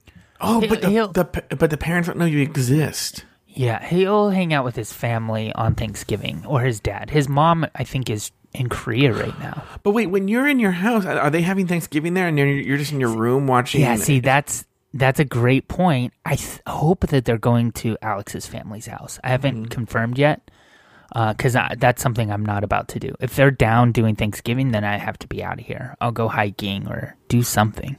Oh, 0.42 0.62
but 0.62 0.82
the, 0.82 0.88
the 1.14 1.56
but 1.58 1.70
the 1.70 1.78
parents 1.78 2.08
don't 2.08 2.18
know 2.18 2.26
you 2.26 2.40
exist. 2.40 3.26
Yeah, 3.48 3.84
he'll 3.86 4.30
hang 4.30 4.54
out 4.54 4.64
with 4.64 4.76
his 4.76 4.94
family 4.94 5.52
on 5.54 5.76
Thanksgiving 5.76 6.46
or 6.46 6.62
his 6.62 6.80
dad. 6.80 7.10
His 7.10 7.28
mom, 7.28 7.66
I 7.76 7.84
think, 7.84 8.10
is 8.10 8.32
in 8.54 8.70
Korea 8.70 9.14
right 9.14 9.38
now. 9.40 9.64
But 9.84 9.92
wait, 9.92 10.08
when 10.08 10.28
you're 10.28 10.48
in 10.48 10.60
your 10.60 10.72
house, 10.72 11.06
are 11.06 11.30
they 11.30 11.42
having 11.42 11.68
Thanksgiving 11.68 12.14
there, 12.14 12.28
and 12.28 12.38
you're, 12.38 12.48
you're 12.48 12.78
just 12.78 12.92
in 12.92 13.00
your 13.00 13.16
room 13.16 13.48
watching? 13.48 13.82
Yeah, 13.82 13.96
see, 13.96 14.20
that's 14.20 14.66
that's 14.94 15.20
a 15.20 15.26
great 15.26 15.68
point. 15.68 16.14
I 16.26 16.36
th- 16.36 16.60
hope 16.68 17.02
that 17.08 17.26
they're 17.26 17.38
going 17.38 17.72
to 17.74 17.96
Alex's 18.02 18.48
family's 18.48 18.88
house. 18.88 19.20
I 19.24 19.30
haven't 19.30 19.56
Mm-hmm. 19.56 19.66
confirmed 19.66 20.18
yet 20.18 20.50
because 21.14 21.54
that's 21.78 22.02
something 22.02 22.32
I'm 22.32 22.46
not 22.46 22.64
about 22.64 22.88
to 22.90 23.00
do. 23.00 23.14
If 23.20 23.36
they're 23.36 23.52
down 23.52 23.92
doing 23.92 24.16
Thanksgiving, 24.16 24.72
then 24.72 24.84
I 24.84 24.98
have 24.98 25.18
to 25.20 25.28
be 25.28 25.44
out 25.44 25.60
of 25.60 25.66
here. 25.66 25.96
I'll 26.02 26.12
go 26.12 26.28
hiking 26.28 26.88
or 26.88 27.16
do 27.28 27.44
something. 27.44 27.98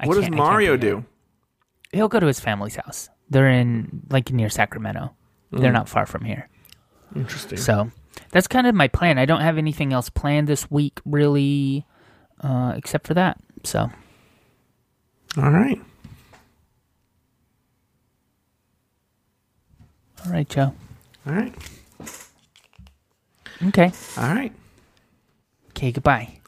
I 0.00 0.06
what 0.06 0.14
does 0.14 0.22
can't- 0.24 0.34
I 0.34 0.38
can't 0.38 0.48
Mario 0.48 0.76
do? 0.76 1.04
He'll 1.92 2.08
go 2.08 2.18
to 2.20 2.26
his 2.26 2.40
family's 2.40 2.76
house. 2.76 3.08
They're 3.30 3.48
in 3.50 4.02
like 4.10 4.30
near 4.32 4.48
Sacramento. 4.48 5.14
Mm. 5.52 5.60
They're 5.60 5.72
not 5.72 5.88
far 5.88 6.04
from 6.06 6.24
here. 6.24 6.48
Interesting. 7.14 7.58
So 7.58 7.90
that's 8.30 8.46
kind 8.46 8.66
of 8.66 8.74
my 8.74 8.88
plan. 8.88 9.18
I 9.18 9.24
don't 9.26 9.40
have 9.40 9.58
anything 9.58 9.92
else 9.92 10.08
planned 10.10 10.48
this 10.48 10.70
week, 10.70 11.00
really, 11.04 11.84
uh, 12.40 12.74
except 12.76 13.06
for 13.06 13.14
that. 13.14 13.38
So 13.64 13.90
All 15.36 15.50
right. 15.50 15.80
all 20.24 20.32
right, 20.32 20.48
Joe. 20.48 20.72
All 21.26 21.32
right. 21.34 21.54
Okay. 23.68 23.92
All 24.18 24.34
right. 24.34 24.52
Okay. 25.70 25.92
Goodbye. 25.92 26.40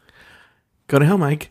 Go 0.88 0.98
to 0.98 1.04
hell, 1.04 1.18
Mike. 1.18 1.50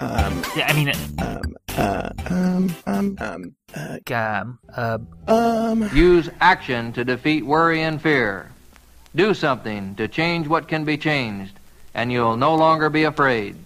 Um, 0.00 0.42
Yeah, 0.56 0.66
I 0.68 0.72
mean, 0.74 0.92
um, 1.18 1.56
uh, 1.76 2.10
um, 2.30 2.76
um, 2.86 3.16
um, 3.20 3.54
uh, 3.74 4.14
um, 4.14 4.58
uh, 4.76 4.98
um. 5.26 5.90
Use 5.94 6.30
action 6.40 6.92
to 6.92 7.04
defeat 7.04 7.44
worry 7.44 7.82
and 7.82 8.00
fear. 8.00 8.50
Do 9.14 9.34
something 9.34 9.94
to 9.96 10.06
change 10.08 10.46
what 10.46 10.68
can 10.68 10.84
be 10.84 10.96
changed, 10.96 11.54
and 11.94 12.12
you'll 12.12 12.36
no 12.36 12.54
longer 12.54 12.90
be 12.90 13.04
afraid. 13.04 13.56